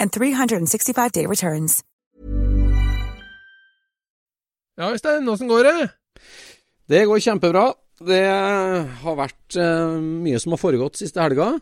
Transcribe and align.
and 0.00 0.10
365-day 0.12 1.26
returns. 1.26 1.82
Ja, 4.78 4.90
Øystein, 4.90 5.28
åssen 5.30 5.48
går 5.48 5.64
det? 5.68 5.88
Det 6.90 7.04
går 7.06 7.20
kjempebra. 7.22 7.68
Det 8.04 8.22
har 8.26 9.16
vært 9.16 9.56
uh, 9.60 10.00
mye 10.02 10.40
som 10.42 10.54
har 10.56 10.60
foregått 10.60 10.98
siste 10.98 11.22
helga. 11.22 11.52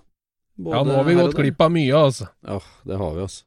Både 0.57 0.77
Ja, 0.79 0.85
nå 0.89 0.95
har 0.97 1.05
vi 1.09 1.17
gått 1.19 1.37
glipp 1.37 1.61
av 1.61 1.73
mye, 1.75 1.93
altså. 1.97 2.29
Ja, 2.47 2.57
det 2.89 2.97
har 3.01 3.13
vi, 3.17 3.27
altså. 3.27 3.45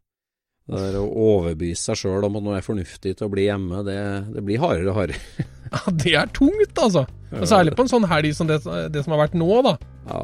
Det 0.65 0.79
der 0.81 0.95
å 0.97 1.09
overbevise 1.21 1.91
seg 1.91 1.99
sjøl 1.99 2.25
om 2.25 2.37
at 2.39 2.45
noe 2.45 2.55
er 2.57 2.63
fornuftig 2.65 3.11
til 3.19 3.27
å 3.27 3.29
bli 3.29 3.43
hjemme, 3.45 3.83
det, 3.85 3.97
det 4.33 4.41
blir 4.45 4.61
hardere 4.63 4.93
og 4.93 5.01
hardere. 5.01 5.45
Ja, 5.75 5.79
det 5.97 6.11
er 6.15 6.27
tungt, 6.29 6.77
altså. 6.77 7.01
Og 7.33 7.47
Særlig 7.49 7.73
på 7.75 7.81
en 7.83 7.89
sånn 7.89 8.05
helg 8.07 8.35
som 8.37 8.45
det, 8.47 8.59
det 8.93 9.01
som 9.03 9.15
har 9.15 9.23
vært 9.25 9.33
nå, 9.35 9.47
da. 9.65 9.71
Ja, 10.05 10.19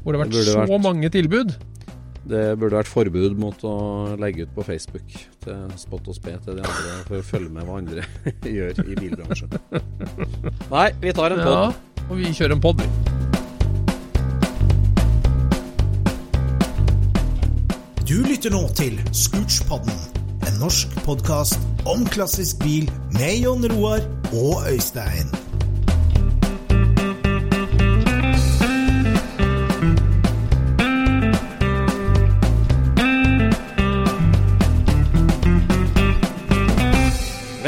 Hvor 0.00 0.08
det 0.08 0.16
har 0.16 0.22
vært 0.24 0.32
Det 0.32 0.44
så 0.48 0.54
vært- 0.62 0.82
mange 0.88 1.10
tilbud. 1.12 1.52
Det 2.28 2.42
burde 2.60 2.76
vært 2.78 2.86
forbud 2.90 3.34
mot 3.40 3.64
å 3.66 3.72
legge 4.20 4.44
ut 4.46 4.52
på 4.54 4.62
Facebook 4.66 5.08
til 5.42 5.72
spott 5.80 6.06
og 6.08 6.14
spe 6.14 6.36
til 6.44 6.58
de 6.60 6.62
andre 6.62 6.92
for 7.08 7.18
å 7.18 7.24
følge 7.26 7.50
med 7.56 7.66
hva 7.66 7.80
andre 7.82 8.04
gjør 8.58 8.78
i 8.86 8.94
bilbransjen. 9.00 9.56
Nei, 10.70 10.86
vi 11.02 11.12
tar 11.18 11.34
en 11.34 11.42
Ja, 11.42 11.48
podd. 11.72 12.06
og 12.08 12.16
vi 12.22 12.30
kjører 12.30 12.54
en 12.58 12.62
pod, 12.62 12.82
vi. 12.82 12.88
Du 18.06 18.18
lytter 18.26 18.52
nå 18.52 18.64
til 18.76 18.98
Scootspodden, 19.16 19.94
en 20.48 20.58
norsk 20.60 20.90
podkast 21.06 21.58
om 21.88 22.02
klassisk 22.12 22.58
bil 22.64 22.88
med 23.16 23.38
Jon 23.44 23.64
Roar 23.72 24.02
og 24.36 24.66
Øystein. 24.68 25.30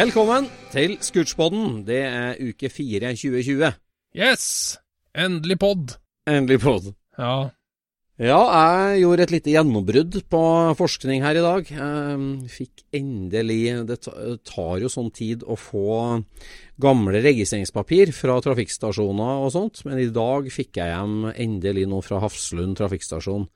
Velkommen 0.05 0.51
til 0.69 0.99
Scootspodden. 1.01 1.79
Det 1.87 2.03
er 2.05 2.35
uke 2.45 2.69
fire 2.69 3.15
2020. 3.17 3.71
Yes! 4.13 4.43
Endelig 5.17 5.57
pod. 5.63 5.95
Endelig 6.29 6.59
podd. 6.61 6.91
Ja. 7.17 7.47
Ja, 8.21 8.41
jeg 8.85 8.99
gjorde 9.01 9.25
et 9.25 9.33
lite 9.33 9.55
gjennombrudd 9.55 10.19
på 10.29 10.41
forskning 10.77 11.25
her 11.25 11.39
i 11.41 11.45
dag. 11.47 11.71
Jeg 11.73 12.51
fikk 12.53 12.83
endelig 12.95 13.63
Det 13.89 13.97
tar 14.05 14.83
jo 14.85 14.91
sånn 14.93 15.09
tid 15.17 15.47
å 15.49 15.57
få 15.57 15.87
gamle 16.85 17.25
registreringspapir 17.25 18.13
fra 18.13 18.37
trafikkstasjoner 18.45 19.41
og 19.47 19.55
sånt, 19.57 19.87
men 19.89 20.03
i 20.05 20.11
dag 20.13 20.53
fikk 20.53 20.83
jeg 20.83 20.93
hjem 20.93 21.31
endelig 21.33 21.87
noe 21.89 22.05
fra 22.05 22.21
Hafslund 22.27 22.77
trafikkstasjon. 22.83 23.49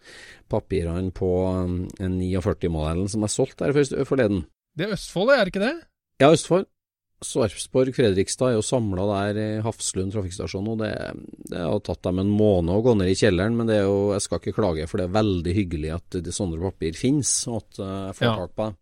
Papirene 0.48 1.12
på 1.12 1.30
um, 1.60 1.78
49-modellen 2.00 3.12
som 3.12 3.28
er 3.28 3.36
solgt 3.36 3.60
der 3.60 3.76
for- 3.76 4.08
forleden. 4.14 4.46
Det 4.72 4.88
er 4.88 4.96
Østfold, 4.96 5.36
er 5.36 5.44
det 5.44 5.52
ikke 5.52 5.66
det? 5.68 5.76
Ja, 6.18 6.32
Østfold. 6.34 6.66
Sarpsborg, 7.18 7.90
Fredrikstad 7.96 8.52
er 8.52 8.56
jo 8.60 8.62
samla 8.62 9.04
der 9.08 9.38
i 9.42 9.46
Hafslund 9.64 10.12
trafikkstasjon, 10.14 10.68
og 10.70 10.78
det, 10.84 10.92
det 11.50 11.58
har 11.64 11.80
tatt 11.82 12.04
dem 12.06 12.20
en 12.22 12.30
måned 12.30 12.70
å 12.70 12.82
gå 12.84 12.92
ned 12.94 13.10
i 13.10 13.16
kjelleren, 13.18 13.56
men 13.58 13.66
det 13.66 13.80
er 13.80 13.88
jo, 13.88 14.12
jeg 14.14 14.22
skal 14.22 14.38
ikke 14.38 14.54
klage, 14.60 14.86
for 14.86 15.02
det 15.02 15.08
er 15.08 15.16
veldig 15.16 15.54
hyggelig 15.56 15.90
at 15.96 16.18
det 16.28 16.34
sånne 16.36 16.60
papir 16.62 16.94
finnes, 16.98 17.32
og 17.50 17.64
at 17.64 17.80
eh, 17.82 17.96
jeg 18.06 18.18
får 18.20 18.28
Ja. 18.28 18.34
tak 18.38 18.54
på 18.54 18.68
dem. 18.68 18.76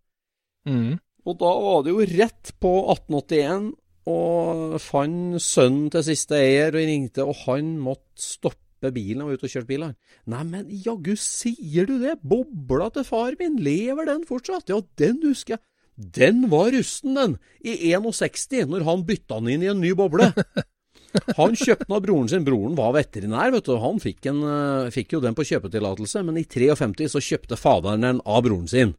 Mm. 0.66 0.92
Og 1.26 1.38
da 1.40 1.52
var 1.64 1.80
det 1.86 1.94
jo 1.94 2.04
rett 2.12 2.52
på 2.60 2.72
1881, 2.92 3.70
og 4.12 4.76
fant 4.84 5.42
sønnen 5.42 5.88
til 5.96 6.04
siste 6.06 6.36
eier, 6.36 6.76
og 6.76 6.84
ringte, 6.92 7.24
og 7.24 7.40
han 7.46 7.72
måtte 7.82 8.20
stoppe 8.20 8.92
bilen 8.92 9.24
og 9.24 9.32
var 9.32 9.40
ute 9.40 9.48
og 9.48 9.54
kjørte 9.54 9.70
bil. 9.72 9.86
Nei, 10.30 10.42
men 10.44 10.68
jaggu 10.84 11.16
sier 11.18 11.88
du 11.88 11.96
det, 12.04 12.18
bobla 12.20 12.90
til 12.94 13.08
far 13.08 13.32
min, 13.40 13.56
lever 13.64 14.12
den 14.12 14.28
fortsatt? 14.28 14.68
Ja, 14.68 14.82
den 15.00 15.24
husker 15.24 15.56
jeg. 15.56 15.64
Den 15.96 16.48
var 16.52 16.70
rusten, 16.74 17.16
den, 17.16 17.36
i 17.64 17.92
61, 17.96 18.68
når 18.68 18.84
han 18.84 19.04
bytta 19.08 19.40
den 19.40 19.54
inn 19.54 19.64
i 19.64 19.70
en 19.72 19.80
ny 19.80 19.94
boble. 19.96 20.32
Han 21.38 21.54
kjøpte 21.56 21.86
den 21.86 21.96
av 21.96 22.02
broren 22.04 22.28
sin. 22.28 22.44
Broren 22.44 22.76
var 22.76 22.92
veterinær, 22.96 23.52
vet 23.54 23.64
du. 23.64 23.76
Han 23.80 24.00
fikk, 24.02 24.26
en, 24.28 24.42
eh, 24.44 24.90
fikk 24.92 25.16
jo 25.16 25.22
den 25.24 25.36
på 25.36 25.46
kjøpetillatelse, 25.48 26.20
men 26.26 26.36
i 26.36 26.44
53 26.44 27.08
så 27.14 27.22
kjøpte 27.24 27.56
faderen 27.56 28.04
den 28.04 28.20
av 28.28 28.42
broren 28.44 28.68
sin. 28.68 28.92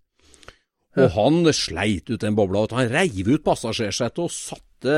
Og 0.98 1.12
han 1.14 1.46
sleit 1.54 2.10
ut 2.10 2.24
den 2.24 2.34
bobla. 2.38 2.66
Han 2.74 2.90
reiv 2.90 3.30
ut 3.30 3.44
passasjersetet 3.46 4.24
og 4.24 4.34
satte 4.34 4.96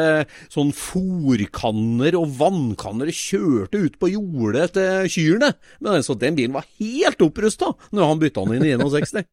sånn 0.47 0.71
fòrkanner 0.75 2.15
og 2.19 2.31
vannkanner 2.39 3.11
og 3.11 3.19
kjørte 3.19 3.83
ut 3.83 3.99
på 3.99 4.13
jordet 4.13 4.69
til 4.77 5.11
kyrne. 5.11 5.51
Men 5.83 6.05
så 6.05 6.15
den 6.15 6.39
bilen 6.39 6.55
var 6.55 6.67
helt 6.79 7.19
opprusta 7.27 7.73
når 7.91 8.11
han 8.13 8.23
bytta 8.23 8.47
den 8.47 8.63
inn 8.63 8.69
i 8.71 8.87
61. 8.87 9.27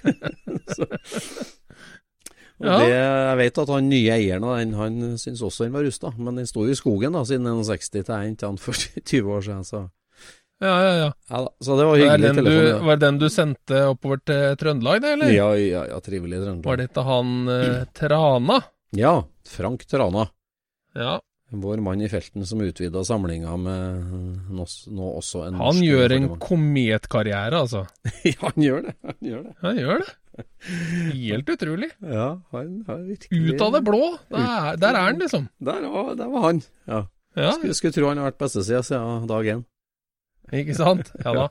så. 0.76 0.88
Ja. 2.60 2.74
det, 2.82 2.90
jeg 2.92 3.36
vet 3.40 3.58
at 3.62 3.70
han 3.72 3.86
nye 3.88 4.10
eieren 4.18 4.44
av 4.44 4.58
den, 4.60 4.74
han 4.76 4.98
syntes 5.16 5.40
også 5.46 5.64
den 5.64 5.72
var 5.72 5.86
rusta, 5.86 6.10
men 6.18 6.36
den 6.36 6.46
sto 6.50 6.66
jo 6.68 6.74
i 6.74 6.76
skogen 6.76 7.14
da, 7.16 7.22
siden 7.24 7.46
61 7.48 7.88
til 8.04 8.44
han 8.44 8.58
for 8.60 8.76
20 8.76 9.30
år 9.38 9.46
siden. 9.46 9.64
Så, 9.64 9.80
Ja, 10.60 10.74
ja, 10.84 10.90
ja. 10.98 11.06
ja 11.30 11.38
da, 11.46 11.48
så 11.64 11.76
det 11.78 11.86
var 11.88 11.96
det, 11.96 12.04
hyggelig 12.04 12.26
den 12.28 12.36
du, 12.36 12.50
telefon. 12.50 12.84
var 12.86 12.96
det 13.00 13.06
den 13.06 13.18
du 13.22 13.28
sendte 13.32 13.78
oppover 13.94 14.20
til 14.28 14.42
Trøndelag, 14.60 15.00
det, 15.00 15.14
eller? 15.16 15.32
Ja, 15.32 15.48
ja, 15.56 15.86
ja, 15.88 16.00
trivelig 16.04 16.42
Trøndelag. 16.42 16.66
Var 16.68 16.82
det 16.82 16.88
til 16.98 17.08
han 17.08 17.32
eh, 17.54 17.80
Trana? 17.96 18.58
Ja, 18.92 19.14
Frank 19.48 19.86
Trana. 19.88 20.26
Ja. 20.98 21.16
Vår 21.50 21.80
mann 21.82 22.02
i 22.04 22.08
felten 22.12 22.44
som 22.46 22.60
utvida 22.62 23.00
samlinga 23.08 23.56
med 23.58 24.04
nå, 24.54 24.66
nå 24.94 25.08
også 25.18 25.46
en 25.48 25.56
Han 25.58 25.80
norsk 25.80 25.82
gjør 25.88 26.12
en 26.18 26.28
kometkarriere, 26.44 27.64
altså. 27.64 27.86
Ja, 28.28 28.36
han 28.52 28.62
gjør 28.68 28.84
det. 28.86 28.94
Han 29.08 29.18
gjør 29.32 29.42
det. 29.48 29.54
Han 29.64 29.80
gjør 29.80 30.04
det. 30.04 30.12
Helt 31.12 31.48
utrolig. 31.54 31.90
Ja, 32.04 32.28
han 32.52 32.84
har 32.86 33.00
virkelig 33.06 33.54
Ut 33.54 33.64
av 33.66 33.72
det 33.76 33.82
blå. 33.86 34.00
Der, 34.30 34.76
der 34.80 34.94
er 34.98 35.06
han, 35.08 35.18
liksom. 35.22 35.48
Der, 35.60 35.80
var- 35.88 36.14
der 36.18 36.28
var 36.32 36.46
han. 36.48 36.62
Ja. 36.86 37.00
Ja, 37.38 37.52
Skulle, 37.54 37.74
skulle 37.78 37.94
tro 37.94 38.08
han 38.10 38.18
har 38.18 38.30
vært 38.32 38.40
bestesida 38.42 38.80
siden 38.82 39.26
dag 39.30 39.46
én. 39.52 39.64
ikke 40.52 40.74
sant? 40.74 41.12
Ja 41.24 41.32
da. 41.36 41.48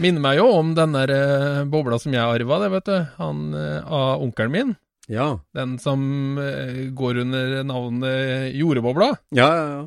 Minner 0.00 0.22
meg 0.24 0.38
jo 0.40 0.46
om 0.56 0.70
den 0.74 0.94
der 0.96 1.10
eh, 1.12 1.64
bobla 1.68 1.98
som 2.00 2.14
jeg 2.16 2.24
arva, 2.24 2.56
det, 2.62 2.70
vet 2.72 2.86
du. 2.88 2.94
Han 3.20 3.42
eh, 3.54 3.82
av 3.84 4.22
onkelen 4.24 4.50
min. 4.54 4.70
Ja. 5.12 5.26
Den 5.54 5.74
som 5.82 6.38
eh, 6.40 6.86
går 6.96 7.20
under 7.26 7.58
navnet 7.68 8.54
jordbobla. 8.56 9.10
Ja, 9.36 9.48
ja, 9.54 9.66
ja. 9.76 9.82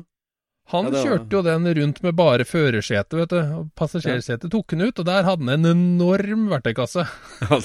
Han 0.74 0.88
Ja, 0.92 1.00
kjørte 1.04 1.32
jo 1.38 1.42
den 1.46 1.68
rundt 1.78 1.98
med 2.02 2.14
bare 2.18 2.44
førersete, 2.48 3.16
vet 3.20 3.30
du. 3.30 3.38
Og 3.60 3.68
passasjersetet 3.78 4.50
tok 4.52 4.72
han 4.74 4.82
ut, 4.88 4.98
og 4.98 5.04
der 5.08 5.22
hadde 5.26 5.44
han 5.46 5.54
en 5.54 5.66
enorm 5.72 6.42
verktøykasse. 6.52 7.02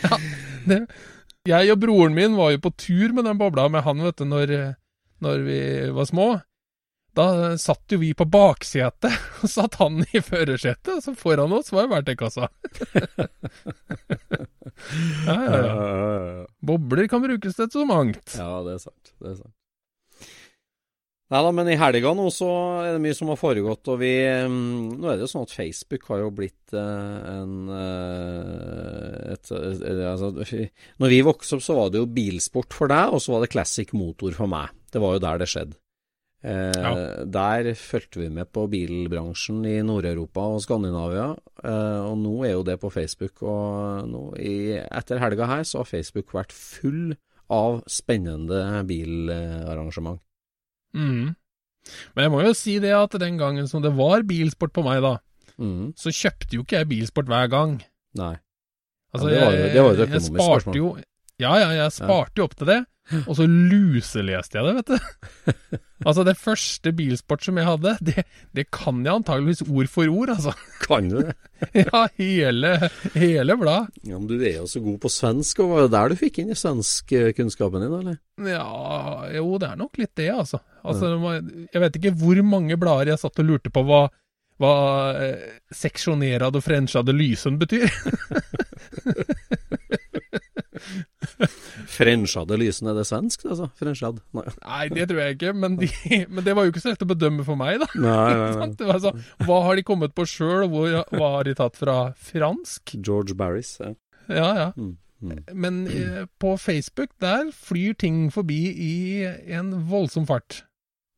Ja, 0.00 0.16
det- 0.70 0.86
jeg 1.48 1.70
og 1.72 1.78
broren 1.82 2.14
min 2.14 2.36
var 2.36 2.50
jo 2.54 2.58
på 2.62 2.70
tur 2.78 3.12
med 3.16 3.24
den 3.26 3.38
bobla 3.40 3.64
med 3.72 3.82
han, 3.84 3.98
vet 4.04 4.16
du, 4.20 4.24
når, 4.28 4.46
når 5.24 5.36
vi 5.44 5.58
var 5.96 6.06
små. 6.08 6.26
Da 7.16 7.56
satt 7.58 7.90
jo 7.90 7.98
vi 7.98 8.12
på 8.14 8.24
baksetet, 8.30 9.16
og 9.42 9.48
satt 9.50 9.74
han 9.80 10.04
i 10.14 10.20
førersetet, 10.22 10.92
og 10.94 11.02
så 11.04 11.14
foran 11.18 11.52
oss 11.56 11.72
var 11.74 11.82
jo 11.88 11.92
verktøykassa. 11.96 12.44
ja, 15.26 15.44
ja. 15.44 15.66
ja. 15.66 16.46
Bobler 16.62 17.08
kan 17.10 17.22
brukes 17.24 17.56
til 17.58 17.70
så 17.72 17.84
mangt. 17.88 18.36
Ja, 18.38 18.60
det 18.66 18.76
er 18.78 18.82
sant. 18.84 19.12
Det 19.18 19.32
er 19.32 19.36
sant. 19.42 19.54
Nei 21.30 21.40
da, 21.46 21.50
men 21.54 21.68
i 21.70 21.76
helga 21.78 22.10
nå 22.18 22.24
så 22.34 22.48
er 22.82 22.96
det 22.96 23.02
mye 23.04 23.14
som 23.14 23.28
har 23.30 23.38
foregått, 23.38 23.86
og 23.92 24.00
vi 24.00 24.14
mm, 24.26 24.96
Nå 24.98 25.06
er 25.12 25.18
det 25.18 25.28
jo 25.28 25.30
sånn 25.30 25.44
at 25.46 25.54
Facebook 25.54 26.08
har 26.10 26.24
jo 26.24 26.32
blitt 26.34 26.74
eh, 26.74 27.28
en 27.36 27.70
et, 29.30 29.52
et, 29.54 29.84
et, 29.86 30.00
altså, 30.10 30.32
Når 30.98 31.12
vi 31.14 31.20
vokste 31.26 31.58
opp, 31.58 31.62
så 31.62 31.76
var 31.78 31.92
det 31.92 32.02
jo 32.02 32.08
bilsport 32.10 32.74
for 32.74 32.90
deg, 32.90 33.14
og 33.14 33.22
så 33.22 33.36
var 33.36 33.44
det 33.44 33.52
classic 33.54 33.94
motor 33.94 34.34
for 34.34 34.50
meg. 34.50 34.74
Det 34.90 35.02
var 35.02 35.14
jo 35.14 35.22
der 35.22 35.40
det 35.42 35.48
skjedde. 35.52 35.78
Eh, 36.42 36.72
Ja. 36.80 36.92
Der 37.24 37.74
fulgte 37.76 38.22
vi 38.22 38.28
med 38.32 38.50
på 38.50 38.64
bilbransjen 38.72 39.60
i 39.68 39.76
Nord-Europa 39.86 40.46
og 40.54 40.62
Skandinavia, 40.64 41.36
eh, 41.62 42.00
og 42.08 42.16
nå 42.18 42.34
er 42.46 42.54
jo 42.56 42.64
det 42.66 42.78
på 42.80 42.90
Facebook. 42.90 43.42
Og 43.42 44.08
nå 44.08 44.24
i, 44.40 44.80
etter 44.80 45.20
helga 45.20 45.46
her 45.46 45.62
så 45.68 45.82
har 45.82 45.90
Facebook 45.90 46.32
vært 46.34 46.56
full 46.56 47.14
av 47.50 47.82
spennende 47.90 48.82
bilarrangement. 48.86 50.20
Mm. 50.94 51.34
Men 52.14 52.22
jeg 52.26 52.30
må 52.30 52.42
jo 52.44 52.52
si 52.54 52.78
det 52.82 52.92
at 52.96 53.10
den 53.20 53.38
gangen 53.40 53.66
som 53.68 53.82
det 53.82 53.92
var 53.96 54.22
bilsport 54.22 54.72
på 54.76 54.84
meg, 54.84 55.02
da, 55.02 55.18
Mm, 55.60 55.92
så 55.94 56.08
kjøpte 56.08 56.54
jo 56.56 56.62
ikke 56.62 56.78
jeg 56.78 56.88
bilsport 56.88 57.26
hver 57.28 57.50
gang. 57.52 57.82
nei. 58.16 58.36
Altså, 59.12 59.28
Ja, 59.28 59.34
det 59.34 59.40
var 59.44 59.52
jo- 59.52 59.58
det 59.74 59.82
var 59.82 59.94
jo 59.94 60.02
et 60.02 60.08
økonomisk 60.08 60.32
spørsmål. 60.40 60.74
Jo, 60.76 60.96
ja, 61.38 61.54
ja, 61.58 61.68
jeg 61.82 61.92
sparte 61.92 62.32
jo 62.38 62.44
opp 62.44 62.54
til 62.56 62.66
det, 62.66 62.86
og 63.28 63.36
så 63.38 63.46
luseleste 63.46 64.60
jeg 64.60 64.66
det, 64.66 64.74
vet 64.78 64.90
du. 64.90 65.56
altså, 66.06 66.24
det 66.26 66.36
første 66.38 66.92
bilsport 66.96 67.44
som 67.44 67.58
jeg 67.58 67.66
hadde, 67.66 67.94
det, 68.06 68.24
det 68.56 68.66
kan 68.74 69.02
jeg 69.04 69.20
antageligvis 69.20 69.64
ord 69.66 69.90
for 69.90 70.12
ord, 70.12 70.32
altså. 70.36 70.54
Kan 70.84 71.10
du 71.10 71.18
det? 71.24 71.34
ja, 71.82 72.04
hele, 72.20 72.72
hele 73.16 73.56
blad. 73.60 73.90
Ja, 74.02 74.16
men 74.16 74.28
du 74.30 74.36
er 74.38 74.60
jo 74.60 74.68
så 74.70 74.82
god 74.84 75.00
på 75.02 75.12
svensk, 75.12 75.62
og 75.64 75.74
var 75.74 75.84
det 75.86 75.94
der 75.96 76.12
du 76.12 76.20
fikk 76.20 76.40
inn 76.42 76.54
i 76.54 76.58
svenskkunnskapen 76.58 77.84
din, 77.84 77.98
eller? 78.00 78.20
Ja, 78.46 78.66
jo, 79.36 79.52
det 79.60 79.72
er 79.72 79.80
nok 79.80 80.00
litt 80.00 80.14
det, 80.18 80.30
altså. 80.32 80.62
altså 80.86 81.12
jeg 81.20 81.84
vet 81.84 82.00
ikke 82.00 82.16
hvor 82.22 82.40
mange 82.46 82.78
blader 82.80 83.14
jeg 83.14 83.22
satt 83.22 83.42
og 83.42 83.50
lurte 83.50 83.72
på 83.74 83.84
hva, 83.84 84.04
hva 84.60 84.74
eh, 85.18 85.58
seksjonerad 85.74 86.56
og 86.56 86.64
frenchade 86.64 87.16
lysen 87.16 87.58
betyr. 87.60 87.90
Frenchade 91.96 92.56
lysene 92.60 92.92
er 92.92 93.00
det 93.00 93.06
svensk, 93.08 93.44
altså? 93.48 93.68
Frenchad? 93.78 94.20
Nei. 94.36 94.44
Nei, 94.62 94.84
det 94.94 95.06
tror 95.10 95.20
jeg 95.22 95.36
ikke, 95.36 95.52
men, 95.56 95.76
de, 95.80 95.90
men 96.32 96.46
det 96.46 96.54
var 96.56 96.66
jo 96.66 96.74
ikke 96.74 96.82
så 96.84 96.92
lett 96.94 97.04
å 97.04 97.10
bedømme 97.10 97.46
for 97.46 97.60
meg, 97.60 97.80
da. 97.82 97.88
Nei, 98.00 98.30
nei? 98.38 98.70
Var 98.90 99.02
sånn, 99.04 99.20
hva 99.46 99.60
har 99.66 99.78
de 99.80 99.86
kommet 99.86 100.14
på 100.16 100.26
sjøl, 100.28 100.66
og 100.68 101.14
hva 101.16 101.30
har 101.36 101.48
de 101.48 101.56
tatt 101.58 101.78
fra 101.80 101.98
fransk? 102.30 102.96
George 102.98 103.36
Barris. 103.38 103.76
Ja. 103.82 103.92
Ja, 104.30 104.50
ja. 104.54 104.68
Mm, 104.78 104.94
mm. 105.24 105.38
Men 105.58 105.82
eh, 105.90 106.24
på 106.42 106.54
Facebook, 106.60 107.12
der 107.22 107.50
flyr 107.54 107.96
ting 107.98 108.28
forbi 108.34 108.60
i 108.70 108.94
en 109.56 109.72
voldsom 109.90 110.28
fart. 110.28 110.62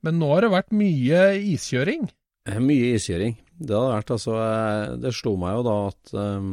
Men 0.03 0.19
nå 0.19 0.33
har 0.33 0.47
det 0.47 0.53
vært 0.55 0.73
mye 0.75 1.27
iskjøring. 1.53 2.09
Eh, 2.49 2.59
Mye 2.59 2.97
iskjøring. 2.97 3.37
Det 3.63 3.77
hadde 3.77 3.93
vært 3.93 4.09
altså 4.17 4.33
eh, 4.43 4.95
Det 4.99 5.13
slo 5.15 5.37
meg 5.39 5.53
jo 5.55 5.65
da 5.69 5.75
at 5.93 6.15
ehm, 6.19 6.49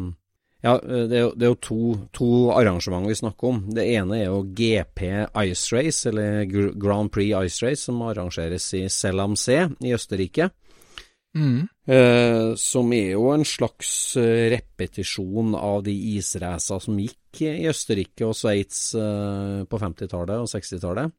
Ja, 0.66 0.76
eh, 0.76 1.06
det 1.08 1.18
er 1.18 1.26
jo, 1.28 1.34
det 1.36 1.48
er 1.48 1.54
jo 1.54 1.60
to, 1.64 1.82
to 2.16 2.30
arrangement 2.56 3.08
vi 3.08 3.18
snakker 3.20 3.54
om. 3.54 3.62
Det 3.76 3.86
ene 3.96 4.18
er 4.20 4.26
jo 4.28 4.42
GP 4.44 5.06
Ice 5.46 5.76
Race, 5.76 6.10
eller 6.10 6.44
Grand 6.76 7.12
Prix 7.12 7.36
Ice 7.48 7.66
Race, 7.66 7.86
som 7.88 8.02
arrangeres 8.08 8.68
i 8.78 8.88
Selamsee 8.92 9.70
i 9.86 9.94
Østerrike. 9.96 10.50
Mm. 11.38 11.68
Eh, 11.86 12.56
som 12.58 12.92
er 12.94 13.14
jo 13.14 13.30
en 13.36 13.46
slags 13.46 14.18
eh, 14.18 14.50
repetisjon 14.56 15.54
av 15.56 15.84
de 15.86 15.94
isracer 16.16 16.82
som 16.82 16.98
gikk 16.98 17.44
i 17.46 17.68
Østerrike 17.70 18.26
og 18.26 18.34
Sveits 18.38 18.96
eh, 18.98 19.64
på 19.70 19.82
50-tallet 19.82 20.42
og 20.42 20.50
60-tallet. 20.50 21.14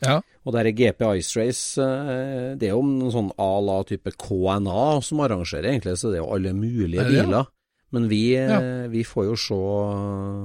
Ja. 0.00 0.20
Og 0.46 0.54
der 0.54 0.70
er 0.70 0.76
GP 0.76 1.02
Ice 1.18 1.36
Race, 1.36 1.82
eh, 1.82 2.54
det 2.56 2.70
er 2.70 2.76
jo 2.76 2.84
en 2.86 3.12
sånn 3.12 3.32
à 3.36 3.52
la 3.66 3.80
type 3.88 4.14
KNA 4.16 4.84
som 5.04 5.24
arrangerer, 5.26 5.74
egentlig, 5.74 5.98
så 6.00 6.12
det 6.12 6.20
er 6.20 6.24
jo 6.24 6.34
alle 6.38 6.54
mulige 6.56 7.04
biler. 7.04 7.26
Ja, 7.26 7.42
det? 7.42 7.48
Men 7.92 8.06
vi, 8.08 8.36
eh, 8.38 8.48
Ja. 8.48 8.86
vi 8.88 9.02
får 9.02 9.24
jo 9.26 9.36
se 9.36 9.58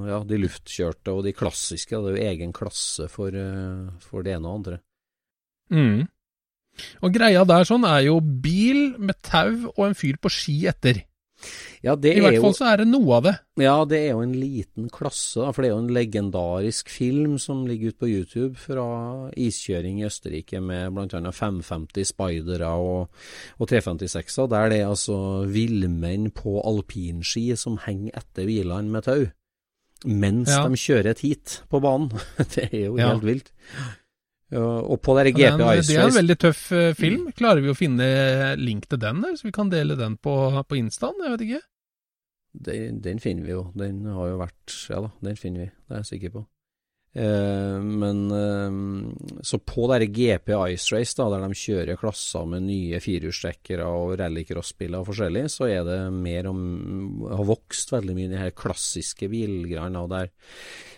ja, 0.09 0.19
de 0.23 0.37
luftkjørte 0.41 1.13
og 1.13 1.23
de 1.23 1.33
klassiske. 1.33 1.89
Det 1.91 2.13
er 2.13 2.17
jo 2.17 2.29
egen 2.31 2.53
klasse 2.53 3.07
for, 3.09 3.29
eh, 3.29 3.89
for 3.99 4.23
det 4.23 4.33
ene 4.33 4.47
og 4.49 4.55
andre. 4.59 4.79
Mm. 5.69 6.07
Og 7.01 7.13
greia 7.13 7.45
der 7.47 7.63
sånn 7.63 7.85
er 7.87 8.01
jo 8.07 8.19
bil 8.19 8.97
med 8.99 9.21
tau 9.21 9.71
og 9.77 9.85
en 9.87 9.93
fyr 9.97 10.17
på 10.17 10.29
ski 10.33 10.57
etter. 10.67 11.03
Ja, 11.85 11.93
det 12.01 12.15
I 12.15 12.17
er 12.17 12.23
hvert 12.25 12.35
jo 12.39 12.41
fall 12.47 12.55
så 12.57 12.65
er 12.71 12.79
det 12.81 12.87
noe 12.89 13.17
av 13.19 13.23
det. 13.27 13.33
Ja, 13.61 13.75
det 13.85 13.99
er 14.01 14.15
jo 14.15 14.21
en 14.25 14.31
liten 14.33 14.87
klasse, 14.89 15.43
da, 15.43 15.51
for 15.53 15.61
det 15.61 15.69
er 15.69 15.75
jo 15.75 15.83
en 15.83 15.91
legendarisk 15.93 16.89
film 16.89 17.35
som 17.37 17.59
ligger 17.69 17.93
ute 17.93 18.01
på 18.01 18.09
YouTube 18.09 18.57
fra 18.57 18.85
iskjøring 19.37 19.99
i 20.01 20.07
Østerrike 20.07 20.63
med 20.65 20.95
bl.a. 20.97 21.21
550 21.29 22.09
Spidere 22.09 22.71
og, 22.73 23.11
og 23.61 23.69
356-er, 23.69 24.49
der 24.55 24.73
det 24.73 24.79
er 24.81 24.89
altså 24.95 25.19
villmenn 25.45 26.31
på 26.33 26.57
alpinski 26.65 27.51
som 27.59 27.77
henger 27.85 28.17
etter 28.23 28.49
bilene 28.49 28.89
med 28.97 29.05
tau. 29.05 29.27
Mens 30.09 30.49
Ja. 30.49 30.63
de 30.67 30.77
kjører 30.81 31.11
et 31.13 31.21
heat 31.21 31.59
på 31.69 31.79
banen. 31.85 32.09
det 32.55 32.65
er 32.71 32.81
jo 32.87 32.97
Ja. 32.97 33.11
helt 33.13 33.23
vilt. 33.29 33.53
Og 34.55 34.99
på 35.01 35.15
der 35.17 35.25
er 35.29 35.33
GP 35.35 35.61
Ice 35.77 35.87
det 35.89 35.95
er 35.97 36.07
en 36.09 36.13
veldig 36.17 36.35
tøff 36.39 36.65
eh, 36.71 36.91
film. 36.97 37.29
Klarer 37.35 37.61
vi 37.65 37.71
å 37.73 37.77
finne 37.77 38.05
link 38.61 38.85
til 38.89 38.99
den, 39.01 39.21
der, 39.25 39.33
så 39.37 39.47
vi 39.47 39.53
kan 39.55 39.69
dele 39.69 39.97
den 39.99 40.17
på, 40.21 40.33
på 40.69 40.77
Instaen? 40.77 41.17
Jeg 41.21 41.33
vet 41.33 41.45
ikke. 41.47 41.61
Den, 42.65 43.01
den 43.03 43.19
finner 43.19 43.43
vi 43.43 43.51
jo. 43.55 43.71
Den 43.75 44.03
har 44.05 44.27
jo 44.31 44.37
vært 44.41 44.75
Ja 44.89 45.01
da, 45.05 45.11
den 45.21 45.35
finner 45.39 45.65
vi. 45.65 45.71
Det 45.87 45.95
er 45.95 46.03
jeg 46.03 46.11
sikker 46.13 46.33
på. 46.37 46.45
Eh, 47.15 47.77
men 47.79 48.17
eh, 48.35 49.39
Så 49.47 49.59
på 49.63 49.85
der 49.87 50.03
GP 50.11 50.49
Ice 50.73 50.91
Race, 50.91 51.15
da, 51.15 51.29
der 51.31 51.45
de 51.47 51.55
kjører 51.55 51.99
klasser 51.99 52.43
med 52.51 52.65
nye 52.67 52.99
firehjulstrekkere 52.99 53.85
og 53.87 54.17
rallycrossbiler 54.19 54.99
og 54.99 55.07
forskjellig, 55.13 55.45
så 55.53 55.69
er 55.71 55.85
det 55.87 55.99
mer 56.11 56.49
om 56.51 56.59
Har 57.29 57.45
vokst 57.47 57.93
veldig 57.95 58.17
mye 58.17 58.33
de 58.33 58.41
her 58.41 58.51
klassiske 58.51 59.29
bilgreiene. 59.31 60.03
Der 60.11 60.31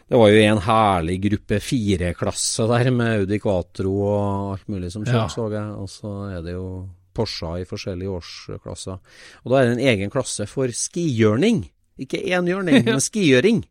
Det 0.08 0.18
var 0.18 0.30
jo 0.32 0.42
en 0.42 0.64
herlig 0.66 1.20
gruppe 1.28 1.60
fire-klasse 1.62 2.66
der 2.72 2.90
med 2.96 3.20
Audi 3.22 3.40
Quatro 3.44 3.94
og 4.08 4.54
alt 4.56 4.68
mulig 4.74 4.92
som 4.92 5.04
Ja. 5.06 5.28
så 5.28 5.52
jeg. 5.52 5.70
Og 5.76 5.90
så 5.90 6.14
er 6.38 6.42
det 6.42 6.54
jo 6.58 6.88
Porscher 7.18 7.64
i 7.64 7.66
forskjellige 7.68 8.14
årsklasser. 8.20 9.02
Og 9.44 9.52
da 9.52 9.60
er 9.64 9.72
det 9.72 9.76
en 9.80 9.88
egen 9.96 10.14
klasse 10.14 10.46
for 10.50 10.70
skihjørning. 10.70 11.64
Ikke 11.98 12.22
enhjørning, 12.22 12.84
men 12.88 13.02
skigjøring. 13.02 13.64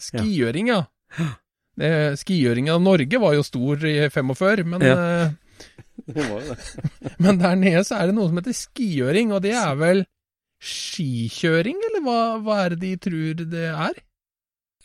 Skigjøring, 0.00 0.72
ja. 0.72 0.80
Det, 1.78 1.92
skigjøringa 2.20 2.74
av 2.74 2.82
Norge 2.84 3.20
var 3.22 3.36
jo 3.36 3.44
stor 3.46 3.84
i 3.88 3.94
45, 4.12 4.64
men, 4.74 4.82
Ja. 4.88 4.96
eh, 4.96 5.38
Det 6.16 6.24
var 6.26 6.40
jo 6.42 6.54
det. 6.56 6.88
men 7.22 7.38
der 7.38 7.54
nede 7.60 7.84
så 7.86 8.00
er 8.00 8.08
det 8.10 8.16
noe 8.16 8.28
som 8.32 8.40
heter 8.40 8.56
skigjøring, 8.56 9.30
og 9.36 9.44
det 9.44 9.52
er 9.56 9.76
vel 9.78 10.02
skikjøring, 10.62 11.78
eller 11.90 12.02
hva, 12.06 12.18
hva 12.42 12.56
er 12.64 12.74
det 12.74 12.80
de 12.82 12.92
tror 13.08 13.44
det 13.52 13.68
er? 13.70 14.00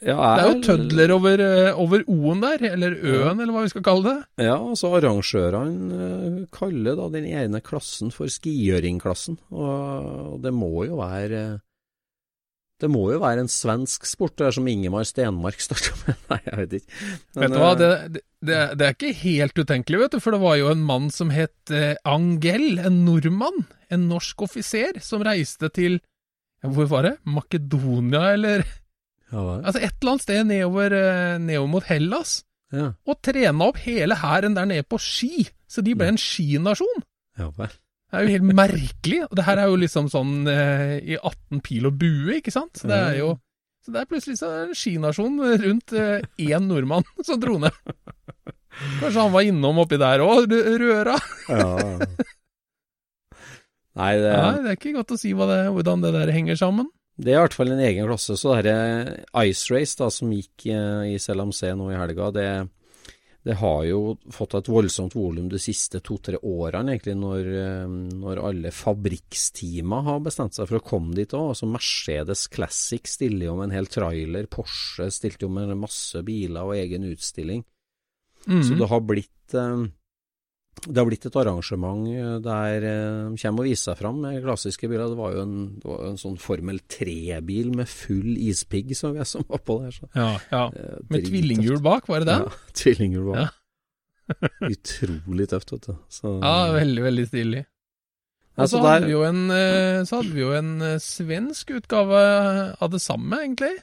Ja, 0.05 0.37
Det 0.37 0.43
er 0.43 0.51
jo 0.51 0.57
tødler 0.61 1.11
over, 1.15 1.41
eh, 1.41 1.79
over 1.81 2.03
O-en 2.05 2.41
der, 2.43 2.61
eller 2.69 2.93
Ø-en, 2.93 3.39
eller 3.41 3.53
hva 3.53 3.63
vi 3.65 3.71
skal 3.71 3.85
kalle 3.85 4.03
det. 4.05 4.45
Ja, 4.45 4.57
altså 4.59 4.91
arrangørene 4.93 6.01
eh, 6.07 6.43
kaller 6.53 6.99
da 6.99 7.07
den 7.15 7.25
ene 7.25 7.61
klassen 7.65 8.13
for 8.13 8.29
skigjøringklassen, 8.29 9.39
og, 9.49 10.37
det 10.43 10.53
må 10.53 10.85
jo 10.85 11.01
være 11.01 11.41
eh, 11.41 11.57
Det 12.77 12.91
må 12.93 13.07
jo 13.09 13.17
være 13.23 13.41
en 13.41 13.49
svensk 13.49 14.05
sport, 14.05 14.35
det 14.37 14.45
er 14.45 14.53
som 14.53 14.67
Ingemar 14.69 15.07
Stenmark 15.09 15.57
starta 15.65 15.97
med. 16.05 16.19
Nei, 16.29 16.41
jeg 16.45 16.57
vet 16.59 16.73
ikke. 16.77 16.97
vet 17.41 17.55
du 17.55 17.57
hva, 17.57 17.73
det, 17.73 17.91
det, 18.13 18.25
det, 18.45 18.59
det 18.77 18.85
er 18.85 18.93
ikke 18.93 19.13
helt 19.23 19.57
utenkelig, 19.57 20.03
vet 20.03 20.13
du, 20.13 20.21
for 20.21 20.37
det 20.37 20.43
var 20.45 20.59
jo 20.61 20.69
en 20.69 20.85
mann 20.85 21.09
som 21.09 21.33
het 21.33 21.73
Angel, 21.73 21.97
Angell, 22.05 22.69
en 22.85 23.01
nordmann, 23.07 23.63
en 23.89 24.05
norsk 24.11 24.45
offiser, 24.45 25.01
som 25.01 25.25
reiste 25.25 25.73
til 25.73 25.97
Hvor 26.61 26.85
var 26.91 27.09
det? 27.09 27.17
Makedonia, 27.25 28.35
eller 28.37 28.61
ja. 29.31 29.41
Altså 29.61 29.81
et 29.81 29.95
eller 29.97 30.13
annet 30.13 30.25
sted 30.25 30.45
nedover, 30.47 30.93
eh, 30.97 31.39
nedover 31.43 31.71
mot 31.71 31.89
Hellas, 31.89 32.37
ja, 32.75 32.91
og 33.07 33.19
trena 33.23 33.67
opp 33.69 33.79
hele 33.85 34.17
hæren 34.19 34.55
der 34.57 34.67
nede 34.69 34.85
på 34.87 34.99
ski, 34.99 35.47
så 35.67 35.83
de 35.83 35.95
ble 35.95 36.13
en 36.13 36.21
skinasjon. 36.21 37.03
ja 37.39 37.51
vel. 37.57 37.75
Det 38.07 38.15
er 38.15 38.23
jo 38.23 38.35
helt 38.37 38.55
merkelig. 38.55 39.17
Og 39.25 39.33
det 39.35 39.43
her 39.43 39.59
er 39.59 39.67
jo 39.67 39.79
liksom 39.81 40.05
sånn 40.07 40.47
eh, 40.47 40.93
i 41.03 41.17
18 41.19 41.59
pil 41.59 41.89
og 41.89 41.97
bue, 41.99 42.37
ikke 42.37 42.53
sant? 42.55 42.79
Så 42.79 42.87
det 42.87 42.95
er 42.95 43.17
jo 43.19 43.33
så 43.83 43.93
det 43.95 44.01
er 44.01 44.07
plutselig 44.11 44.35
så 44.35 44.47
er 44.51 44.63
en 44.65 44.75
skinasjon 44.75 45.35
rundt 45.63 45.93
eh, 45.95 46.23
én 46.43 46.65
nordmann 46.67 47.05
som 47.27 47.39
dro 47.39 47.55
ned. 47.61 47.75
Kanskje 48.99 49.21
han 49.21 49.31
var 49.31 49.47
innom 49.47 49.79
oppi 49.79 49.99
der 49.99 50.23
òg, 50.23 50.51
røra? 50.81 51.15
Ja. 51.47 51.69
Nei, 53.97 54.11
det, 54.21 54.33
Nei, 54.35 54.57
det 54.61 54.73
er 54.73 54.75
ikke 54.75 54.91
godt 54.99 55.15
å 55.15 55.17
si 55.17 55.31
det, 55.31 55.61
hvordan 55.73 56.03
det 56.03 56.11
der 56.13 56.33
henger 56.35 56.59
sammen. 56.59 56.89
Det 57.17 57.33
er 57.33 57.39
i 57.39 57.43
hvert 57.47 57.55
fall 57.57 57.73
en 57.73 57.81
egen 57.81 58.05
klasse. 58.05 58.37
Så 58.37 58.53
det 58.61 58.65
dette 58.69 59.45
Ice 59.49 59.71
Race 59.73 59.97
da, 59.97 60.09
som 60.13 60.33
gikk 60.33 60.67
i 60.69 60.75
i 61.15 61.19
CLMC 61.21 61.71
nå 61.77 61.89
i 61.89 61.97
helga, 61.97 62.29
det, 62.35 62.49
det 63.47 63.55
har 63.57 63.79
jo 63.87 64.01
fått 64.33 64.53
et 64.59 64.69
voldsomt 64.69 65.15
volum 65.17 65.47
de 65.49 65.59
siste 65.61 66.01
to-tre 66.05 66.37
årene, 66.37 66.93
egentlig, 66.93 67.15
når, 67.17 67.49
eh, 67.63 67.95
når 68.21 68.43
alle 68.51 68.73
fabrikksteama 68.75 70.03
har 70.05 70.21
bestemt 70.27 70.57
seg 70.57 70.69
for 70.69 70.77
å 70.77 70.85
komme 70.93 71.17
dit 71.17 71.33
òg. 71.33 71.55
Altså 71.55 71.69
Mercedes 71.71 72.45
Classic 72.53 73.09
stiller 73.09 73.49
jo 73.49 73.57
med 73.57 73.71
en 73.71 73.77
hel 73.79 73.89
trailer, 73.89 74.49
Porsche 74.51 75.09
stilte 75.13 75.47
jo 75.47 75.53
med 75.57 75.73
masse 75.79 76.21
biler 76.27 76.69
og 76.69 76.77
egen 76.77 77.07
utstilling. 77.09 77.65
Mm. 78.45 78.61
Så 78.61 78.77
det 78.77 78.91
har 78.93 79.01
blitt 79.03 79.57
eh, 79.57 79.87
det 80.85 80.99
har 80.99 81.07
blitt 81.07 81.25
et 81.27 81.37
arrangement 81.39 82.05
eh, 82.11 82.33
der 82.43 82.85
eh, 82.85 83.29
de 83.31 83.41
kommer 83.41 83.63
og 83.63 83.69
viser 83.69 83.91
seg 83.91 83.99
fram 84.01 84.19
med 84.23 84.41
klassiske 84.43 84.89
biler. 84.89 85.11
Det 85.11 85.19
var 85.19 85.35
jo 85.35 85.43
en, 85.43 85.55
var 85.83 86.03
en 86.11 86.19
sånn 86.21 86.37
Formel 86.41 86.81
3-bil 86.91 87.71
med 87.77 87.89
full 87.91 88.35
ispigg 88.35 88.93
som 88.97 89.17
jeg 89.17 89.27
som 89.29 89.45
var 89.49 89.63
på 89.67 89.79
der. 89.83 89.95
Så. 89.95 90.09
Ja, 90.13 90.29
ja. 90.51 90.65
Eh, 90.73 90.99
Med 91.13 91.25
tvillinghjul 91.29 91.81
bak, 91.85 92.09
var 92.11 92.23
det 92.23 92.29
den? 92.31 92.45
Ja, 92.45 92.61
tvillinghjul 92.83 93.31
bak. 93.31 93.41
Ja. 93.41 93.49
Utrolig 94.73 95.49
tøft, 95.53 95.73
vet 95.73 95.89
du. 95.89 95.97
Så, 96.11 96.37
Ja, 96.43 96.55
veldig, 96.75 97.03
veldig 97.07 97.27
stilig. 97.31 97.65
Og 98.57 98.71
så 98.71 98.81
hadde, 98.81 99.05
vi 99.05 100.41
jo 100.41 100.53
en, 100.57 100.81
svensk 101.03 101.75
utgave 101.77 102.21
av 102.81 102.89
det 102.89 103.03
samme, 103.03 103.37
egentlig. 103.45 103.75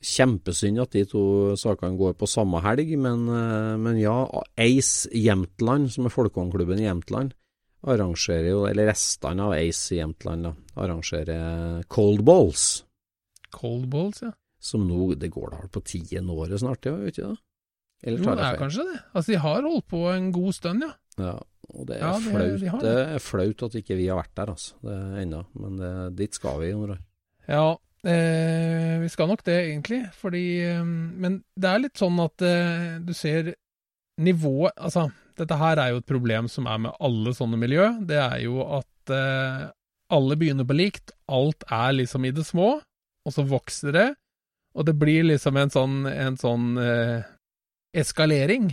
Kjempesynd 0.00 0.80
at 0.80 0.94
de 0.96 1.02
to 1.04 1.22
sakene 1.60 1.98
går 2.00 2.14
på 2.16 2.28
samme 2.30 2.60
helg, 2.64 2.94
men, 2.98 3.26
eh, 3.28 3.76
men 3.76 3.98
ja, 4.00 4.24
Ace 4.56 5.08
Jämtland, 5.12 5.90
som 5.92 6.06
er 6.08 6.14
folkehåndklubben 6.14 6.80
i 6.80 6.86
Jämtland, 6.88 7.34
arrangerer 7.84 8.48
jo, 8.50 8.62
eller 8.68 8.88
restene 8.90 9.44
av 9.44 9.52
Ace 9.58 9.94
i 9.94 9.98
Jämtland, 10.00 10.44
da, 10.48 10.54
arrangerer 10.80 11.82
Cold 11.88 12.24
Balls. 12.24 12.84
Cold 13.50 13.88
balls, 13.88 14.22
ja. 14.22 14.32
Som 14.60 14.86
nå, 14.88 15.14
det 15.16 15.30
går 15.32 15.50
da 15.54 15.60
på 15.72 15.80
tiende 15.84 16.32
året 16.36 16.60
snart, 16.60 16.84
ja, 16.86 16.92
vet 17.00 17.16
ikke 17.18 17.30
det? 17.32 17.38
Eller 18.02 18.18
Jo, 18.18 18.24
det 18.24 18.32
er 18.40 18.50
feil? 18.54 18.58
kanskje 18.60 18.84
det. 18.88 18.98
Altså, 19.14 19.32
de 19.32 19.38
har 19.44 19.62
holdt 19.68 19.86
på 19.88 20.00
en 20.14 20.30
god 20.32 20.52
stund, 20.56 20.82
ja. 20.84 20.92
Ja, 21.20 21.34
og 21.74 21.86
det 21.88 21.96
er, 21.96 22.00
Ja, 22.00 22.12
det- 22.16 22.30
flaut, 22.30 22.60
de 22.60 22.70
det. 22.70 22.80
det. 22.82 23.06
er 23.14 23.18
flaut 23.18 23.62
at 23.62 23.74
ikke 23.82 23.96
vi 23.96 24.06
har 24.08 24.16
vært 24.22 24.34
der, 24.34 24.46
altså, 24.54 24.72
det 24.82 24.92
er 24.96 25.20
ennå. 25.24 25.44
Men 25.60 25.76
det, 25.76 26.16
dit 26.16 26.34
skal 26.34 26.60
vi, 26.60 26.72
Roar. 26.72 26.98
Ja, 27.48 27.76
vi 29.02 29.08
skal 29.12 29.28
nok 29.28 29.42
det, 29.44 29.56
egentlig. 29.68 30.02
Fordi 30.16 30.44
eh, 30.64 30.84
Men 30.84 31.42
det 31.56 31.68
er 31.70 31.82
litt 31.84 32.00
sånn 32.00 32.20
at 32.24 32.44
eh, 32.46 32.94
du 33.04 33.12
ser 33.16 33.54
nivået 34.20 34.74
Altså, 34.76 35.06
dette 35.40 35.56
her 35.56 35.80
er 35.80 35.94
jo 35.94 36.00
et 36.02 36.08
problem 36.08 36.48
som 36.52 36.66
er 36.68 36.80
med 36.86 36.96
alle 37.00 37.32
sånne 37.36 37.60
miljø. 37.60 37.86
Det 38.08 38.18
er 38.20 38.38
jo 38.44 38.60
at 38.80 39.12
eh, 39.16 39.68
alle 40.12 40.36
begynner 40.40 40.68
på 40.68 40.76
likt. 40.76 41.14
Alt 41.30 41.64
er 41.70 41.94
liksom 41.96 42.26
i 42.28 42.32
det 42.36 42.44
små, 42.48 42.74
og 43.24 43.34
så 43.34 43.44
vokser 43.46 43.96
det. 43.96 44.08
Og 44.76 44.86
det 44.86 44.94
blir 44.98 45.24
liksom 45.26 45.56
en 45.58 45.72
sånn, 45.72 45.96
en 46.10 46.36
sånn 46.38 46.76
eh, 46.78 47.26
eskalering. 47.96 48.72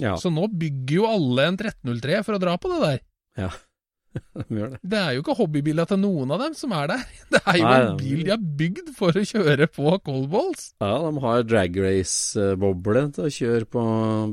Ja, 0.00 0.14
Så 0.16 0.32
nå 0.32 0.46
bygger 0.48 0.94
jo 0.96 1.08
alle 1.08 1.50
en 1.50 1.58
1303 1.60 2.22
for 2.24 2.36
å 2.36 2.40
dra 2.42 2.54
på 2.60 2.70
det 2.72 2.80
der. 2.86 3.02
vi 3.36 3.69
gjør 4.50 4.72
det. 4.74 4.78
Det 4.92 4.98
er 5.00 5.12
jo 5.16 5.22
ikke 5.22 5.36
hobbybiler 5.38 5.88
til 5.90 6.00
noen 6.02 6.32
av 6.34 6.40
dem 6.42 6.54
som 6.58 6.72
er 6.76 6.90
der. 6.92 7.04
Det 7.34 7.40
er 7.44 7.58
jo 7.60 7.66
Nei, 7.68 7.76
en 7.84 8.00
bil 8.00 8.24
de 8.26 8.32
har 8.34 8.42
bygd 8.62 8.90
for 8.98 9.16
å 9.20 9.24
kjøre 9.30 9.68
på 9.70 9.92
coldballs. 10.06 10.64
Ja, 10.82 10.92
de 11.06 11.22
har 11.24 11.44
drag 11.46 11.78
race-boble 11.84 13.04
til 13.16 13.28
å 13.28 13.32
kjøre 13.36 13.68
på 13.70 13.84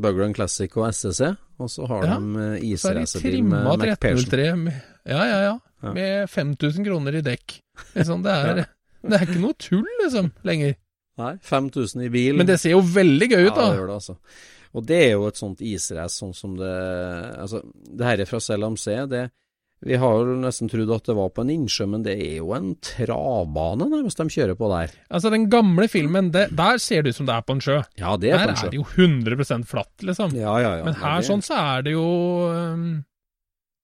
Bugland 0.03 0.38
Classic 0.38 0.74
og 0.79 0.89
SSC, 0.89 1.29
og 1.62 1.72
så 1.74 1.88
har 1.91 2.07
Ja, 2.10 2.17
de 2.17 2.41
eh, 2.41 2.50
er 2.50 2.57
de 2.57 2.74
isracerbil 2.74 3.39
med 3.46 3.69
McPherson. 3.77 4.67
ja, 5.05 5.22
ja, 5.31 5.39
ja, 5.51 5.55
Ja. 5.84 5.93
med 5.93 6.29
5000 6.34 6.86
kroner 6.86 7.15
i 7.19 7.22
dekk. 7.22 7.60
Liksom, 7.93 8.24
det, 8.25 8.34
er, 8.34 8.63
det 9.07 9.13
er 9.22 9.25
ikke 9.27 9.41
noe 9.43 9.57
tull, 9.62 9.86
liksom, 10.03 10.31
lenger. 10.48 10.74
Nei, 11.17 11.34
5000 11.41 12.05
i 12.05 12.10
bil. 12.13 12.38
Men 12.38 12.50
det 12.50 12.60
ser 12.62 12.74
jo 12.75 12.81
veldig 12.81 13.27
gøy 13.29 13.43
ut, 13.48 13.55
da. 13.55 13.62
Ja, 13.62 13.69
det 13.74 13.79
gjør 13.81 13.91
det, 13.91 13.98
altså. 14.01 14.17
Og 14.77 14.86
det 14.86 14.98
er 15.07 15.12
jo 15.15 15.27
et 15.29 15.39
sånt 15.39 15.62
israce 15.65 16.19
sånn 16.19 16.34
som 16.38 16.51
det 16.60 16.69
Altså, 17.39 17.62
det 17.74 18.05
her 18.05 18.22
er 18.22 18.29
fra 18.29 18.41
CLMC, 18.43 18.86
det 19.10 19.24
Vi 19.86 19.98
har 20.01 20.13
jo 20.25 20.36
nesten 20.41 20.69
trodd 20.72 20.89
at 20.96 21.05
det 21.05 21.13
var 21.13 21.29
på 21.36 21.43
en 21.43 21.51
innsjø, 21.53 21.86
men 21.91 22.01
det 22.05 22.15
er 22.17 22.39
jo 22.39 22.53
en 22.57 22.72
travbane 22.81 23.86
nærmest 23.91 24.17
de 24.17 24.25
kjører 24.34 24.57
på 24.57 24.69
der. 24.72 24.96
Altså, 25.13 25.29
den 25.34 25.46
gamle 25.53 25.86
filmen, 25.91 26.31
det, 26.34 26.48
der 26.57 26.81
ser 26.81 27.05
det 27.05 27.13
ut 27.13 27.19
som 27.19 27.27
det 27.29 27.36
er 27.36 27.46
på 27.46 27.57
en 27.57 27.62
sjø. 27.62 27.75
Ja, 28.00 28.15
det 28.17 28.31
er 28.31 28.41
Der 28.41 28.50
på 28.50 28.55
en 28.55 28.57
sjø. 28.57 28.72
Der 28.72 28.72
er 28.72 28.74
det 28.74 28.79
jo 28.81 29.43
100% 29.43 29.67
flatt, 29.69 29.93
liksom. 30.10 30.34
Ja, 30.39 30.55
ja, 30.63 30.72
ja. 30.79 30.88
Men 30.88 30.98
her 30.98 31.22
det, 31.22 31.27
sånn 31.29 31.46
så 31.46 31.60
er 31.62 31.86
det 31.86 31.93
jo 31.93 32.07
um, 32.50 32.88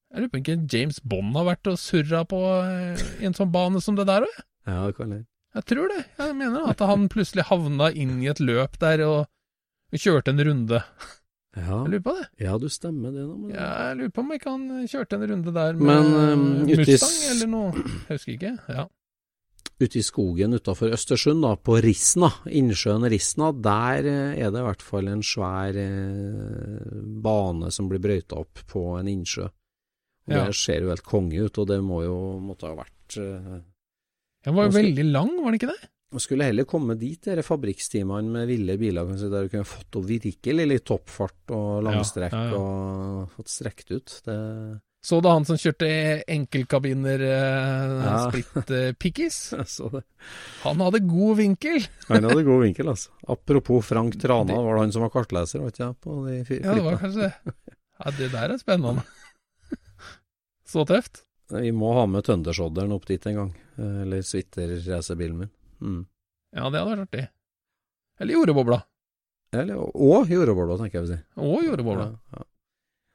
Jeg 0.09 0.23
lurer 0.23 0.33
på 0.33 0.41
ikke 0.41 0.57
James 0.73 0.97
Bond 1.05 1.37
har 1.37 1.47
vært 1.51 1.69
og 1.69 1.77
surra 1.81 2.23
på 2.25 2.41
uh, 2.41 3.05
en 3.21 3.37
sånn 3.37 3.53
bane 3.53 3.83
som 3.85 3.99
det 3.99 4.09
der 4.09 4.25
òg. 4.25 4.41
Ja, 4.65 4.79
det 4.87 4.97
kan 4.97 5.13
jeg. 5.13 5.27
Jeg 5.53 5.69
tror 5.69 5.93
det. 5.93 6.03
Jeg 6.17 6.37
mener 6.39 6.71
at 6.71 6.81
han 6.81 7.05
plutselig 7.13 7.45
havna 7.51 7.91
inn 7.93 8.17
i 8.23 8.31
et 8.31 8.41
løp 8.41 8.79
der 8.81 9.05
og 9.05 9.27
kjørte 9.93 10.33
en 10.33 10.41
runde. 10.41 10.81
Ja, 11.55 11.83
Jeg 11.83 11.91
lurer 11.93 12.01
på 12.01 12.13
det. 12.17 12.25
ja, 12.41 12.57
du 12.57 12.65
stemmer 12.73 13.11
det, 13.13 13.23
da. 13.29 13.35
Men... 13.37 13.53
Ja, 13.53 13.69
jeg 13.89 13.97
lurer 13.99 14.11
på 14.15 14.23
om 14.23 14.31
ikke 14.33 14.49
han 14.55 14.87
kjørte 14.89 15.19
en 15.19 15.25
runde 15.29 15.53
der 15.53 15.73
med 15.77 15.85
Men, 15.85 16.13
um, 16.33 16.45
Mustang 16.65 17.13
i 17.13 17.31
eller 17.35 17.49
noe. 17.51 17.71
Jeg 18.07 18.17
husker 18.17 18.33
ikke. 18.33 18.53
Ja. 18.73 18.87
Ute 19.83 19.99
i 19.99 20.03
skogen 20.05 20.53
utafor 20.57 20.93
Østersund, 20.95 21.41
da, 21.43 21.55
på 21.57 21.75
Risna, 21.83 22.29
innsjøen 22.45 23.05
Risna, 23.09 23.51
der 23.53 24.05
eh, 24.05 24.35
er 24.45 24.51
det 24.53 24.61
i 24.61 24.65
hvert 24.67 24.85
fall 24.85 25.09
en 25.11 25.23
svær 25.25 25.77
eh, 25.81 26.97
bane 27.25 27.71
som 27.73 27.89
blir 27.89 28.01
brøyta 28.03 28.37
opp 28.41 28.61
på 28.69 28.85
en 28.99 29.09
innsjø. 29.11 29.49
Og 29.49 30.31
Ja. 30.33 30.45
Det 30.47 30.55
ser 30.55 30.85
jo 30.85 30.89
helt 30.93 31.03
konge 31.03 31.41
ut, 31.43 31.57
og 31.59 31.67
det 31.67 31.81
må 31.83 32.03
jo 32.05 32.17
måtte 32.39 32.69
ha 32.69 32.77
vært 32.79 33.17
eh, 33.19 33.57
Den 34.45 34.55
var 34.55 34.69
jo 34.69 34.77
veldig 34.77 35.05
lang, 35.11 35.33
var 35.41 35.51
den 35.51 35.59
ikke 35.59 35.73
det? 35.73 35.89
Man 36.13 36.21
skulle 36.21 36.45
heller 36.45 36.67
komme 36.69 36.93
dit, 36.99 37.17
disse 37.25 37.41
fabrikkstimene 37.47 38.29
med 38.29 38.47
ville 38.51 38.75
biler, 38.77 39.07
kanskje, 39.09 39.31
der 39.33 39.47
du 39.47 39.49
kunne 39.55 39.65
fått 39.65 39.95
opp 39.97 40.05
virkelig 40.11 40.65
litt 40.69 40.83
toppfart 40.85 41.53
og 41.57 41.83
langstrekk 41.87 42.33
Ja, 42.37 42.41
ja, 42.45 42.51
ja. 42.53 42.59
og 42.61 43.31
fått 43.33 43.49
strekt 43.49 43.89
ut. 43.95 44.13
Det 44.27 44.35
Så 45.03 45.17
du 45.25 45.27
han 45.33 45.43
som 45.49 45.57
kjørte 45.59 45.89
enkeltkabiner 46.31 47.23
eh, 47.25 47.95
Ja. 48.05 48.13
splitt 48.29 48.69
eh, 48.77 48.91
pickies? 48.93 49.39
jeg. 49.57 50.03
Han 50.63 50.79
hadde 50.85 51.01
god 51.09 51.37
vinkel. 51.41 51.81
Han 52.13 52.23
hadde 52.29 52.45
god 52.45 52.61
vinkel, 52.67 52.93
altså. 52.93 53.09
Apropos 53.27 53.81
Frank 53.89 54.15
Trana, 54.21 54.53
var 54.61 54.75
det 54.77 54.85
han 54.85 54.93
som 54.95 55.01
var 55.07 55.11
kartleser, 55.17 55.59
var 55.65 55.73
ikke 55.73 55.89
det? 55.89 55.99
På 56.05 56.19
de 56.29 56.37
fi- 56.47 56.61
Ja, 56.61 56.77
det 56.77 56.85
var 56.85 57.01
kanskje 57.01 57.25
det. 57.25 57.57
Ja, 57.99 58.11
det 58.21 58.29
der 58.37 58.53
er 58.53 58.61
spennende. 58.61 59.03
Så 60.73 60.85
tøft. 60.87 61.23
Vi 61.51 61.71
må 61.75 61.91
ha 61.97 62.05
med 62.09 62.23
Tøndersodderen 62.25 62.93
opp 62.95 63.05
dit 63.09 63.25
en 63.29 63.35
gang. 63.41 63.51
eh, 63.77 64.01
Eller 64.05 64.21
Switter-racerbilen 64.25 65.37
min. 65.43 65.51
Mm. 65.83 66.01
Ja, 66.53 66.69
det 66.69 66.79
hadde 66.79 66.89
vært 66.91 67.05
artig. 67.07 67.27
Eller 68.21 68.37
jordbobla. 68.37 68.79
Eller, 69.53 69.77
og 69.77 70.31
jordbobla, 70.31 70.79
tenker 70.81 70.99
jeg 70.99 71.05
å 71.05 71.11
si. 71.11 71.19
Og 71.43 71.67
jordbobla. 71.67 72.09
Ja, 72.13 72.39
ja. 72.39 72.47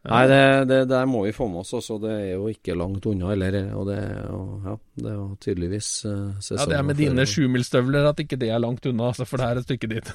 Nei, 0.09 0.23
det, 0.31 0.43
det 0.71 0.79
der 0.91 1.07
må 1.11 1.23
vi 1.27 1.33
få 1.37 1.47
med 1.51 1.63
oss 1.63 1.75
også. 1.77 1.99
Det 2.03 2.13
er 2.13 2.29
jo 2.33 2.49
ikke 2.51 2.77
langt 2.79 3.05
unna, 3.11 3.33
eller 3.35 3.59
Og 3.77 3.85
det, 3.89 3.99
og, 4.35 4.53
ja, 4.65 4.75
det 5.05 5.15
var 5.15 5.35
tydeligvis 5.45 5.91
uh, 6.09 6.53
Ja, 6.57 6.67
det 6.71 6.79
er 6.79 6.87
med 6.87 6.99
dine 7.01 7.27
sjumilsstøvler 7.29 8.09
at 8.11 8.23
ikke 8.25 8.39
det 8.41 8.51
er 8.55 8.63
langt 8.63 8.87
unna, 8.89 9.11
altså, 9.13 9.27
for 9.29 9.43
det 9.43 9.49
er 9.49 9.61
et 9.61 9.69
stykke 9.69 9.91
dit. 9.93 10.13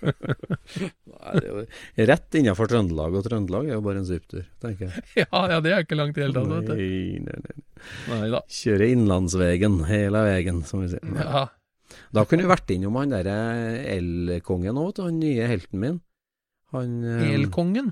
Nei, 1.20 1.32
det 1.36 1.44
er 1.44 1.48
jo 1.50 2.08
rett 2.10 2.38
innenfor 2.40 2.70
Trøndelag, 2.70 3.16
og 3.20 3.26
Trøndelag 3.26 3.70
er 3.70 3.76
jo 3.76 3.84
bare 3.86 4.02
en 4.02 4.08
ziptur, 4.08 4.44
tenker 4.62 4.88
jeg. 4.88 5.06
Ja, 5.24 5.46
ja, 5.54 5.62
det 5.64 5.72
er 5.74 5.86
ikke 5.86 5.98
langt 5.98 6.18
i 6.18 6.24
hele 6.24 6.36
tatt, 6.36 6.52
vet 6.52 6.68
du. 6.68 6.74
Nei, 6.76 7.24
nei, 7.24 7.40
nei. 7.46 8.28
Nei. 8.30 8.44
Kjøre 8.60 8.92
innlandsvegen 8.92 9.80
hele 9.88 10.26
veien, 10.28 10.62
som 10.68 10.84
vi 10.84 10.92
sier. 10.92 11.16
Ja. 11.16 11.46
Da 12.14 12.24
kunne 12.26 12.44
vi 12.44 12.50
vært 12.50 12.70
innom 12.74 12.98
han 12.98 13.12
derre 13.14 13.38
elkongen 13.96 14.78
òg, 14.80 15.00
han 15.02 15.18
nye 15.22 15.48
helten 15.50 15.82
min. 15.82 15.98
Han, 16.74 17.00
eh, 17.02 17.32
Elkongen. 17.34 17.90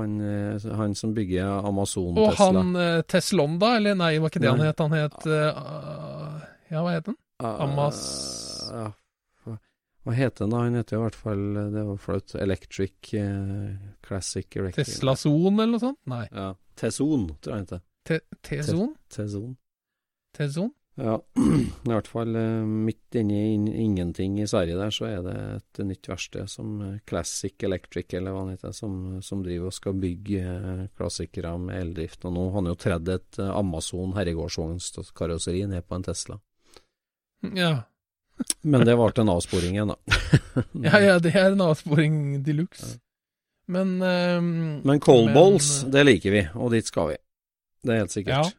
Han, 0.00 0.20
eh, 0.20 0.68
han 0.78 0.94
som 0.98 1.14
bygger 1.16 1.66
Amazon-Tesla. 1.68 2.28
Og 2.28 2.38
han 2.58 2.76
eh, 2.76 3.00
Teslonda, 3.08 3.74
eller 3.76 3.98
nei, 3.98 4.12
var 4.22 4.32
ikke 4.32 4.42
det 4.44 4.52
han 4.52 4.64
het? 4.64 4.78
Han 4.84 4.96
het 4.96 5.26
uh, 5.26 6.40
Ja, 6.70 6.82
hva 6.84 6.94
het 6.96 7.10
han? 7.10 7.18
Ah, 7.38 7.60
Amas... 7.66 8.00
ja. 8.72 8.88
Hva- 10.08 10.14
heter 10.16 10.46
han 10.46 10.54
da? 10.54 10.62
Han 10.64 10.78
heter 10.78 10.96
i 10.96 11.00
hvert 11.02 11.16
fall 11.18 11.42
Det 11.74 11.82
var 11.84 11.98
flaut. 12.00 12.34
Electric 12.40 13.12
eh, 13.18 13.76
Classic 14.06 14.56
Electric. 14.56 14.86
Tesla 14.88 15.14
Zone, 15.20 15.58
eller 15.62 15.74
noe 15.76 15.82
sånt? 15.82 16.00
Nei. 16.08 16.24
Ja. 16.32 16.52
Teson, 16.78 17.28
tror 17.42 17.52
jeg 17.52 17.58
han 17.58 17.66
heter. 17.66 17.84
Teson. 20.38 20.74
Ja, 20.98 21.14
i 21.38 21.88
hvert 21.92 22.08
fall 22.10 22.34
eh, 22.34 22.64
midt 22.66 23.14
inne 23.20 23.36
i 23.38 23.52
in 23.54 23.66
ingenting 23.68 24.40
i 24.42 24.46
Sverige 24.50 24.78
der, 24.80 24.90
så 24.90 25.06
er 25.06 25.20
det 25.22 25.36
et 25.60 25.80
nytt 25.86 26.08
verksted 26.10 26.50
som 26.50 26.80
eh, 26.82 26.96
Classic 27.06 27.54
Electric, 27.62 28.10
eller 28.18 28.34
hva 28.34 28.42
han 28.42 28.56
heter, 28.56 28.74
som, 28.74 28.96
som 29.22 29.44
driver 29.46 29.70
og 29.70 29.76
skal 29.76 29.94
bygge 30.02 30.42
eh, 30.42 30.82
klassikere 30.98 31.54
med 31.62 31.78
eldrift. 31.78 32.26
Og 32.26 32.34
nå 32.34 32.48
har 32.48 32.58
han 32.58 32.72
jo 32.72 32.78
tredd 32.82 33.12
et 33.14 33.38
Amazon 33.38 33.78
Amazon 33.78 34.16
herregårdsvognskarosseri 34.16 35.66
ned 35.66 35.86
på 35.86 35.94
en 35.94 36.02
Tesla. 36.02 36.38
Ja. 37.54 37.72
Men 38.62 38.84
det 38.86 38.94
ble 38.98 39.10
en 39.22 39.30
avsporing 39.32 39.76
igjen, 39.76 39.92
da. 39.94 40.18
ja, 40.88 41.00
ja, 41.02 41.18
det 41.22 41.34
er 41.34 41.52
en 41.52 41.62
avsporing 41.62 42.42
de 42.42 42.54
luxe. 42.58 42.96
Men 43.70 44.00
eh, 44.02 44.40
Men 44.42 45.00
cold 45.00 45.30
men- 45.30 45.34
balls, 45.34 45.84
det 45.86 46.06
liker 46.06 46.34
vi, 46.34 46.46
og 46.54 46.72
dit 46.74 46.86
skal 46.86 47.12
vi. 47.12 47.18
Det 47.84 47.94
er 47.94 48.02
helt 48.02 48.14
sikkert. 48.14 48.56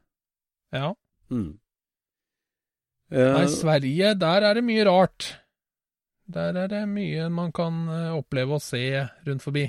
Ja. 0.71 0.93
Mm. 1.29 1.57
Nei, 3.09 3.43
Eh, 3.43 3.47
Sverige, 3.49 4.13
der 4.21 4.43
er 4.45 4.53
det 4.59 4.63
mye 4.63 4.83
rart. 4.85 5.31
Der 6.29 6.53
er 6.53 6.67
det 6.69 6.83
mye 6.87 7.29
man 7.33 7.51
kan 7.51 7.87
eh, 7.89 8.11
oppleve 8.13 8.59
og 8.59 8.61
se 8.61 8.83
rundt 9.25 9.41
forbi. 9.41 9.63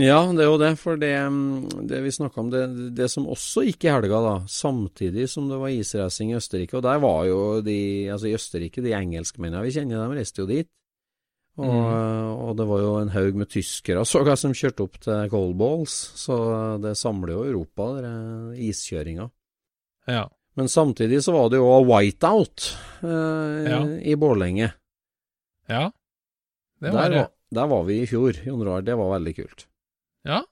ja, 0.00 0.20
det 0.32 0.40
er 0.44 0.48
jo 0.48 0.58
det, 0.60 0.78
for 0.78 0.96
det, 0.96 1.12
mm, 1.28 1.86
det 1.88 2.02
vi 2.04 2.10
snakka 2.14 2.40
om, 2.40 2.50
det, 2.52 2.94
det 2.96 3.08
som 3.10 3.26
også 3.28 3.64
gikk 3.66 3.84
i 3.84 3.90
helga, 3.92 4.20
da, 4.24 4.34
samtidig 4.48 5.26
som 5.28 5.48
det 5.50 5.58
var 5.60 5.68
isracing 5.74 6.30
i 6.32 6.36
Østerrike, 6.38 6.76
og 6.78 6.84
der 6.86 7.00
var 7.02 7.24
jo 7.28 7.40
de, 7.60 8.08
altså 8.12 8.28
i 8.30 8.34
Østerrike, 8.36 8.80
de 8.84 8.94
engelskmennene 8.96 9.64
vi 9.66 9.72
kjenner, 9.74 10.04
de 10.08 10.16
reiste 10.20 10.40
jo 10.40 10.46
dit. 10.48 10.68
Og, 11.58 11.66
Mm. 11.66 12.36
og 12.46 12.56
det 12.56 12.66
var 12.70 12.80
jo 12.80 12.92
en 13.00 13.10
haug 13.12 13.34
med 13.36 13.48
tyskere, 13.50 14.04
så 14.06 14.22
jeg, 14.24 14.38
som 14.44 14.54
kjørte 14.56 14.84
opp 14.86 15.00
til 15.00 15.28
cold 15.28 15.56
balls, 15.58 15.96
så 16.16 16.36
det 16.80 16.96
samler 16.96 17.34
jo 17.34 17.44
Europa, 17.50 17.90
den 18.00 18.54
iskjøringa. 18.56 19.28
Ja. 20.08 20.28
Men 20.58 20.68
samtidig 20.68 21.20
så 21.24 21.32
var 21.36 21.48
det 21.52 21.60
jo 21.60 21.68
whiteout 21.86 22.70
eh, 23.02 23.70
Ja. 23.70 23.80
i 24.02 24.16
Bårlenge. 24.18 24.72
ja. 25.68 25.90
Det 26.80 26.90
var 26.94 27.02
Der, 27.02 27.10
det. 27.10 27.16
var- 27.18 27.30
der 27.52 27.66
var 27.68 27.82
vi 27.84 28.00
i 28.02 28.06
fjor, 28.08 28.32
Jon 28.46 28.62
Roar. 28.64 28.80
Det 28.82 28.94
var 28.96 29.10
veldig 29.18 29.34
kult. 29.36 29.66
Ja, 30.24 30.42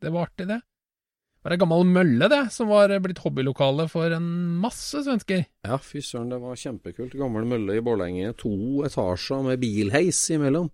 det 0.00 0.12
var 0.12 0.26
artig, 0.28 0.46
det. 0.46 0.60
Det 0.60 1.42
var 1.42 1.52
ei 1.52 1.58
gammel 1.58 1.84
mølle, 1.86 2.28
det, 2.30 2.52
som 2.52 2.68
var 2.68 2.88
blitt 3.00 3.18
hobbylokale 3.18 3.88
for 3.90 4.10
en 4.14 4.28
masse 4.62 5.02
svensker. 5.02 5.44
Ja, 5.64 5.76
fy 5.78 5.98
søren, 5.98 6.30
det 6.30 6.38
var 6.40 6.54
kjempekult. 6.54 7.14
Gammel 7.18 7.44
mølle 7.50 7.76
i 7.78 7.80
Bårlenge. 7.82 8.32
To 8.38 8.82
etasjer 8.86 9.42
med 9.46 9.58
bilheis 9.60 10.20
imellom. 10.30 10.70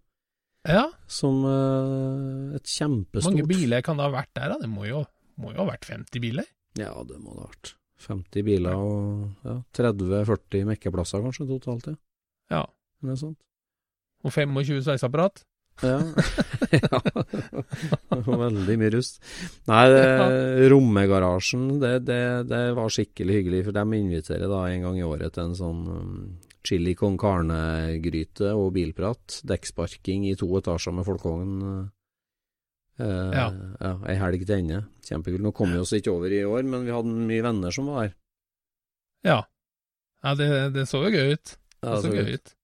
Ja, 0.68 0.90
Som 1.08 1.42
uh, 1.44 2.54
et 2.54 2.64
kjempestort 2.68 3.32
mange 3.32 3.46
biler 3.48 3.82
kan 3.82 3.96
det 3.96 4.04
ha 4.04 4.12
vært 4.12 4.30
der, 4.36 4.48
da? 4.52 4.58
Det 4.60 4.68
må 4.70 4.84
jo, 4.86 5.04
må 5.40 5.52
jo 5.54 5.64
ha 5.64 5.70
vært 5.72 5.88
50 5.88 6.20
biler? 6.20 6.44
Ja, 6.76 6.92
det 7.02 7.16
må 7.18 7.32
det 7.34 7.42
ha 7.42 7.48
vært. 7.48 7.74
50 8.04 8.46
biler 8.46 8.76
og 8.76 9.46
ja, 9.46 9.56
30-40 9.78 10.68
mekkeplasser 10.72 11.22
kanskje 11.24 11.48
totalt, 11.50 11.88
ja. 11.92 11.96
Ja. 12.52 12.66
Noe 13.02 13.18
sånt. 13.18 13.40
Og 14.22 14.30
25 14.34 14.84
sveiseapparat? 14.86 15.42
Ja. 15.82 15.98
ja. 16.76 17.00
Veldig 18.12 18.76
mye 18.78 18.92
rust. 18.94 19.18
Nei, 19.70 19.82
det, 19.90 20.04
rommegarasjen, 20.70 21.66
det, 21.82 21.94
det, 22.06 22.22
det 22.50 22.62
var 22.76 22.92
skikkelig 22.92 23.40
hyggelig, 23.40 23.64
for 23.68 23.78
de 23.78 23.98
inviterer 23.98 24.50
da 24.50 24.62
en 24.68 24.86
gang 24.86 25.00
i 25.00 25.06
året 25.06 25.34
til 25.34 25.48
en 25.48 25.58
sånn 25.58 25.82
um, 25.88 26.12
chili 26.66 26.94
con 26.98 27.16
carne-gryte 27.18 28.52
og 28.54 28.70
bilprat. 28.76 29.40
Dekksparking 29.48 30.28
i 30.30 30.36
to 30.38 30.50
etasjer 30.60 30.94
med 30.94 31.08
folkevogn. 31.08 31.56
Eh, 33.00 33.30
Ja. 33.32 33.46
ja. 33.80 33.92
Ei 34.08 34.16
helg 34.20 34.44
til 34.46 34.58
ende. 34.58 34.82
Kjempekult. 35.06 35.42
Nå 35.46 35.52
kom 35.56 35.72
vi 35.72 35.80
oss 35.80 35.92
ikke 35.96 36.12
over 36.12 36.32
i 36.32 36.42
år, 36.44 36.62
men 36.68 36.84
vi 36.86 36.92
hadde 36.94 37.16
mye 37.30 37.42
venner 37.42 37.70
som 37.74 37.86
var 37.90 38.02
her. 38.06 38.14
Ja. 39.24 39.40
Ja, 40.22 40.34
det, 40.38 40.48
det 40.74 40.86
så 40.90 41.02
jo 41.06 41.10
gøy 41.10 41.32
ut. 41.34 41.56
Det 41.82 41.88
Ja, 41.88 41.96
så 41.96 42.06
så 42.08 42.14
gøy 42.14 42.34
ut. 42.36 42.54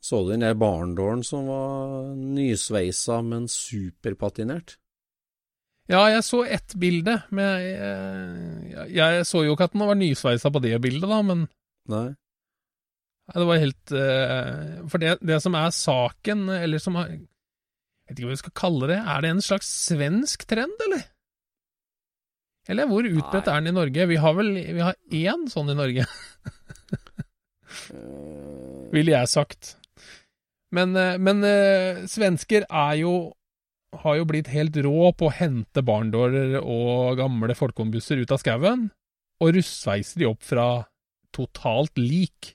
Så 0.00 0.22
du 0.24 0.30
den 0.32 0.40
der 0.44 0.54
barndåren 0.56 1.22
som 1.24 1.46
var 1.48 2.14
nysveisa, 2.16 3.20
men 3.24 3.48
superpatinert? 3.48 4.78
Ja, 5.90 6.06
jeg 6.08 6.22
så 6.24 6.44
ett 6.46 6.74
bilde, 6.78 7.16
men 7.34 7.44
jeg, 7.44 7.74
jeg, 8.70 8.90
jeg 8.94 9.24
så 9.26 9.42
jo 9.44 9.56
ikke 9.56 9.66
at 9.68 9.72
den 9.74 9.82
var 9.82 9.98
nysveisa 9.98 10.52
på 10.54 10.62
det 10.62 10.76
bildet, 10.80 11.08
da, 11.10 11.18
men 11.26 11.48
Nei? 11.90 12.06
Nei, 13.26 13.34
Det 13.34 13.46
var 13.48 13.58
helt 13.58 13.92
eh, 13.98 14.76
For 14.92 15.02
det, 15.02 15.16
det 15.26 15.40
som 15.42 15.56
er 15.58 15.72
saken, 15.74 16.44
eller 16.60 16.78
som 16.82 16.94
har 17.00 17.10
Jeg 18.10 18.16
vet 18.16 18.20
ikke 18.20 18.26
hva 18.26 18.34
vi 18.34 18.42
skal 18.42 18.58
kalle 18.58 18.90
det, 18.90 18.98
er 19.06 19.22
det 19.22 19.30
en 19.30 19.44
slags 19.44 19.68
svensk 19.86 20.42
trend, 20.50 20.80
eller? 20.88 21.04
Eller 22.70 22.90
hvor 22.90 23.06
utbredt 23.06 23.48
er 23.48 23.62
den 23.62 23.70
i 23.70 23.76
Norge? 23.76 24.06
Vi 24.10 24.18
har 24.20 24.34
vel 24.34 24.50
vi 24.58 24.82
har 24.82 24.98
én 25.14 25.46
sånn 25.50 25.70
i 25.70 25.78
Norge, 25.78 26.04
Eh, 27.90 28.90
ville 28.94 29.14
jeg 29.14 29.30
sagt. 29.30 29.74
Men, 30.74 30.94
eh, 30.98 31.18
men 31.22 31.44
eh, 31.46 32.06
svensker 32.10 32.66
er 32.66 32.96
jo 33.02 33.14
har 34.04 34.20
jo 34.20 34.26
blitt 34.28 34.46
helt 34.52 34.76
rå 34.86 35.10
på 35.18 35.26
å 35.26 35.34
hente 35.34 35.82
barndårer 35.82 36.60
og 36.60 37.18
gamle 37.18 37.56
folkeombusser 37.58 38.20
ut 38.22 38.30
av 38.30 38.38
skauen, 38.38 38.84
og 39.42 39.56
russveiser 39.56 40.22
de 40.22 40.28
opp 40.28 40.44
fra 40.46 40.66
totalt 41.34 41.98
lik 41.98 42.52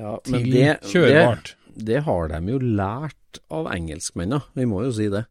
ja, 0.00 0.14
men 0.30 0.46
til 0.46 0.48
det, 0.54 0.70
kjørbart. 0.88 1.52
Det, 1.52 1.63
det 1.76 2.04
har 2.06 2.28
de 2.32 2.40
jo 2.54 2.58
lært 2.58 3.40
av 3.50 3.68
engelskmennene, 3.74 4.42
vi 4.54 4.66
må 4.68 4.84
jo 4.86 4.92
si 4.94 5.08
det. 5.12 5.24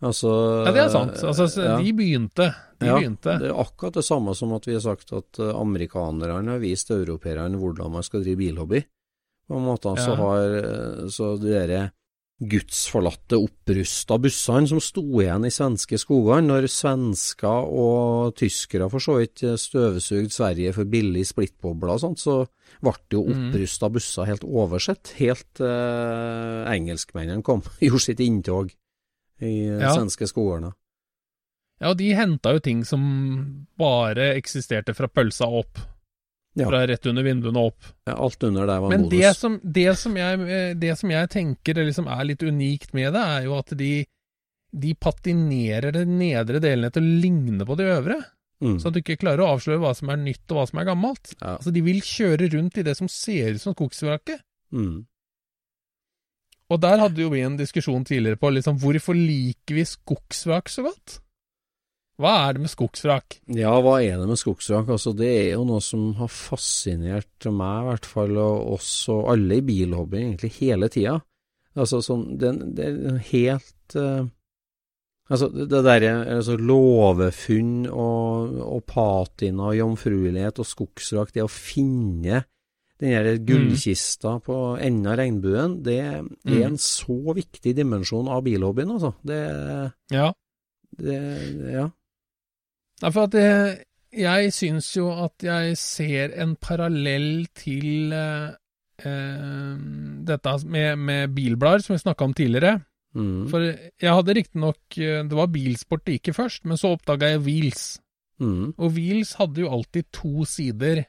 Altså 0.00 0.30
Ja, 0.64 0.72
det 0.72 0.80
er 0.86 0.92
sant. 0.92 1.18
Altså, 1.28 1.46
ja. 1.60 1.76
De 1.76 1.92
begynte. 1.92 2.46
De 2.80 2.88
Ja, 2.88 2.96
begynte. 2.96 3.34
Det 3.42 3.50
er 3.50 3.60
akkurat 3.60 3.98
det 3.98 4.04
samme 4.06 4.32
som 4.34 4.54
at 4.56 4.64
vi 4.64 4.72
har 4.72 4.80
sagt 4.80 5.12
at 5.12 5.38
eh, 5.38 5.52
amerikanerne 5.52 6.54
har 6.54 6.62
vist 6.62 6.90
europeerne 6.94 7.60
hvordan 7.60 7.92
man 7.92 8.06
skal 8.06 8.24
drive 8.24 8.40
bilhobby. 8.40 8.80
På 9.50 9.58
en 9.58 9.66
måte 9.66 9.92
så 10.00 10.14
har 10.16 10.56
eh, 10.62 11.08
så 11.12 11.34
de 11.36 11.52
derre 11.52 11.82
gudsforlatte, 12.40 13.36
opprusta 13.36 14.16
bussene 14.18 14.66
som 14.70 14.80
sto 14.80 15.02
igjen 15.20 15.44
i 15.44 15.50
svenske 15.52 15.98
skogene, 16.00 16.46
når 16.48 16.68
svensker 16.72 17.68
og 17.68 18.32
tyskere 18.40 18.88
for 18.90 19.02
så 19.04 19.18
vidt 19.20 19.42
støvsugde 19.60 20.32
Sverige 20.32 20.72
for 20.72 20.88
billig 20.88 21.26
splittbobler 21.28 21.92
og 21.98 22.00
sånt, 22.00 22.22
så 22.22 22.38
ble 22.80 22.94
det 23.10 23.18
jo 23.18 23.24
Mhm. 23.28 23.50
opprusta 23.50 23.90
busser 23.92 24.24
helt 24.30 24.44
oversett, 24.44 25.12
helt 25.20 25.60
eh, 25.60 26.64
engelskmennene 26.72 27.42
kom, 27.44 27.60
gjorde 27.80 28.00
sitt 28.06 28.20
inntog 28.20 28.72
i 29.40 29.68
eh, 29.68 29.80
Ja. 29.80 29.94
svenske 29.94 30.26
skogene. 30.26 30.72
Ja, 31.80 31.90
og 31.90 31.96
de 31.98 32.10
henta 32.14 32.52
jo 32.52 32.60
ting 32.60 32.84
som 32.84 33.66
bare 33.78 34.34
eksisterte 34.36 34.94
fra 34.94 35.08
pølsa 35.08 35.46
opp. 35.48 35.78
Ja. 36.58 36.66
Fra 36.66 36.80
rett 36.86 37.06
under 37.06 37.22
vinduene 37.22 37.62
opp. 37.62 37.84
Ja, 38.08 38.16
alt 38.18 38.42
under 38.42 38.66
der 38.66 38.80
var 38.82 38.90
Men 38.90 39.04
modus. 39.06 39.20
det 39.20 39.34
som, 39.38 39.60
det, 39.62 39.90
som 39.98 40.16
jeg, 40.18 40.74
det 40.82 40.96
som 40.98 41.12
jeg 41.12 41.30
tenker 41.30 41.78
det 41.78 41.84
liksom 41.86 42.08
er 42.10 42.24
litt 42.26 42.42
unikt 42.42 42.94
med 42.96 43.14
det, 43.14 43.22
er 43.22 43.46
jo 43.46 43.54
at 43.54 43.70
de, 43.78 43.92
de 44.82 44.94
patinerer 44.98 45.94
de 45.94 46.02
nedre 46.10 46.58
delene 46.62 46.90
til 46.90 47.06
å 47.06 47.20
ligne 47.22 47.68
på 47.68 47.78
de 47.78 47.86
øvre. 47.94 48.18
Mm. 48.60 48.76
Så 48.82 48.90
at 48.90 48.96
du 48.96 49.00
ikke 49.00 49.20
klarer 49.22 49.44
å 49.44 49.54
avsløre 49.54 49.80
hva 49.80 49.94
som 49.96 50.10
er 50.12 50.20
nytt 50.20 50.44
og 50.50 50.58
hva 50.58 50.66
som 50.68 50.82
er 50.82 50.90
gammelt. 50.90 51.32
Ja. 51.38 51.54
Altså, 51.54 51.72
de 51.72 51.84
vil 51.86 52.02
kjøre 52.04 52.50
rundt 52.52 52.82
i 52.82 52.84
det 52.84 52.96
som 52.98 53.08
ser 53.08 53.54
ut 53.54 53.62
som 53.62 53.76
skogsvraket. 53.76 54.42
Mm. 54.74 55.06
Og 56.70 56.78
der 56.82 57.00
hadde 57.02 57.24
jo 57.24 57.30
vi 57.32 57.40
en 57.46 57.56
diskusjon 57.58 58.04
tidligere 58.06 58.38
på 58.38 58.50
liksom, 58.54 58.78
hvorfor 58.82 59.16
liker 59.16 59.78
vi 59.78 59.86
skogsvrak 59.88 60.70
så 60.70 60.84
godt? 60.86 61.20
Hva 62.20 62.32
er 62.46 62.56
det 62.56 62.60
med 62.66 62.70
skogsvrak? 62.72 63.38
Ja, 63.56 63.72
hva 63.80 63.94
er 64.04 64.18
det 64.20 64.26
med 64.28 64.38
skogsvrak? 64.40 64.90
Altså, 64.92 65.14
det 65.16 65.30
er 65.30 65.46
jo 65.54 65.64
noe 65.68 65.80
som 65.84 66.10
har 66.18 66.28
fascinert 66.28 67.46
meg, 67.48 67.78
i 67.80 67.88
hvert 67.88 68.08
fall, 68.10 68.36
og 68.36 68.74
oss 68.76 68.90
og 69.12 69.30
alle 69.32 69.56
i 69.60 69.64
bilhobby, 69.64 70.18
egentlig, 70.20 70.50
hele 70.58 70.90
tida. 70.92 71.16
Altså, 71.78 72.02
sånn, 72.04 72.26
det, 72.36 72.50
det 72.76 72.90
er 72.90 73.18
helt 73.30 73.96
uh, 73.96 74.28
Altså, 75.30 75.46
det, 75.54 75.68
derre 75.86 76.08
altså, 76.26 76.56
låvefunn 76.58 77.84
og, 77.86 78.56
og 78.66 78.80
patina 78.90 79.68
og 79.70 79.76
jomfruelighet 79.78 80.58
og 80.58 80.66
skogsvrak, 80.66 81.30
det 81.36 81.44
å 81.44 81.52
finne 81.52 82.40
den 83.00 83.14
der 83.14 83.38
gullkista 83.46 84.34
på 84.44 84.56
enden 84.82 85.06
av 85.06 85.20
regnbuen, 85.22 85.78
det 85.86 85.94
er 86.02 86.18
Mm. 86.20 86.56
en 86.66 86.76
så 86.82 87.34
viktig 87.36 87.76
dimensjon 87.78 88.26
av 88.28 88.42
bilhobbyen, 88.44 88.90
altså. 88.96 89.14
Det, 89.24 89.38
Ja. 90.10 90.32
det 90.98 91.20
Ja. 91.78 91.86
Nei, 93.00 93.10
for 93.14 93.28
at 93.28 93.36
jeg, 93.38 93.76
jeg 94.20 94.52
syns 94.52 94.90
jo 94.96 95.08
at 95.14 95.46
jeg 95.46 95.76
ser 95.80 96.34
en 96.42 96.56
parallell 96.60 97.46
til 97.56 98.12
eh, 98.12 98.50
eh, 99.04 99.74
dette 100.28 100.54
med, 100.66 100.98
med 100.98 101.34
bilblader, 101.36 101.84
som 101.84 101.94
vi 101.94 102.02
snakka 102.02 102.28
om 102.28 102.34
tidligere. 102.36 102.80
Mm. 103.14 103.48
For 103.50 103.64
jeg 103.64 104.12
hadde 104.14 104.34
riktignok 104.36 104.98
eh, 105.02 105.24
Det 105.26 105.34
var 105.34 105.48
bilsport 105.50 106.04
det 106.06 106.18
gikk 106.18 106.28
i 106.30 106.36
først, 106.36 106.66
men 106.70 106.78
så 106.78 106.92
oppdaga 106.94 107.32
jeg 107.32 107.42
Wheels. 107.46 107.86
Mm. 108.38 108.74
Og 108.78 108.92
Wheels 108.94 109.32
hadde 109.40 109.64
jo 109.64 109.72
alltid 109.74 110.06
to 110.14 110.44
sider 110.48 111.02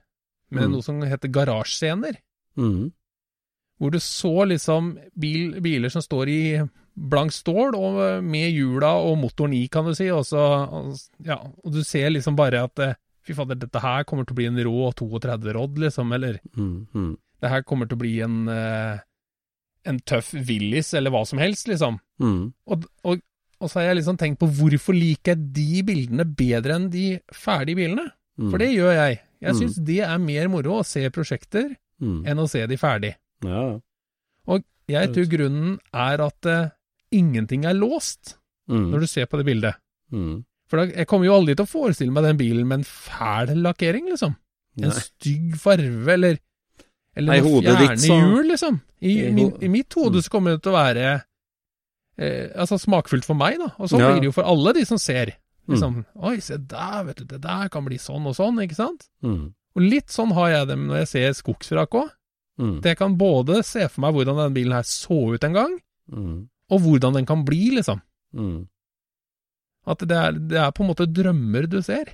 med 0.51 0.65
Mm. 0.67 0.71
noe 0.73 0.84
som 0.84 0.97
heter 1.01 1.32
garasjescener. 1.32 2.17
Mm. 2.60 2.89
Hvor 3.80 3.89
du 3.93 3.99
så 3.99 4.43
liksom 4.49 4.97
bil, 5.19 5.62
biler 5.62 5.89
som 5.89 6.01
står 6.04 6.27
i 6.30 6.41
blank 6.95 7.32
stål, 7.34 7.75
og 7.77 7.99
eh, 8.04 8.17
med 8.21 8.51
hjula 8.51 8.93
og 9.06 9.17
motoren 9.21 9.54
i, 9.56 9.67
kan 9.71 9.86
du 9.88 9.93
si. 9.95 10.10
Og, 10.12 10.25
så, 10.27 10.41
ja, 11.25 11.38
og 11.63 11.71
du 11.73 11.82
ser 11.88 12.10
liksom 12.12 12.36
bare 12.39 12.63
at 12.67 12.80
eh, 12.84 12.95
fy 13.25 13.34
fader, 13.38 13.56
dette 13.62 13.80
her 13.84 14.04
kommer 14.10 14.25
til 14.25 14.34
å 14.36 14.39
bli 14.41 14.49
en 14.49 14.60
rå 14.65 14.91
32 14.97 15.54
Rodd, 15.58 15.80
liksom. 15.80 16.12
Eller 16.17 16.39
Mm. 16.58 16.88
Mm. 16.93 17.17
det 17.41 17.49
her 17.49 17.62
kommer 17.63 17.88
til 17.89 17.97
å 17.97 18.01
bli 18.04 18.19
en, 18.21 18.47
eh, 18.49 18.99
en 19.86 19.99
tøff 20.06 20.34
Willis, 20.34 20.93
eller 20.93 21.10
hva 21.13 21.23
som 21.25 21.39
helst, 21.41 21.67
liksom. 21.71 21.99
Mm. 22.21 22.54
Og, 22.67 22.86
og, 23.04 23.21
og 23.62 23.69
så 23.69 23.80
har 23.80 23.88
jeg 23.91 24.01
liksom 24.01 24.17
tenkt 24.17 24.39
på 24.41 24.49
hvorfor 24.49 24.93
liker 24.97 25.36
jeg 25.36 25.54
de 25.54 25.84
bildene 25.86 26.25
bedre 26.25 26.75
enn 26.80 26.89
de 26.93 27.06
ferdige 27.34 27.77
bilene? 27.80 28.08
Mm. 28.41 28.49
For 28.51 28.58
det 28.62 28.71
gjør 28.73 28.93
jeg. 28.97 29.19
Jeg 29.41 29.54
Mm. 29.56 29.60
syns 29.60 29.77
det 29.86 29.99
er 30.06 30.17
mer 30.21 30.47
moro 30.54 30.80
å 30.82 30.86
se 30.86 31.01
prosjekter 31.10 31.71
mm. 32.01 32.19
enn 32.30 32.38
å 32.41 32.49
se 32.49 32.62
de 32.69 32.77
ferdig. 32.77 33.15
Ja. 33.45 33.80
Og 34.47 34.63
jeg 34.89 35.10
tror 35.13 35.25
grunnen 35.30 35.80
er 35.93 36.21
at 36.25 36.45
ingenting 37.12 37.65
er 37.65 37.74
låst, 37.74 38.38
Mm. 38.69 38.89
når 38.91 39.00
du 39.00 39.08
ser 39.08 39.26
på 39.26 39.38
det 39.38 39.45
bildet. 39.45 39.76
Mm. 40.13 40.45
For 40.69 40.78
da, 40.78 40.86
jeg 40.95 41.08
kommer 41.08 41.26
jo 41.26 41.34
aldri 41.34 41.56
til 41.56 41.65
å 41.65 41.69
forestille 41.69 42.12
meg 42.13 42.24
den 42.24 42.38
bilen 42.38 42.67
med 42.67 42.80
en 42.80 42.84
fæl 42.88 43.50
lakkering, 43.62 44.06
liksom. 44.10 44.36
En 44.78 44.88
Nei. 44.89 45.00
stygg 45.00 45.56
farve, 45.60 46.08
eller 46.13 46.38
eller 47.17 47.41
noe 47.41 47.62
fjerne 47.62 47.89
ditt, 47.89 48.00
så- 48.00 48.15
hjul, 48.21 48.45
liksom. 48.47 48.82
I, 49.02 49.28
I 49.28 49.32
min, 49.32 49.52
I 49.62 49.67
mitt 49.67 49.93
hode 49.93 50.15
Mm. 50.15 50.21
så 50.24 50.30
kommer 50.30 50.52
det 50.56 50.63
til 50.63 50.71
å 50.71 50.76
være 50.76 51.24
eh, 52.17 52.50
altså 52.56 52.78
smakfullt 52.80 53.26
for 53.26 53.34
meg, 53.36 53.58
da. 53.58 53.71
Og 53.80 53.89
så 53.89 54.00
Ja. 54.00 54.12
blir 54.12 54.21
det 54.21 54.26
jo 54.26 54.32
for 54.32 54.43
alle 54.43 54.74
de 54.74 54.86
som 54.86 54.97
ser. 54.97 55.26
Mm. 55.67 55.76
Liksom, 55.76 56.06
Oi, 56.21 56.39
se 56.39 56.58
der, 56.58 57.04
vet 57.04 57.15
du, 57.17 57.24
det 57.26 57.41
der 57.41 57.67
kan 57.69 57.84
bli 57.86 57.97
sånn 57.97 58.26
og 58.28 58.36
sånn, 58.36 58.58
ikke 58.62 58.76
sant? 58.76 59.08
Mm. 59.24 59.54
Og 59.76 59.82
litt 59.82 60.08
sånn 60.08 60.32
har 60.34 60.50
jeg 60.50 60.67
det 60.67 60.78
når 60.78 60.97
jeg 61.00 61.08
ser 61.08 61.32
skogsvrak 61.34 61.89
òg. 61.89 62.10
Mm. 62.60 62.82
Jeg 62.84 62.97
kan 62.97 63.15
både 63.17 63.63
se 63.65 63.88
for 63.88 64.02
meg 64.02 64.13
hvordan 64.13 64.36
denne 64.38 64.54
bilen 64.54 64.74
her 64.74 64.84
så 64.84 65.34
ut 65.34 65.43
en 65.43 65.54
gang, 65.54 65.80
Mm. 66.12 66.50
Og 66.71 66.81
hvordan 66.86 67.19
den 67.19 67.27
kan 67.27 67.43
bli, 67.47 67.69
liksom. 67.77 67.99
Mm. 68.38 68.65
At 69.91 70.03
det 70.07 70.17
er, 70.17 70.36
det 70.38 70.60
er 70.62 70.73
på 70.75 70.84
en 70.86 70.91
måte 70.93 71.07
drømmer 71.10 71.67
du 71.69 71.79
ser. 71.84 72.13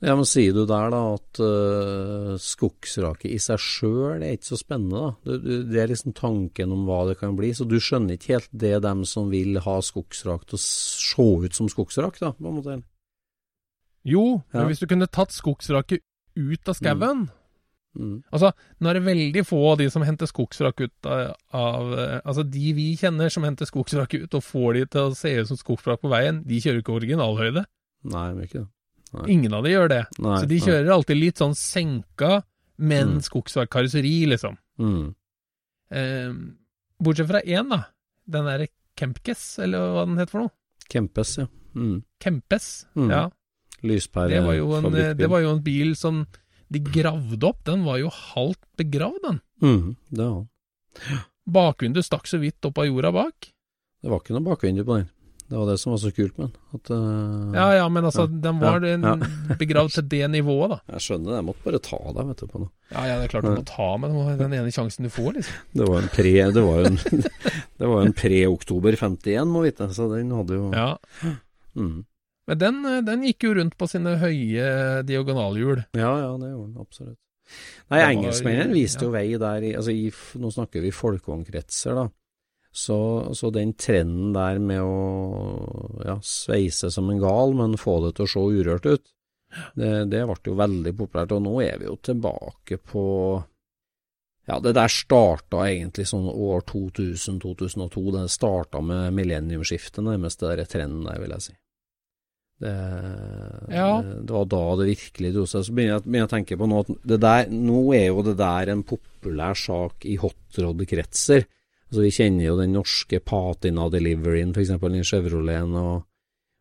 Ja, 0.00 0.14
men 0.16 0.24
sier 0.28 0.54
du 0.54 0.62
der 0.70 0.92
da 0.94 1.00
at 1.16 1.40
uh, 1.42 2.36
skogsraket 2.40 3.32
i 3.34 3.38
seg 3.42 3.58
sjøl 3.60 4.22
er 4.22 4.36
ikke 4.36 4.52
så 4.52 4.58
spennende, 4.60 5.00
da? 5.26 5.34
Du, 5.42 5.48
det 5.68 5.80
er 5.82 5.90
liksom 5.90 6.14
tanken 6.16 6.72
om 6.72 6.86
hva 6.88 7.02
det 7.10 7.18
kan 7.20 7.34
bli, 7.36 7.50
så 7.56 7.66
du 7.68 7.74
skjønner 7.82 8.14
ikke 8.16 8.36
helt 8.36 8.48
det 8.62 8.76
dem 8.86 9.02
som 9.08 9.28
vil 9.32 9.58
ha 9.64 9.74
skogsrak 9.84 10.46
til 10.48 10.56
å 10.56 10.62
se 10.62 11.26
ut 11.48 11.58
som 11.58 11.68
skogsrak, 11.72 12.20
da, 12.22 12.30
på 12.38 12.46
en 12.48 12.60
måte? 12.60 12.78
Jo, 14.08 14.40
Ja. 14.54 14.60
men 14.62 14.70
hvis 14.70 14.80
du 14.80 14.86
kunne 14.88 15.10
tatt 15.10 15.34
skogsraket 15.36 16.00
ut 16.38 16.68
av 16.70 16.78
skauen 16.78 17.26
Mm. 17.26 17.28
Altså, 18.30 18.52
nå 18.80 18.88
er 18.88 18.94
det 18.94 19.02
veldig 19.02 19.42
få 19.44 19.58
av 19.72 19.78
de 19.80 19.88
som 19.90 20.02
henter 20.06 20.26
skogsvrak 20.30 20.78
ut 20.80 21.06
av, 21.10 21.32
av 21.52 21.88
eh, 21.98 22.20
Altså, 22.24 22.44
de 22.46 22.72
vi 22.76 22.84
kjenner 22.96 23.28
som 23.34 23.42
henter 23.42 23.66
skogsvrak 23.66 24.14
ut 24.14 24.34
og 24.38 24.44
får 24.46 24.74
de 24.78 24.84
til 24.86 25.00
å 25.08 25.16
se 25.18 25.32
ut 25.40 25.48
som 25.48 25.58
skogsvrak 25.58 26.00
på 26.00 26.08
veien, 26.12 26.38
de 26.46 26.60
kjører 26.62 26.78
ikke 26.84 26.94
originalhøyde. 26.94 27.64
Nei, 28.04 28.26
de 28.30 28.38
gjør 28.38 28.46
ikke 28.46 28.60
det. 28.60 28.68
Nei. 29.12 29.24
Ingen 29.34 29.54
av 29.58 29.64
de 29.66 29.70
gjør 29.74 29.88
det. 29.90 30.04
Nei, 30.22 30.36
Så 30.38 30.46
de 30.46 30.58
nei. 30.60 30.66
kjører 30.68 30.92
alltid 30.94 31.18
litt 31.18 31.36
sånn 31.42 31.56
senka, 31.58 32.42
men 32.78 33.16
Mm. 33.16 33.20
skogsvrak-karosseri, 33.26 34.14
liksom. 34.30 34.56
Mm. 34.78 35.14
Eh, 35.90 36.32
bortsett 37.02 37.26
fra 37.28 37.40
én, 37.42 37.68
da. 37.68 37.82
Den 38.30 38.44
derre 38.46 38.68
Kempkes, 38.96 39.58
eller 39.64 39.78
hva 39.96 40.06
den 40.06 40.16
heter 40.20 40.30
for 40.30 40.40
noe. 40.44 40.50
Kempes, 40.90 41.38
ja. 41.38 41.46
Mm. 41.74 42.02
Kempes, 42.20 42.86
Mm. 42.94 43.10
ja. 43.10 43.30
Lyspærefabrikkbil. 43.82 44.30
Det 44.30 44.44
var, 44.46 44.54
jo 44.54 44.72
en, 44.76 44.94
eh, 44.94 45.14
det 45.14 45.28
var 45.30 45.40
jo 45.40 45.50
en 45.56 45.62
bil 45.62 45.94
som 45.96 46.26
de 46.70 46.82
gravde 46.86 47.46
opp. 47.50 47.62
Den 47.66 47.84
var 47.86 47.98
jo 48.02 48.10
halvt 48.14 48.62
begravd, 48.80 49.20
den. 49.26 49.40
mm. 49.62 49.96
Det 50.10 50.26
var 50.26 50.36
den. 50.42 51.22
Bakvinduet 51.50 52.06
stakk 52.06 52.28
så 52.30 52.38
vidt 52.42 52.62
opp 52.68 52.78
av 52.78 52.86
jorda 52.86 53.10
bak. 53.14 53.48
Det 54.00 54.10
var 54.10 54.20
ikke 54.22 54.36
noe 54.36 54.46
bakvindu 54.52 54.84
på 54.86 55.00
den. 55.00 55.08
Det 55.50 55.58
var 55.58 55.66
det 55.66 55.80
som 55.82 55.90
var 55.90 55.98
så 55.98 56.12
kult 56.14 56.36
med 56.38 56.46
den. 56.52 56.58
At, 56.78 56.90
uh, 56.94 57.54
Ja 57.56 57.64
ja, 57.80 57.86
men 57.90 58.04
altså, 58.06 58.22
Ja, 58.28 58.38
den 58.44 58.60
var 58.62 58.84
ja, 58.86 58.92
ja. 59.02 59.56
begravd 59.58 59.96
til 59.96 60.04
det 60.12 60.28
nivået, 60.30 60.70
da. 60.70 60.78
Jeg 60.94 61.02
skjønner 61.08 61.32
det, 61.32 61.38
jeg 61.40 61.46
måtte 61.48 61.64
bare 61.64 61.80
ta 61.82 61.98
deg, 62.14 62.28
vet 62.28 62.44
du, 62.44 62.46
på 62.52 62.60
noe. 62.62 62.70
Ja 62.92 63.02
ja, 63.08 63.16
det 63.18 63.24
er 63.26 63.32
klart 63.32 63.48
du 63.48 63.50
må 63.56 63.64
ta 63.66 63.88
med 63.98 64.38
den- 64.38 64.54
ene 64.60 64.70
sjansen 64.76 65.08
du 65.08 65.10
får, 65.10 65.32
liksom. 65.40 65.58
Det 65.74 65.88
var 65.90 65.98
en 66.04 66.12
pre... 66.14 66.34
Det 66.54 66.62
var 66.68 66.86
en, 66.86 67.00
det 67.82 67.90
var 67.90 68.06
en 68.06 68.14
pre-oktober 68.22 68.94
51, 69.02 69.50
må 69.50 69.64
vite, 69.66 69.90
så 69.96 70.06
den 70.14 70.30
hadde 70.38 70.54
jo 70.60 70.70
Ja. 70.70 70.88
mm. 71.74 71.98
Men 72.50 72.58
den, 72.58 72.78
eh, 72.84 73.02
den 73.06 73.26
gikk 73.28 73.46
jo 73.46 73.56
rundt 73.60 73.76
på 73.78 73.86
sine 73.86 74.16
høye 74.18 75.02
diagonalhjul. 75.06 75.84
Ja, 75.94 76.14
ja, 76.18 76.30
det 76.34 76.50
gjorde 76.50 76.72
den 76.72 76.80
absolutt. 76.82 77.20
Nei, 77.90 78.00
engelskmennene 78.04 78.74
viste 78.74 79.06
jo 79.06 79.10
ja. 79.10 79.18
vei 79.18 79.38
der 79.42 79.66
i, 79.66 79.70
altså 79.74 79.94
i, 79.94 80.10
Nå 80.38 80.50
snakker 80.54 80.82
vi 80.84 80.92
folkevognkretser, 80.94 81.98
da. 81.98 82.08
Så, 82.70 82.98
så 83.34 83.50
den 83.50 83.72
trenden 83.74 84.30
der 84.34 84.60
med 84.62 84.82
å 84.86 86.02
ja, 86.06 86.20
sveise 86.22 86.92
som 86.94 87.10
en 87.10 87.22
gal, 87.22 87.56
men 87.58 87.74
få 87.78 87.96
det 88.04 88.12
til 88.18 88.28
å 88.28 88.30
se 88.30 88.44
urørt 88.60 88.86
ut, 88.86 89.08
det, 89.74 89.88
det 90.12 90.20
ble 90.26 90.38
jo 90.46 90.58
veldig 90.58 90.92
populært. 90.98 91.34
Og 91.34 91.42
nå 91.46 91.56
er 91.64 91.80
vi 91.80 91.88
jo 91.90 91.96
tilbake 91.98 92.78
på 92.78 93.04
Ja, 94.50 94.58
det 94.62 94.74
der 94.78 94.90
starta 94.90 95.64
egentlig 95.66 96.06
sånn 96.10 96.26
år 96.30 96.62
2000-2002. 96.70 98.06
Det 98.14 98.28
starta 98.30 98.82
med 98.82 99.18
millenniumsskiftet, 99.18 100.02
nærmest, 100.06 100.42
det 100.42 100.56
der 100.62 100.70
trenden 100.70 101.06
der, 101.06 101.18
vil 101.22 101.34
jeg 101.36 101.50
si. 101.50 101.59
Det, 102.60 102.72
Ja. 103.72 104.02
det, 104.04 104.26
det 104.28 104.34
var 104.36 104.44
da 104.52 104.62
det 104.80 104.88
virkelig 104.90 105.30
dro 105.34 105.46
seg. 105.48 105.64
Så 105.64 105.72
begynner 105.76 105.96
jeg, 105.96 106.04
begynner 106.04 106.20
jeg 106.26 106.28
å 106.28 106.34
tenke 106.34 106.58
på 106.60 106.68
nå 106.68 106.80
at 106.84 106.90
det 107.12 107.20
der, 107.22 107.48
nå 107.54 107.80
er 107.96 108.06
jo 108.10 108.24
det 108.26 108.36
der 108.40 108.72
en 108.74 108.82
populær 108.84 109.56
sak 109.56 110.04
i 110.04 110.18
hotrod-kretser. 110.20 111.46
Altså, 111.90 112.02
vi 112.04 112.12
kjenner 112.14 112.44
jo 112.50 112.58
den 112.60 112.74
norske 112.76 113.18
Patina 113.24 113.88
Deliveryen, 113.90 114.52
f.eks. 114.54 114.74
den 114.78 115.06
Chevroleten 115.08 115.72
og, 115.80 116.04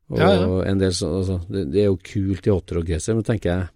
og 0.09 0.17
Ja, 0.23 0.29
ja. 0.39 0.47
en 0.71 0.79
del 0.81 0.95
sånn 0.95 1.17
altså, 1.19 1.35
det, 1.51 1.67
det 1.75 1.83
er 1.83 1.91
jo 1.91 1.99
kult 2.01 2.47
i 2.47 2.53
hotrod-kretser, 2.55 3.13
men 3.19 3.27
tenker 3.27 3.51
jeg 3.53 3.67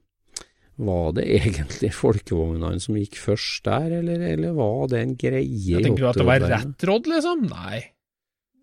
var 0.83 1.11
det 1.13 1.27
egentlig 1.29 1.91
folkevognene 1.93 2.81
som 2.81 2.95
gikk 2.97 3.19
først 3.21 3.67
der, 3.67 3.99
eller, 3.99 4.23
eller 4.31 4.55
var 4.57 4.87
det 4.89 5.03
en 5.03 5.11
greie 5.21 5.45
Jeg 5.45 5.83
tenker 5.85 6.01
du 6.01 6.09
at 6.09 6.17
det 6.17 6.25
var 6.25 6.41
hot-rod-verdenen? 6.47 7.13
liksom? 7.13 7.43
Nei. 7.51 7.83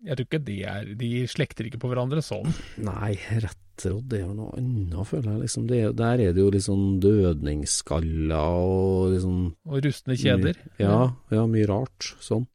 Jeg 0.03 0.17
tror 0.17 0.25
ikke 0.25 0.43
det 0.45 0.59
er 0.65 0.85
De 0.97 1.09
slekter 1.29 1.67
ikke 1.69 1.77
på 1.79 1.89
hverandre 1.91 2.23
sånn. 2.25 2.49
Nei, 2.81 3.11
rettrodd 3.37 4.07
det 4.09 4.19
er 4.21 4.25
jo 4.27 4.33
noe 4.33 4.55
annet, 4.57 5.05
føler 5.07 5.31
jeg. 5.35 5.41
Liksom. 5.43 5.67
Det 5.69 5.77
er, 5.83 5.91
der 5.93 6.23
er 6.25 6.33
det 6.33 6.41
jo 6.41 6.49
litt 6.53 6.65
sånn 6.65 6.99
dødningsskaller 7.01 8.33
og 8.37 9.11
liksom 9.13 9.37
Og 9.69 9.83
rustne 9.85 10.17
kjeder. 10.17 10.57
Ja, 10.81 11.11
ja, 11.31 11.45
mye 11.45 11.67
rart 11.69 12.15
sånn. 12.19 12.47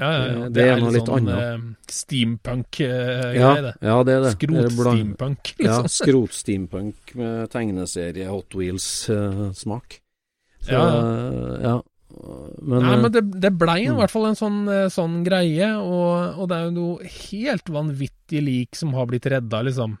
Ja, 0.00 0.10
ja, 0.16 0.26
ja. 0.32 0.42
Det- 0.48 0.52
det 0.56 0.64
er 0.66 0.80
noe 0.80 0.92
litt 0.94 1.04
sånn 1.06 1.28
annet. 1.28 1.38
eh, 1.38 1.92
steampunk-greie, 1.92 3.34
Ja, 3.36 3.54
det. 3.60 3.74
ja, 3.82 4.02
det 4.02 4.14
er 4.14 4.20
det. 4.24 4.30
Skrot-steampunk, 4.38 5.54
Ja, 5.60 5.82
liksom. 5.82 5.88
skrot-steampunk 6.06 7.14
med 7.14 7.50
tegneserie 7.50 8.26
Hot 8.28 8.50
Wheels-smak. 8.54 10.00
Ja. 10.68 11.60
ja. 11.62 11.82
Men, 12.10 12.82
Nei, 12.82 12.92
eh, 12.92 13.00
men 13.04 13.12
det, 13.14 13.22
det 13.42 13.50
blei 13.56 13.80
i 13.84 13.88
mm. 13.90 13.98
hvert 14.00 14.12
fall 14.12 14.28
en 14.30 14.38
sånn, 14.38 14.60
eh, 14.72 14.86
sånn 14.92 15.20
greie, 15.26 15.72
og, 15.78 16.40
og 16.40 16.50
det 16.50 16.58
er 16.58 16.68
jo 16.68 16.76
noe 16.76 17.10
helt 17.30 17.72
vanvittig 17.72 18.42
lik 18.44 18.78
som 18.78 18.94
har 18.98 19.08
blitt 19.10 19.28
redda, 19.30 19.62
liksom. 19.68 19.98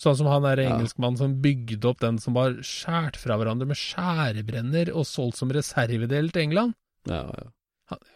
Sånn 0.00 0.16
som 0.18 0.26
han 0.26 0.42
der 0.42 0.64
engelskmannen 0.64 1.20
som 1.20 1.36
bygde 1.42 1.86
opp 1.86 2.00
den 2.02 2.18
som 2.18 2.34
var 2.34 2.56
skjært 2.66 3.16
fra 3.20 3.36
hverandre 3.38 3.68
med 3.70 3.78
skjærebrenner 3.78 4.90
og 4.90 5.06
solgt 5.06 5.38
som 5.38 5.52
reservedel 5.54 6.32
til 6.34 6.48
England. 6.48 6.78
ja, 7.10 7.26
ja. 7.28 7.50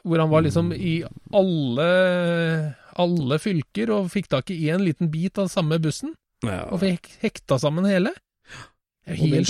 Hvor 0.02 0.16
han 0.16 0.30
var 0.32 0.42
liksom 0.42 0.70
Mm. 0.72 0.78
i 0.80 0.94
alle, 1.36 2.74
alle 2.96 3.38
fylker 3.38 3.90
og 3.92 4.08
fikk 4.10 4.30
tak 4.32 4.50
i 4.50 4.70
én 4.72 4.80
liten 4.80 5.10
bit 5.12 5.38
av 5.38 5.50
samme 5.52 5.78
bussen, 5.78 6.14
ja. 6.42 6.64
og 6.72 6.80
fikk 6.80 7.10
hekta 7.20 7.58
sammen 7.60 7.84
hele. 7.84 8.14
Og 9.08 9.30
den, 9.32 9.46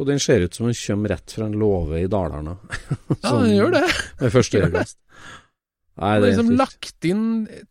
og 0.00 0.06
den 0.08 0.20
ser 0.22 0.42
ut 0.42 0.56
som 0.56 0.66
den 0.66 0.76
kommer 0.78 1.12
rett 1.14 1.34
fra 1.36 1.46
en 1.46 1.58
låve 1.60 2.00
i 2.02 2.08
Dalarna. 2.10 2.56
Ja, 3.22 3.32
den 3.38 3.52
gjør 3.54 3.76
det. 3.76 3.82
Med 4.20 4.32
første 4.34 4.62
øyekast. 4.62 4.98
Nei, 5.96 6.10
det 6.20 6.26
er 6.26 6.34
liksom 6.34 6.50
lagt 6.58 7.06
inn 7.08 7.22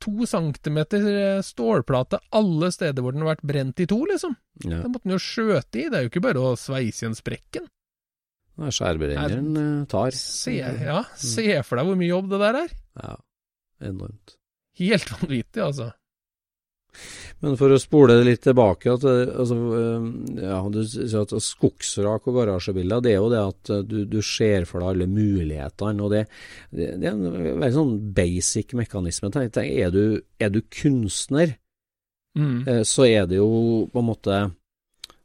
to 0.01 0.25
centimeter 0.25 1.03
eh, 1.11 1.41
stålplate 1.45 2.17
alle 2.33 2.71
steder 2.73 3.05
hvor 3.05 3.13
den 3.13 3.21
har 3.21 3.35
vært 3.35 3.45
brent 3.45 3.83
i 3.83 3.85
to, 3.89 3.99
liksom. 4.09 4.33
Ja. 4.63 4.79
Det 4.81 4.89
måtte 4.89 5.05
den 5.05 5.13
jo 5.13 5.21
skjøte 5.21 5.81
i, 5.83 5.89
det 5.91 5.99
er 5.99 6.07
jo 6.07 6.09
ikke 6.09 6.23
bare 6.25 6.41
å 6.41 6.55
sveise 6.57 7.03
igjen 7.03 7.17
sprekken. 7.19 7.67
Nei, 8.55 8.71
Skjærbrenneren 8.73 9.59
eh, 9.61 9.83
tar. 9.91 10.15
Se, 10.17 10.55
ja, 10.57 11.03
se 11.19 11.45
for 11.67 11.77
deg 11.77 11.91
hvor 11.91 11.99
mye 11.99 12.09
jobb 12.09 12.31
det 12.31 12.41
der 12.47 12.59
er. 12.63 12.73
Ja, 13.03 13.13
enormt. 13.91 14.37
Helt 14.79 15.11
vanvittig, 15.11 15.61
altså. 15.61 15.91
Men 17.43 17.57
for 17.59 17.73
å 17.73 17.79
spole 17.81 18.15
det 18.17 18.25
litt 18.27 18.43
tilbake 18.45 18.93
at, 18.95 19.03
eh, 19.09 19.33
altså, 19.35 19.57
eh, 19.79 20.07
ja, 20.45 20.61
Du 20.71 20.79
sier 20.87 21.21
at 21.21 21.33
skogsrak 21.43 22.29
og 22.29 22.39
garasjebilder, 22.39 23.03
det 23.03 23.11
er 23.13 23.19
jo 23.19 23.29
det 23.33 23.41
at 23.41 23.73
eh, 23.75 23.83
du, 23.85 23.97
du 24.09 24.21
ser 24.25 24.65
for 24.69 24.81
deg 24.81 24.93
alle 24.93 25.09
mulighetene. 25.11 26.05
og 26.05 26.15
Det, 26.15 26.23
det, 26.71 26.89
det 27.01 27.09
er 27.09 27.13
en 27.13 27.59
veldig 27.59 27.73
sånn 27.75 27.95
basic 28.15 28.73
mekanisme. 28.79 29.31
Tenk, 29.35 29.59
er, 29.61 29.91
du, 29.93 30.21
er 30.39 30.53
du 30.53 30.61
kunstner, 30.63 31.57
Mm. 32.35 32.83
så 32.83 33.05
er 33.07 33.29
det 33.31 33.37
jo 33.37 33.85
på 33.93 34.01
en 34.01 34.07
måte 34.09 34.37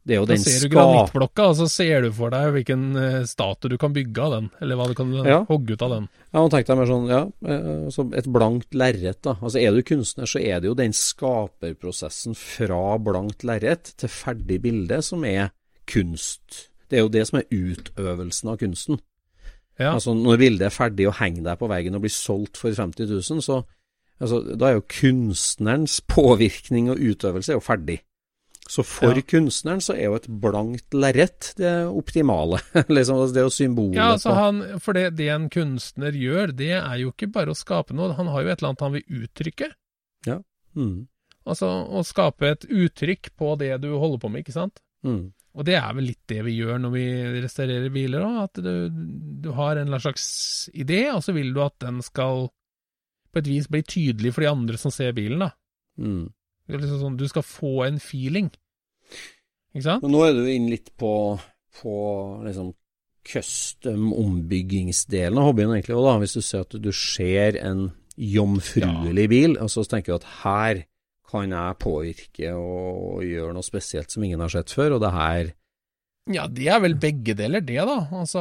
Det 0.01 0.15
er 0.17 0.21
jo 0.23 0.27
Da 0.27 0.33
den 0.33 0.43
ser 0.43 0.63
du 0.65 0.73
granittblokka, 0.73 1.51
og 1.51 1.57
så 1.59 1.67
ser 1.69 2.07
du 2.07 2.13
for 2.17 2.33
deg 2.33 2.55
hvilken 2.55 2.85
eh, 2.97 3.19
statue 3.29 3.69
du 3.69 3.77
kan 3.81 3.93
bygge 3.93 4.23
av 4.25 4.33
den, 4.33 4.49
eller 4.65 4.79
hva 4.81 4.87
du 4.89 4.95
kan 4.97 5.13
Ja. 5.13 5.43
hogge 5.45 5.77
ut 5.77 5.83
av 5.85 5.93
den. 5.93 6.09
Ja, 6.33 6.41
og 6.41 6.51
tenk 6.55 6.67
deg 6.71 6.79
mer 6.79 6.89
sånn, 6.89 7.09
ja, 7.11 7.21
eh, 7.45 7.69
altså 7.91 8.07
et 8.17 8.31
blankt 8.33 8.73
lerret, 8.73 9.21
da. 9.27 9.37
Altså 9.43 9.61
er 9.61 9.77
du 9.77 9.83
kunstner, 9.83 10.31
så 10.31 10.41
er 10.41 10.61
det 10.61 10.71
jo 10.71 10.75
den 10.79 10.97
skaperprosessen 10.97 12.37
fra 12.39 12.97
blankt 12.99 13.45
lerret 13.45 13.93
til 14.01 14.09
ferdig 14.09 14.63
bilde 14.65 15.03
som 15.05 15.25
er 15.29 15.51
kunst. 15.91 16.71
Det 16.89 16.99
er 16.99 17.05
jo 17.05 17.13
det 17.13 17.27
som 17.29 17.39
er 17.39 17.51
utøvelsen 17.53 18.51
av 18.51 18.59
kunsten. 18.59 19.01
Ja. 19.79 19.95
Altså 19.95 20.15
når 20.17 20.41
bildet 20.41 20.67
er 20.69 20.75
ferdig 20.75 21.07
og 21.09 21.17
henger 21.21 21.43
der 21.43 21.61
på 21.61 21.69
veggen 21.69 21.95
og 21.97 22.05
blir 22.05 22.13
solgt 22.13 22.57
for 22.61 22.73
50 22.73 23.09
000, 23.09 23.43
så 23.45 23.63
altså, 24.21 24.41
da 24.57 24.71
er 24.71 24.79
jo 24.79 24.87
kunstnerens 24.89 26.01
påvirkning 26.09 26.91
og 26.93 27.01
utøvelse 27.01 27.53
er 27.53 27.61
jo 27.61 27.65
ferdig. 27.65 28.01
Så 28.70 28.85
for 28.87 29.18
Ja. 29.18 29.22
kunstneren 29.26 29.80
så 29.83 29.96
er 29.96 30.04
jo 30.06 30.14
et 30.20 30.28
blankt 30.42 30.94
lerret 30.94 31.48
det 31.59 31.72
optimale. 31.90 32.61
liksom, 32.96 33.18
det 33.35 33.42
er 33.42 33.48
jo 33.48 33.54
symbolet 33.54 33.98
Ja, 33.98 34.12
altså 34.14 34.35
han, 34.37 34.61
for 34.78 34.94
det, 34.94 35.09
det 35.18 35.26
en 35.35 35.48
kunstner 35.50 36.14
gjør, 36.14 36.52
det 36.54 36.76
er 36.78 37.00
jo 37.02 37.11
ikke 37.11 37.33
bare 37.35 37.50
å 37.50 37.59
skape 37.59 37.96
noe, 37.98 38.14
han 38.14 38.30
har 38.30 38.44
jo 38.44 38.52
et 38.52 38.61
eller 38.61 38.70
annet 38.70 38.85
han 38.87 38.94
vil 38.98 39.24
uttrykke. 39.24 39.72
Mm. 40.78 41.09
Altså 41.50 41.66
å 41.66 42.04
skape 42.06 42.46
et 42.52 42.64
uttrykk 42.70 43.33
på 43.35 43.54
det 43.59 43.72
du 43.83 43.88
holder 43.98 44.20
på 44.22 44.28
med, 44.30 44.44
ikke 44.44 44.54
sant? 44.54 44.78
Mm. 45.02 45.33
Og 45.59 45.66
det 45.66 45.74
er 45.80 45.94
vel 45.96 46.06
litt 46.12 46.22
det 46.30 46.44
vi 46.46 46.52
gjør 46.61 46.78
når 46.78 46.92
vi 46.94 47.04
restaurerer 47.42 47.90
biler 47.90 48.22
òg, 48.22 48.37
at 48.44 48.61
du, 48.62 48.70
du 49.42 49.48
har 49.56 49.72
en 49.74 49.88
eller 49.88 49.96
annen 49.96 50.04
slags 50.04 50.28
idé, 50.70 51.09
og 51.11 51.24
så 51.26 51.35
vil 51.35 51.50
du 51.56 51.59
at 51.64 51.74
den 51.83 51.98
skal 52.06 52.46
på 53.35 53.40
et 53.42 53.50
vis 53.50 53.66
bli 53.70 53.83
tydelig 53.83 54.30
for 54.37 54.46
de 54.46 54.50
andre 54.52 54.78
som 54.78 54.94
ser 54.94 55.11
bilen, 55.16 55.42
da. 55.42 55.50
Mm. 55.98 56.28
Det 56.70 56.78
er 56.78 56.85
liksom 56.85 57.00
sånn, 57.02 57.18
du 57.18 57.26
skal 57.26 57.46
få 57.46 57.72
en 57.88 57.98
feeling. 58.02 58.50
Ikke 59.74 59.87
sant? 59.87 60.04
Men 60.04 60.14
nå 60.14 60.22
er 60.26 60.37
du 60.37 60.44
inne 60.46 60.70
litt 60.76 60.92
på, 60.98 61.14
på 61.80 61.94
liksom 62.46 62.70
custom 63.26 64.12
ombyggingsdelen 64.16 65.38
av 65.38 65.50
hobbyen, 65.50 65.74
egentlig. 65.74 65.96
Og 65.98 66.06
da, 66.06 66.14
hvis 66.22 66.37
du 66.38 66.42
ser 66.44 66.64
at 66.64 66.76
du 66.78 66.90
ser 66.94 67.59
en 67.61 67.88
jomfruelig 68.20 69.26
bil, 69.33 69.56
og 69.61 69.70
så 69.72 69.85
tenker 69.88 70.12
du 70.12 70.20
at 70.20 70.30
her 70.42 70.85
kan 71.30 71.52
jeg 71.54 71.78
påvirke 71.78 72.52
og 72.59 73.22
gjøre 73.22 73.54
noe 73.54 73.66
spesielt 73.66 74.11
som 74.11 74.24
ingen 74.26 74.42
har 74.42 74.52
sett 74.52 74.72
før, 74.74 74.96
og 74.96 75.04
det 75.04 75.14
her 75.14 75.52
Ja, 76.30 76.44
det 76.46 76.66
er 76.70 76.83
vel 76.83 76.96
begge 77.00 77.35
deler, 77.38 77.62
det, 77.64 77.80
da. 77.87 77.98
Altså, 78.14 78.40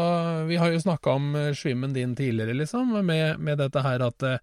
vi 0.49 0.57
har 0.61 0.73
jo 0.73 0.81
snakka 0.83 1.13
om 1.17 1.29
svimmen 1.57 1.93
din 1.95 2.15
tidligere, 2.17 2.57
liksom, 2.57 2.91
med, 3.05 3.39
med 3.39 3.61
dette 3.61 3.81
her 3.85 4.03
at 4.05 4.25
eh, 4.25 4.41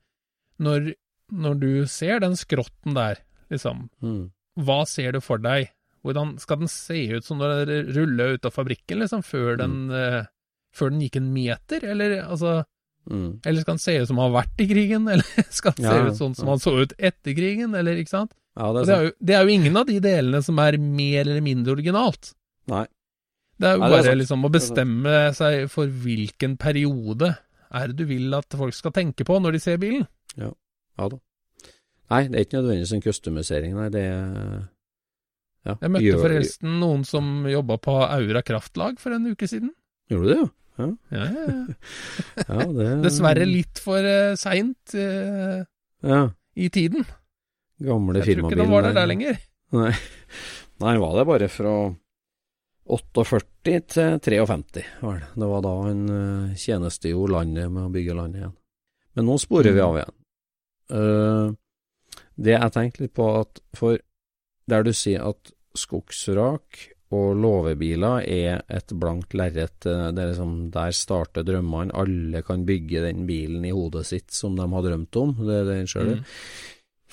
når, 0.63 0.95
når 1.31 1.59
du 1.61 1.71
ser 1.91 2.23
den 2.25 2.35
skrotten 2.39 2.97
der, 2.97 3.21
liksom, 3.53 3.89
mm. 4.03 4.23
hva 4.67 4.81
ser 4.89 5.17
du 5.17 5.21
for 5.25 5.43
deg? 5.43 5.73
Hvordan 6.07 6.37
skal 6.39 6.63
den 6.63 6.71
se 6.71 7.01
ut 7.17 7.27
som 7.27 7.41
når 7.43 7.67
den 7.67 7.93
ruller 7.97 8.37
ut 8.37 8.47
av 8.47 8.55
fabrikken, 8.55 9.01
liksom, 9.03 9.25
før 9.27 9.59
den, 9.63 9.87
uh, 9.91 10.23
før 10.77 10.93
den 10.95 11.03
gikk 11.07 11.21
en 11.21 11.31
meter, 11.35 11.87
eller 11.95 12.21
altså 12.23 12.63
Mm. 13.07 13.39
Eller 13.47 13.63
skal 13.63 13.77
den 13.77 13.79
se 13.79 13.93
ut 14.03 14.09
som 14.09 14.19
han 14.19 14.33
har 14.33 14.43
vært 14.43 14.63
i 14.65 14.67
krigen, 14.67 15.07
eller 15.13 15.47
skal 15.55 15.77
den 15.77 15.87
se 15.87 15.99
ut 16.09 16.19
sånn 16.19 16.35
som 16.35 16.49
ja. 16.49 16.57
han 16.57 16.63
så 16.63 16.75
ut 16.81 16.95
etter 16.99 17.37
krigen, 17.39 17.77
eller 17.79 18.01
ikke 18.03 18.15
sant? 18.17 18.35
Ja, 18.57 18.73
det 18.73 18.83
er 18.83 18.89
det 18.89 18.95
er, 18.95 19.05
jo, 19.05 19.15
det 19.29 19.37
er 19.37 19.45
jo 19.45 19.57
ingen 19.61 19.79
av 19.79 19.89
de 19.89 19.97
delene 20.03 20.43
som 20.45 20.61
er 20.63 20.79
mer 20.81 21.21
eller 21.27 21.45
mindre 21.45 21.77
originalt. 21.77 22.33
Nei. 22.73 22.87
Det 23.57 23.69
er 23.69 23.77
jo 23.77 23.83
Nei, 23.85 23.91
bare 23.93 24.11
er 24.13 24.19
liksom 24.19 24.45
å 24.45 24.53
bestemme 24.53 25.19
seg 25.37 25.69
for 25.73 25.89
hvilken 25.89 26.59
periode 26.61 27.31
er 27.77 27.93
det 27.93 27.97
du 28.01 28.09
vil 28.09 28.35
at 28.37 28.57
folk 28.57 28.75
skal 28.77 28.93
tenke 28.97 29.25
på 29.29 29.39
når 29.41 29.57
de 29.57 29.63
ser 29.65 29.81
bilen. 29.81 30.05
Ja, 30.37 30.51
Ja 30.99 31.09
da. 31.13 31.21
Nei, 32.11 32.21
det 32.31 32.39
er 32.39 32.45
ikke 32.47 32.61
nødvendigvis 32.61 32.93
en 32.95 33.03
customisering, 33.03 33.73
nei. 33.75 33.89
Det 33.91 34.03
ja, 35.67 35.75
Jeg 35.81 35.91
møtte 35.91 36.05
gjør- 36.07 36.23
forresten 36.23 36.77
noen 36.81 37.03
som 37.05 37.31
jobba 37.51 37.77
på 37.83 37.97
Aura 38.07 38.43
kraftlag 38.47 39.01
for 39.03 39.17
en 39.17 39.27
uke 39.33 39.49
siden. 39.51 39.73
Gjorde 40.11 40.27
du 40.27 40.33
det, 40.33 40.39
jo? 40.39 40.49
Ja, 40.79 40.87
Ja, 41.11 41.25
ja, 41.33 41.45
ja. 42.47 42.67
det 42.79 42.89
Dessverre 43.03 43.47
litt 43.49 43.81
for 43.83 43.99
uh, 44.05 44.35
seint 44.39 44.95
uh, 44.95 45.65
Ja. 46.07 46.21
i 46.55 46.69
tiden. 46.71 47.03
Gamle 47.83 48.21
Jeg 48.23 48.37
tror 48.39 48.51
ikke 48.53 48.61
de 48.63 48.69
var 48.71 48.83
der 48.87 48.95
der 48.95 49.07
lenger. 49.11 49.39
Nei. 49.75 49.91
Nei, 50.81 50.95
var 51.01 51.17
det 51.19 51.27
bare 51.27 51.49
fra 51.51 51.73
48 52.87 53.51
til 53.67 54.21
53, 54.23 54.85
var 55.03 55.19
det. 55.19 55.29
Det 55.35 55.49
var 55.51 55.63
da 55.65 55.73
han 55.89 56.03
uh, 56.07 56.55
tjenestegjorde 56.55 57.35
landet 57.35 57.73
med 57.73 57.89
å 57.89 57.93
bygge 57.93 58.15
landet 58.15 58.45
igjen. 58.45 58.55
Men 59.17 59.27
nå 59.27 59.39
sporer 59.43 59.73
vi 59.75 59.81
Mm. 59.81 59.87
av 59.89 59.97
igjen. 59.97 60.15
Eh, 60.97 61.55
det 62.37 62.57
jeg 62.57 62.75
tenkte 62.75 63.07
litt 63.07 63.17
på, 63.17 63.31
at 63.41 63.63
for 63.77 63.99
der 64.69 64.85
du 64.87 64.93
sier 64.97 65.25
at 65.31 65.53
skogsrak 65.77 66.83
og 67.15 67.37
låvebiler 67.39 68.25
er 68.27 68.63
et 68.73 68.93
blankt 68.99 69.37
lerret, 69.39 69.87
eh, 69.87 70.09
liksom 70.11 70.71
der 70.75 70.95
starter 70.97 71.47
drømmene. 71.47 71.95
Alle 71.95 72.43
kan 72.43 72.65
bygge 72.67 73.05
den 73.05 73.27
bilen 73.29 73.65
i 73.65 73.75
hodet 73.75 74.07
sitt 74.09 74.35
som 74.35 74.57
de 74.59 74.67
har 74.67 74.83
drømt 74.83 75.21
om. 75.21 75.37
Det 75.47 75.61
er 75.61 75.69
det. 75.71 75.85
Mm. 75.95 76.25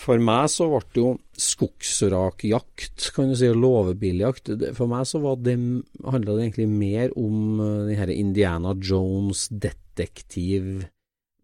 For 0.04 0.18
meg 0.18 0.48
så 0.50 0.66
ble 0.72 0.82
det 0.96 1.04
jo 1.04 1.12
skogsrakjakt, 1.38 3.12
kan 3.14 3.30
du 3.30 3.38
si, 3.38 3.52
og 3.52 3.62
låvebiljakt. 3.62 4.50
For 4.74 4.90
meg 4.90 5.06
så 5.06 5.22
var 5.22 5.38
det, 5.46 5.56
handla 6.02 6.38
det 6.40 6.48
egentlig 6.48 6.70
mer 6.72 7.14
om 7.20 7.62
eh, 7.62 7.86
den 7.92 8.02
her 8.02 8.16
Indiana 8.16 8.74
Jones 8.74 9.46
detektiv 9.54 10.88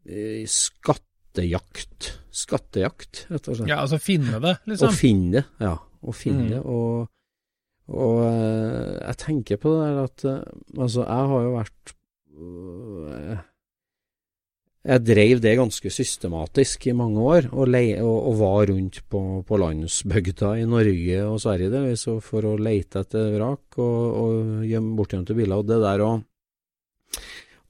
eh, 0.09 0.41
skattejakt. 1.39 2.09
Skattejakt, 2.39 3.23
rett 3.31 3.47
og 3.49 3.55
slett. 3.57 3.69
Ja, 3.71 3.79
altså 3.83 3.97
finne 4.01 4.39
det, 4.43 4.55
Å 4.59 4.69
liksom. 4.69 4.93
finne 4.95 5.31
det, 5.39 5.45
ja. 5.65 5.75
Å 5.79 6.13
finne 6.15 6.43
Mm. 6.45 6.49
det. 6.53 6.59
Og, 6.63 7.07
og 7.89 8.19
eh, 8.27 8.99
jeg 9.09 9.17
tenker 9.25 9.57
på 9.59 9.71
det 9.73 9.85
der 9.87 10.03
at 10.03 10.25
eh, 10.29 10.43
Altså, 10.77 11.01
jeg 11.03 11.31
har 11.33 11.41
jo 11.43 11.53
vært 11.57 11.93
øh, 12.39 13.39
Jeg 14.87 15.03
dreiv 15.03 15.41
det 15.43 15.55
ganske 15.59 15.91
systematisk 15.91 16.87
i 16.87 16.93
mange 16.95 17.19
år, 17.19 17.49
og, 17.51 17.67
leie, 17.67 17.97
og, 18.05 18.29
og 18.29 18.37
var 18.39 18.69
rundt 18.71 19.01
på, 19.11 19.23
på 19.43 19.59
landsbygda 19.59 20.53
i 20.61 20.65
Norge 20.69 21.19
og 21.27 21.41
Sverige 21.43 21.73
delvis, 21.73 22.05
for 22.23 22.47
å 22.47 22.55
leite 22.57 23.01
etter 23.03 23.33
vrak 23.35 23.75
og, 23.83 23.99
og 24.23 24.63
gjemme 24.69 24.95
bortgjemte 24.95 25.35
biler. 25.35 25.59
Og 25.59 25.67
det 25.67 25.81
der 25.83 26.05
å, 26.05 26.13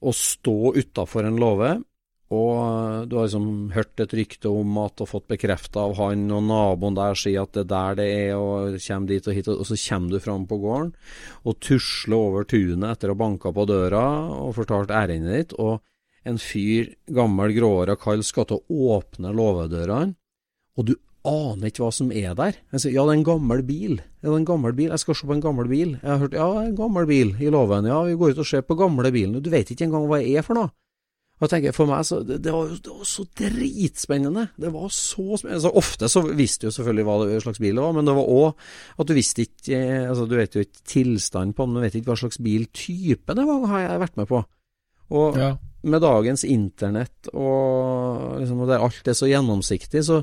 å 0.00 0.12
stå 0.14 0.54
utafor 0.78 1.26
en 1.26 1.40
låve 1.42 1.72
og 2.30 3.08
du 3.10 3.16
har 3.18 3.26
liksom 3.26 3.72
hørt 3.74 4.00
et 4.04 4.12
rykte 4.14 4.52
om 4.54 4.76
at 4.84 5.02
og 5.02 5.08
fått 5.10 5.26
bekrefta 5.32 5.82
av 5.82 5.96
han 5.98 6.28
og 6.30 6.44
naboen 6.46 6.94
der 6.94 7.18
sier 7.18 7.42
at 7.42 7.56
det 7.56 7.64
er 7.64 7.70
der 7.72 7.98
det 7.98 8.06
er, 8.20 8.34
og 8.38 8.78
kommer 8.84 9.10
dit 9.10 9.26
og 9.26 9.34
hit, 9.34 9.50
og 9.50 9.66
så 9.66 9.78
kommer 9.82 10.14
du 10.14 10.22
fram 10.22 10.46
på 10.46 10.60
gården 10.62 10.92
og 11.42 11.58
tusler 11.66 12.16
over 12.30 12.46
tunet 12.46 12.86
etter 12.92 13.10
å 13.10 13.16
ha 13.16 13.22
banka 13.24 13.50
på 13.56 13.66
døra 13.66 14.04
og 14.36 14.54
fortalt 14.60 14.94
ærendet 14.94 15.34
ditt, 15.34 15.56
og 15.58 15.80
en 16.28 16.38
fyr, 16.38 16.92
gammel, 17.10 17.54
gråhåra 17.56 17.96
kall, 17.98 18.22
skal 18.22 18.46
til 18.46 18.60
å 18.60 18.90
åpne 18.94 19.32
låvedørene, 19.34 20.14
og 20.78 20.86
du 20.86 20.94
aner 21.26 21.68
ikke 21.68 21.82
hva 21.84 21.92
som 21.92 22.12
er 22.14 22.34
der. 22.36 22.60
Jeg 22.72 22.84
sier 22.84 22.94
ja, 22.94 23.04
det 23.04 23.12
er 23.16 23.18
en 23.18 23.26
gammel 23.26 23.62
bil. 23.66 23.98
Ja, 24.20 24.28
det 24.28 24.34
er 24.34 24.38
en 24.38 24.48
gammel 24.48 24.76
bil. 24.76 24.88
Jeg 24.92 25.02
skal 25.02 25.18
se 25.18 25.28
på 25.28 25.34
en 25.36 25.42
gammel 25.44 25.68
bil. 25.68 25.96
Jeg 25.98 26.08
har 26.08 26.22
hørt 26.22 26.36
ja, 26.36 26.46
en 26.62 26.76
gammel 26.78 27.08
bil 27.10 27.34
i 27.36 27.50
låven. 27.52 27.88
Ja, 27.90 28.00
vi 28.06 28.16
går 28.20 28.32
ut 28.32 28.40
og 28.40 28.48
ser 28.48 28.64
på 28.64 28.78
gamle 28.78 29.12
bilen. 29.12 29.36
Du 29.42 29.50
vet 29.52 29.68
ikke 29.68 29.88
engang 29.88 30.06
hva 30.08 30.20
det 30.22 30.32
er 30.32 30.46
for 30.46 30.56
noe. 30.56 30.72
Og 31.40 31.46
jeg 31.46 31.52
tenker, 31.54 31.72
For 31.72 31.88
meg 31.88 32.04
så, 32.04 32.18
det, 32.20 32.36
det, 32.44 32.52
var, 32.52 32.68
det 32.68 32.92
var 32.92 33.06
så 33.08 33.24
dritspennende. 33.40 34.42
Det 34.60 34.68
var 34.74 34.90
så 34.92 35.38
spennende. 35.40 35.62
Så 35.64 35.70
ofte 35.80 36.08
så 36.12 36.20
visste 36.36 36.66
du 36.66 36.68
jo 36.68 36.74
selvfølgelig 36.76 37.06
hva 37.08 37.14
slags 37.46 37.60
bil 37.64 37.78
det 37.78 37.84
var, 37.86 37.94
men 37.96 38.04
det 38.10 38.14
var 38.18 38.28
òg 38.28 38.66
at 39.00 39.08
du 39.08 39.14
visste 39.16 39.46
ikke 39.46 39.78
eh, 39.78 40.08
altså 40.10 40.26
Du 40.28 40.34
vet 40.36 40.58
jo 40.58 40.64
ikke 40.66 40.84
tilstand 40.92 41.56
på 41.56 41.64
den, 41.64 41.78
du 41.78 41.80
vet 41.86 41.96
ikke 41.96 42.12
hva 42.12 42.18
slags 42.20 42.40
biltype 42.44 43.36
det 43.38 43.46
var, 43.48 43.64
har 43.72 43.86
jeg 43.86 44.02
vært 44.04 44.20
med 44.20 44.28
på. 44.28 44.42
Og 45.16 45.38
Ja. 45.40 45.54
med 45.82 46.02
dagens 46.04 46.44
internett 46.44 47.32
og 47.32 48.36
liksom, 48.42 48.60
og 48.60 48.68
der 48.68 48.84
alt 48.84 49.08
er 49.08 49.16
så 49.16 49.30
gjennomsiktig, 49.30 50.04
så 50.04 50.20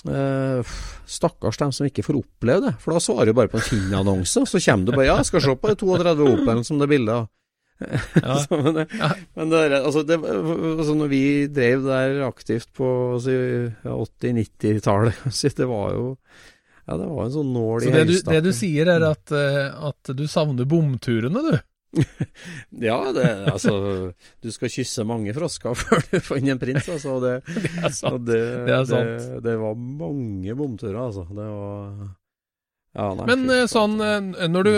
Uh, 0.00 0.64
Stakkars 1.04 1.58
dem 1.60 1.72
som 1.76 1.84
ikke 1.84 2.00
får 2.00 2.16
oppleve 2.22 2.62
det. 2.64 2.70
For 2.80 2.94
da 2.96 3.00
svarer 3.04 3.28
du 3.28 3.34
bare 3.36 3.50
på 3.52 3.58
en 3.60 3.66
Finn-annonse, 3.66 4.40
og 4.40 4.48
så 4.48 4.56
kommer 4.64 4.86
du 4.88 4.94
bare 4.94 5.04
Ja, 5.10 5.16
jeg 5.20 5.28
skal 5.28 5.42
se 5.44 5.52
på 5.60 5.68
det 5.68 5.76
32 5.82 6.24
Opelen 6.38 6.64
som 6.64 6.78
det 6.80 6.86
er 6.86 6.92
bilde 6.94 7.16
av. 7.18 7.26
Ja. 8.22 8.34
Så, 8.44 8.58
men 8.60 8.74
det, 8.76 8.86
Ja. 8.98 9.08
men 9.38 9.50
det, 9.52 9.60
altså, 9.80 10.02
det, 10.04 10.18
altså 10.20 10.94
når 10.98 11.08
vi 11.12 11.22
drev 11.48 11.86
der 11.86 12.20
aktivt 12.26 12.68
på 12.76 12.90
si, 13.24 13.32
80-90-tallet, 13.86 15.24
så 15.40 15.52
det 15.56 15.68
var 15.70 15.94
jo 15.96 16.06
Ja, 16.86 16.96
det 16.98 17.06
var 17.08 17.24
en 17.24 17.34
sånn 17.38 17.50
nål 17.54 17.82
i 17.82 17.88
Så 17.88 17.96
det 17.96 18.04
du, 18.10 18.14
det 18.30 18.44
du 18.48 18.52
sier 18.56 18.90
er 18.98 19.04
at, 19.10 19.32
eh, 19.32 19.68
at 19.90 20.12
du 20.18 20.24
savner 20.30 20.68
bomturene, 20.68 21.42
du? 21.48 21.58
Ja, 22.90 22.98
det, 23.14 23.26
altså 23.50 23.72
Du 24.42 24.50
skal 24.54 24.70
kysse 24.70 25.02
mange 25.08 25.32
frosker 25.34 25.74
før 25.74 26.04
du 26.12 26.20
finner 26.22 26.54
en 26.54 26.60
prins, 26.62 26.86
altså. 26.92 27.16
Det, 27.24 27.32
Det 27.48 27.82
er 27.82 27.94
sant. 27.96 28.26
det, 28.28 28.40
Det 28.68 28.74
er 28.76 28.84
sant. 28.86 29.16
Det, 29.24 29.40
det 29.48 29.56
var 29.58 29.74
mange 29.80 30.54
bomturer, 30.58 31.00
altså. 31.08 31.24
Det 31.30 31.48
var 31.48 32.08
ja, 32.96 33.08
Men 33.26 33.44
eh, 33.50 33.66
sånn, 33.70 33.94
eh, 34.02 34.48
når 34.50 34.66
du, 34.66 34.72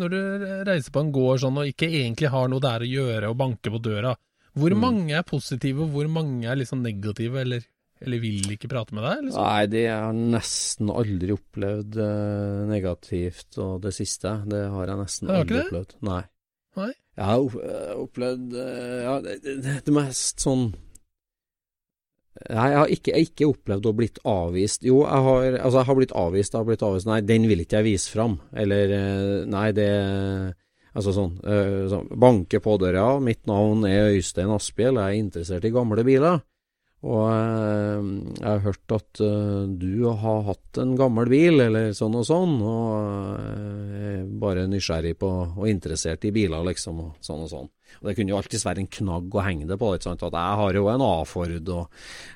når 0.00 0.12
du 0.14 0.20
reiser 0.68 0.90
på 0.94 1.02
en 1.04 1.12
gård 1.12 1.42
sånn 1.42 1.58
og 1.60 1.68
ikke 1.68 1.90
egentlig 1.90 2.30
har 2.32 2.48
noe 2.48 2.62
der 2.64 2.84
å 2.86 2.88
gjøre 2.88 3.28
og 3.32 3.36
banker 3.40 3.74
på 3.74 3.82
døra, 3.84 4.14
hvor 4.54 4.70
Mm. 4.70 4.80
mange 4.80 5.14
er 5.18 5.22
positive, 5.26 5.82
og 5.82 5.90
hvor 5.96 6.08
mange 6.08 6.46
er 6.46 6.56
liksom 6.56 6.80
negative, 6.82 7.40
eller, 7.42 7.64
eller 8.00 8.20
vil 8.22 8.52
ikke 8.54 8.68
prate 8.70 8.94
med 8.94 9.02
deg? 9.04 9.24
Liksom? 9.26 9.42
Nei, 9.42 9.66
det 9.66 9.82
har 9.90 10.12
jeg 10.12 10.28
nesten 10.36 10.90
aldri 10.94 11.32
opplevd 11.34 11.96
eh, 11.98 12.60
negativt, 12.70 13.58
og 13.58 13.82
det 13.82 13.92
siste, 13.96 14.36
det 14.46 14.62
har 14.70 14.86
jeg 14.92 15.00
nesten 15.02 15.28
aldri 15.34 15.58
det? 15.58 15.64
opplevd. 15.66 15.96
Nei. 16.06 16.22
Nei? 16.76 16.92
Jeg 17.14 17.24
har 17.28 17.58
eh, 17.66 17.92
opplevd 18.02 18.54
eh, 18.58 19.02
ja, 19.04 19.18
det, 19.22 19.36
det, 19.44 19.74
det 19.86 19.92
mest 19.94 20.40
sånn 20.42 20.68
Nei, 22.34 22.66
jeg 22.72 22.78
har 22.80 22.90
ikke, 22.90 23.12
jeg 23.14 23.28
ikke 23.28 23.46
opplevd 23.46 23.86
å 23.86 23.94
blitt 23.94 24.18
avvist. 24.26 24.82
Jo, 24.86 25.04
jeg 25.06 25.26
har, 25.26 25.58
altså 25.60 25.80
jeg 25.80 25.88
har 25.88 25.98
blitt 26.00 26.14
avvist, 26.18 26.54
jeg 26.54 26.60
har 26.60 26.66
blitt 26.66 26.82
avvist. 26.82 27.08
Nei, 27.08 27.20
den 27.22 27.46
vil 27.50 27.62
ikke 27.62 27.78
jeg 27.78 27.88
vise 27.92 28.10
fram. 28.10 28.34
Eller 28.58 28.94
eh, 28.98 29.40
nei, 29.50 29.68
det 29.76 29.88
Altså 30.94 31.10
sånn, 31.10 31.32
øh, 31.42 31.86
sånn 31.90 32.10
Banke 32.22 32.60
på 32.62 32.76
døra. 32.78 33.16
Mitt 33.22 33.48
navn 33.50 33.82
er 33.88 34.12
Øystein 34.14 34.52
Asphjell, 34.54 35.00
jeg 35.00 35.16
er 35.16 35.18
interessert 35.18 35.66
i 35.66 35.72
gamle 35.74 36.04
biler. 36.06 36.42
Og 37.04 37.26
eh, 37.28 38.06
jeg 38.40 38.48
har 38.48 38.62
hørt 38.64 38.92
at 38.96 39.20
eh, 39.20 39.64
du 39.76 40.06
har 40.08 40.38
hatt 40.46 40.78
en 40.80 40.94
gammel 40.96 41.28
bil, 41.28 41.60
eller 41.60 41.90
sånn 41.92 42.14
og 42.16 42.24
sånn, 42.24 42.54
og 42.64 43.36
er 44.00 44.22
bare 44.40 44.64
nysgjerrig 44.72 45.12
på 45.20 45.28
og 45.52 45.66
interessert 45.68 46.24
i 46.24 46.32
biler, 46.34 46.64
liksom, 46.64 47.02
og 47.04 47.18
sånn 47.24 47.44
og 47.44 47.50
sånn. 47.52 47.68
Og 48.00 48.08
Det 48.08 48.14
kunne 48.16 48.32
jo 48.32 48.38
alltids 48.40 48.64
være 48.66 48.82
en 48.82 48.88
knagg 48.90 49.36
å 49.36 49.44
henge 49.44 49.68
det 49.68 49.76
på. 49.78 49.92
ikke 49.94 50.08
sant? 50.08 50.24
At 50.26 50.32
jeg 50.34 50.58
har 50.62 50.78
jo 50.80 50.88
en 50.90 51.04
A-Ford, 51.04 51.68
og 51.76 51.84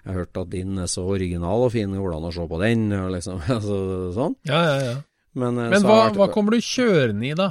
jeg 0.04 0.12
har 0.12 0.18
hørt 0.20 0.42
at 0.44 0.50
din 0.52 0.78
er 0.84 0.90
så 0.92 1.06
original 1.16 1.64
og 1.66 1.72
fin, 1.74 1.96
går 1.96 2.12
det 2.14 2.20
å 2.28 2.34
se 2.36 2.46
på 2.52 2.60
den? 2.62 2.84
Og 2.98 3.10
liksom, 3.16 3.40
altså, 3.56 3.78
sånn. 4.18 4.36
Ja, 4.52 4.60
ja, 4.68 4.76
ja. 4.92 4.96
Men, 5.38 5.58
eh, 5.64 5.72
Men 5.72 5.82
hva, 5.84 5.96
jeg 6.04 6.12
vært- 6.12 6.20
hva 6.20 6.28
kommer 6.34 6.52
du 6.56 6.60
kjørende 6.60 7.26
i, 7.30 7.34
da? 7.38 7.50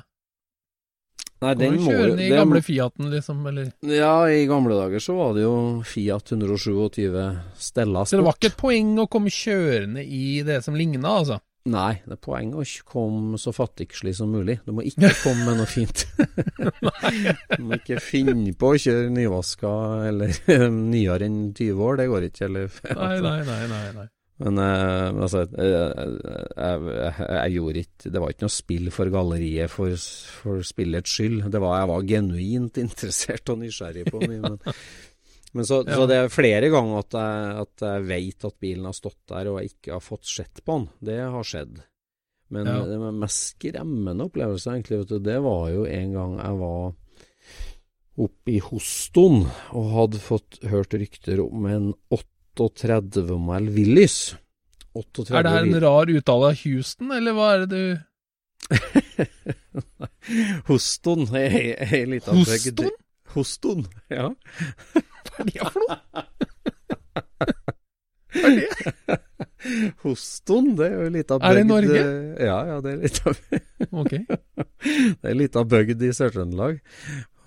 Nei, 1.41 1.51
den 1.53 1.75
må 1.85 1.91
jo- 1.93 2.15
i 2.17 2.29
gamle 2.33 2.61
Fiaten, 2.65 3.11
liksom, 3.13 3.43
eller? 3.47 3.67
Ja, 3.85 4.23
i 4.25 4.45
gamle 4.49 4.73
dager 4.79 5.03
så 5.03 5.13
var 5.19 5.35
det 5.37 5.43
jo 5.43 5.83
Fiat 5.85 6.31
127 6.33 7.17
Stella 7.61 8.05
Så 8.09 8.17
det 8.17 8.25
var 8.25 8.33
ikke 8.39 8.49
et 8.53 8.57
poeng 8.57 8.95
å 8.97 9.05
komme 9.07 9.29
kjørende 9.29 10.01
i 10.01 10.41
det 10.47 10.63
som 10.65 10.73
ligna, 10.79 11.19
altså? 11.21 11.37
Nei, 11.67 11.97
det 12.07 12.15
er 12.15 12.21
poeng 12.23 12.53
å 12.55 12.63
komme 12.87 13.35
så 13.37 13.51
fattigslig 13.51 14.13
som 14.15 14.29
mulig. 14.31 14.61
Du 14.65 14.71
må 14.71 14.85
ikke 14.87 15.09
komme 15.25 15.49
med 15.49 15.57
noe 15.59 15.67
fint. 15.67 16.05
du 16.17 17.63
må 17.67 17.75
ikke 17.77 17.99
finne 18.01 18.53
på 18.57 18.69
å 18.73 18.77
kjøre 18.79 19.09
nyvaska 19.11 19.71
eller 20.07 20.31
nyere 20.71 21.27
enn 21.27 21.41
20 21.53 21.81
år, 21.89 21.97
det 21.99 22.07
går 22.11 22.27
ikke. 22.29 22.45
Eller, 22.47 22.71
Nei, 22.95 23.17
nei, 23.19 23.39
nei, 23.43 23.65
nei. 23.73 23.81
nei. 23.99 24.07
Men 24.37 24.59
uh, 24.61 25.17
altså, 25.25 25.41
eh, 25.57 25.73
jeg, 25.73 26.81
jeg, 26.93 27.13
jeg 27.25 27.53
gjorde 27.55 27.81
ikke 27.81 28.11
Det 28.13 28.21
var 28.21 28.33
ikke 28.33 28.45
noe 28.45 28.53
spill 28.53 28.91
for 28.93 29.09
galleriet 29.09 29.71
for, 29.73 29.95
for 30.43 30.61
spillets 30.67 31.15
skyld. 31.17 31.39
Det 31.53 31.61
var, 31.63 31.79
jeg 31.81 31.89
var 31.89 32.05
genuint 32.11 32.77
interessert 32.85 33.49
og 33.53 33.61
nysgjerrig 33.63 34.05
på 34.11 34.21
den. 34.21 34.35
Men, 34.45 34.59
men 35.57 35.65
så, 35.65 35.79
Ja. 35.87 35.95
så 35.97 36.05
det 36.11 36.19
er 36.21 36.29
flere 36.29 36.69
ganger 36.69 37.01
at 37.01 37.17
jeg, 37.17 37.51
at 37.65 37.85
jeg 37.87 38.05
vet 38.11 38.45
at 38.51 38.57
bilen 38.61 38.85
har 38.85 38.97
stått 38.99 39.17
der 39.33 39.49
og 39.49 39.57
jeg 39.63 39.73
ikke 39.73 39.95
har 39.97 40.05
fått 40.05 40.29
sett 40.29 40.61
på 40.61 40.77
den. 40.77 40.87
Det 41.09 41.17
har 41.23 41.49
skjedd. 41.53 41.81
Men 42.53 42.69
Ja. 42.69 42.77
det 42.87 43.01
mest 43.17 43.55
skremmende 43.55 44.29
opplevelse 44.29 44.69
egentlig, 44.75 45.01
vet 45.01 45.15
du, 45.15 45.19
det 45.19 45.39
var 45.43 45.65
jo 45.73 45.87
en 45.89 46.13
gang 46.13 46.37
jeg 46.39 46.61
var 46.61 46.93
oppe 48.17 48.53
i 48.53 48.61
Hoston 48.65 49.43
og 49.77 49.89
hadde 49.93 50.21
fått 50.21 50.61
hørt 50.69 50.93
rykter 50.97 51.41
om 51.43 51.65
en 51.69 51.89
38 52.59 53.37
mile 53.39 53.69
Willys. 53.75 54.35
38 54.97 55.37
Er 55.37 55.43
det 55.45 55.51
her 55.53 55.63
en 55.67 55.81
rar 55.83 56.05
uttale 56.09 56.45
av 56.51 56.55
Houston, 56.63 57.07
eller 57.13 57.31
hva 57.37 57.47
er 57.53 57.59
det 57.65 57.69
du 57.73 57.83
Hoston 60.67 61.21
ei 61.37 62.05
lita. 62.09 62.31
Hoston? 62.35 62.89
Hoston, 63.35 63.79
ja. 64.11 64.25
Hva 64.97 65.35
er 65.39 65.43
det 65.51 65.57
for 65.71 65.81
noe? 65.85 65.97
Hoston, 70.03 70.75
det 70.77 70.85
er 70.87 70.93
jo 70.93 71.01
ei 71.07 71.13
lita 71.15 71.33
bygd 71.39 71.47
Er 71.47 71.53
det 71.57 71.63
i 71.63 71.67
Norge? 71.67 72.01
Ja, 72.43 72.57
ja, 72.71 72.75
det 72.83 72.89
er 72.93 72.99
litt 73.03 73.19
av 73.23 73.33
Ok. 74.03 74.13
Det 74.87 75.25
er 75.25 75.31
ei 75.31 75.37
lita 75.37 75.61
bygd 75.67 75.99
i 76.05 76.09
Sør-Trøndelag. 76.15 76.75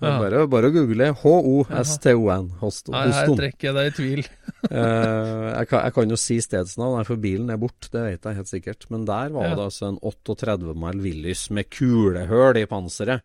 Ja. 0.01 0.15
Bare, 0.19 0.47
bare 0.49 0.69
å 0.71 0.73
google 0.73 1.11
H-O-S-T-O-N. 1.21 2.47
Hoston. 2.61 2.95
Nei, 2.95 3.11
her 3.13 3.33
trekker 3.37 3.67
jeg 3.69 3.75
deg 3.77 3.91
i 3.91 3.97
tvil. 4.01 4.23
Eh, 4.61 4.77
jeg, 4.77 5.65
kan, 5.71 5.81
jeg 5.87 5.93
kan 5.95 6.11
jo 6.13 6.17
si 6.21 6.35
stedsnavn, 6.37 7.01
for 7.07 7.17
bilen 7.17 7.47
er 7.49 7.57
borte, 7.57 7.87
det 7.95 8.03
vet 8.05 8.27
jeg 8.29 8.37
helt 8.37 8.49
sikkert. 8.51 8.83
Men 8.93 9.07
der 9.09 9.31
var 9.33 9.47
Ja. 9.49 9.55
det 9.57 9.63
altså 9.65 9.87
en 9.87 9.97
38 10.05 10.75
mile 10.77 11.01
Willys 11.01 11.47
med 11.49 11.65
kulehull 11.73 12.59
i 12.61 12.67
panseret. 12.69 13.23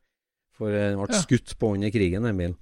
For 0.57 0.73
den 0.73 0.97
ble 0.97 1.13
Ja. 1.13 1.21
skutt 1.21 1.53
på 1.61 1.75
under 1.77 1.93
krigen, 1.93 2.25
den 2.25 2.39
bilen. 2.41 2.57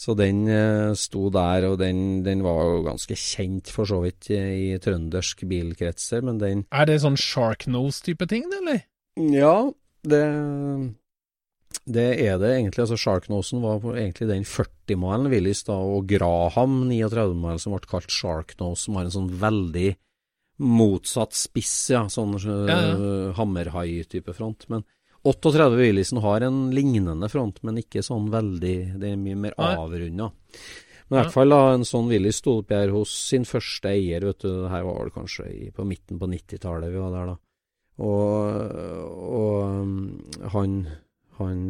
Så 0.00 0.16
den 0.16 0.48
uh, 0.48 0.94
sto 0.96 1.28
der, 1.28 1.68
og 1.68 1.76
den, 1.78 2.22
den 2.24 2.40
var 2.42 2.62
jo 2.64 2.82
ganske 2.88 3.12
kjent 3.20 3.68
for 3.68 3.84
så 3.84 4.00
vidt 4.00 4.30
i 4.32 4.78
trøndersk 4.80 5.44
bilkretser, 5.44 6.24
men 6.24 6.38
den 6.40 6.64
Er 6.72 6.86
det 6.88 7.02
sånn 7.04 7.20
Sharknose-type 7.20 8.26
ting, 8.32 8.48
eller? 8.62 8.80
Ja, 9.20 9.70
det, 10.08 10.24
det 11.84 12.06
er 12.24 12.40
det 12.40 12.50
egentlig. 12.54 12.82
Altså 12.86 12.98
Sharknosen 13.00 13.62
var 13.62 13.84
egentlig 13.92 14.28
den 14.30 14.46
40-malen 14.48 15.30
Willis 15.32 15.62
da, 15.68 15.76
og 15.76 16.08
Graham 16.10 16.84
39-malen 16.88 17.62
som 17.62 17.76
ble 17.76 17.90
kalt 17.90 18.12
Sharknose, 18.12 18.86
som 18.86 18.98
har 18.98 19.06
en 19.06 19.14
sånn 19.14 19.30
veldig 19.40 19.90
motsatt 20.66 21.36
spiss, 21.36 21.74
ja. 21.92 22.06
Sånn 22.12 22.34
Ja, 22.40 22.80
uh, 22.96 23.36
hammerhai-type 23.36 24.34
front. 24.36 24.68
Men 24.72 24.86
38 25.26 25.68
Willisen 25.76 26.22
har 26.24 26.46
en 26.46 26.70
lignende 26.74 27.28
front, 27.28 27.62
men 27.66 27.80
ikke 27.82 28.04
sånn 28.04 28.28
veldig 28.30 28.76
Det 29.00 29.12
er 29.12 29.20
mye 29.20 29.38
mer 29.46 29.56
avrunda. 29.58 30.30
Men 31.06 31.18
i 31.18 31.22
hvert 31.22 31.34
fall 31.34 31.52
da, 31.54 31.60
en 31.74 31.86
sånn 31.86 32.08
Willis 32.10 32.40
sto 32.42 32.60
oppi 32.62 32.74
her 32.74 32.90
hos 32.94 33.12
sin 33.28 33.44
første 33.46 33.92
eier, 33.92 34.24
vet 34.26 34.42
du. 34.42 34.66
Her 34.70 34.86
var 34.86 35.06
det 35.06 35.14
kanskje 35.14 35.50
på 35.74 35.86
midten 35.86 36.18
på 36.18 36.28
90-tallet 36.30 36.90
vi 36.90 37.02
var 37.02 37.12
der, 37.14 37.34
da. 37.34 37.36
Og, 37.96 38.72
og 39.16 39.60
um, 39.62 39.92
han 40.52 40.80
Han 41.38 41.62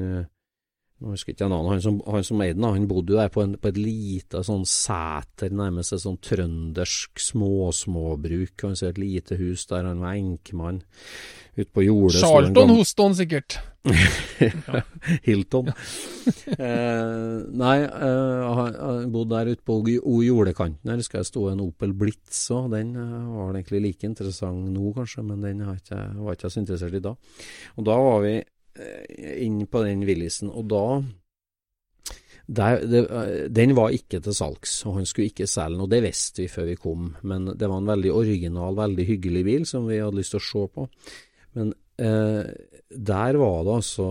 jeg 0.96 1.04
Nå 1.04 1.12
husker 1.12 1.34
ikke 1.34 1.46
navnet. 1.52 1.74
Han 1.74 1.82
som, 1.84 1.96
han 2.08 2.24
som 2.24 2.40
eide 2.40 2.56
den, 2.56 2.64
han 2.72 2.86
bodde 2.88 3.12
jo 3.12 3.18
der 3.18 3.28
på, 3.28 3.42
en, 3.44 3.50
på 3.60 3.68
et 3.68 3.76
lite 3.76 4.40
sånn 4.46 4.62
sæter, 4.64 5.52
nærmest 5.52 5.92
et 5.92 6.00
sånn 6.00 6.16
trøndersk 6.24 7.20
småsmåbruk. 7.20 8.54
Han 8.64 8.78
ser 8.80 8.94
et 8.94 9.02
lite 9.02 9.36
hus 9.36 9.66
der 9.68 9.84
han 9.84 10.00
var 10.00 10.16
enkemann. 10.16 10.80
Ute 11.52 11.68
på 11.68 11.84
jordet. 11.84 12.22
Charlton 12.24 12.72
Hoston, 12.78 13.18
sikkert. 13.20 13.58
Hilton. 15.28 15.68
eh, 16.56 17.44
nei, 17.60 17.76
eh, 17.84 18.48
han, 18.56 19.12
bodde 19.12 19.36
der 19.36 19.52
ute 19.52 19.68
på 19.68 19.78
jordekanten. 20.24 20.80
Jeg 20.80 21.04
husker 21.04 21.20
jeg 21.20 21.28
sto 21.28 21.46
en 21.52 21.60
Opel 21.68 21.92
Blitz 21.92 22.40
òg. 22.56 22.72
Den 22.72 22.96
eh, 22.96 23.30
var 23.36 23.52
egentlig 23.52 23.84
like 23.90 24.08
interessant 24.08 24.72
nå, 24.72 24.96
kanskje, 24.96 25.28
men 25.28 25.44
den 25.44 25.64
var 25.68 25.76
ikke, 25.76 26.02
var 26.24 26.40
ikke 26.40 26.48
jeg 26.48 26.56
så 26.56 26.64
interessert 26.64 26.96
i 26.96 27.04
da. 27.04 27.18
Og 27.76 27.90
da 27.92 28.00
var 28.08 28.22
vi 28.24 28.38
eh, 28.78 29.44
inne 29.46 29.66
på 29.66 29.84
den 29.86 30.04
Willisen, 30.08 30.50
og 30.52 30.68
da 30.70 30.86
der, 32.46 32.84
det, 32.86 33.02
eh, 33.10 33.46
den 33.50 33.74
var 33.74 33.94
ikke 33.94 34.20
til 34.22 34.34
salgs, 34.34 34.78
og 34.86 35.00
han 35.00 35.06
skulle 35.08 35.32
ikke 35.32 35.48
selge 35.50 35.80
den, 35.80 35.90
det 35.90 36.02
visste 36.04 36.44
vi 36.44 36.50
før 36.50 36.68
vi 36.70 36.78
kom. 36.78 37.08
Men 37.26 37.50
det 37.58 37.68
var 37.68 37.82
en 37.82 37.90
veldig 37.90 38.12
original, 38.14 38.78
veldig 38.78 39.06
hyggelig 39.08 39.44
bil 39.46 39.66
som 39.66 39.88
vi 39.90 39.98
hadde 39.98 40.20
lyst 40.20 40.36
til 40.36 40.42
å 40.42 40.46
se 40.46 40.66
på. 40.76 40.86
Men 41.58 41.72
eh, 41.98 42.42
der 43.10 43.40
var 43.40 43.62
det 43.64 43.78
altså 43.80 44.08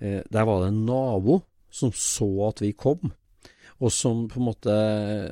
eh, 0.00 0.22
Der 0.24 0.46
var 0.48 0.62
det 0.62 0.70
en 0.72 0.86
nabo 0.88 1.42
som 1.74 1.92
så 1.94 2.28
at 2.48 2.62
vi 2.62 2.72
kom, 2.78 3.12
og 3.82 3.90
som 3.92 4.24
på 4.30 4.38
en 4.40 4.46
måte 4.46 4.74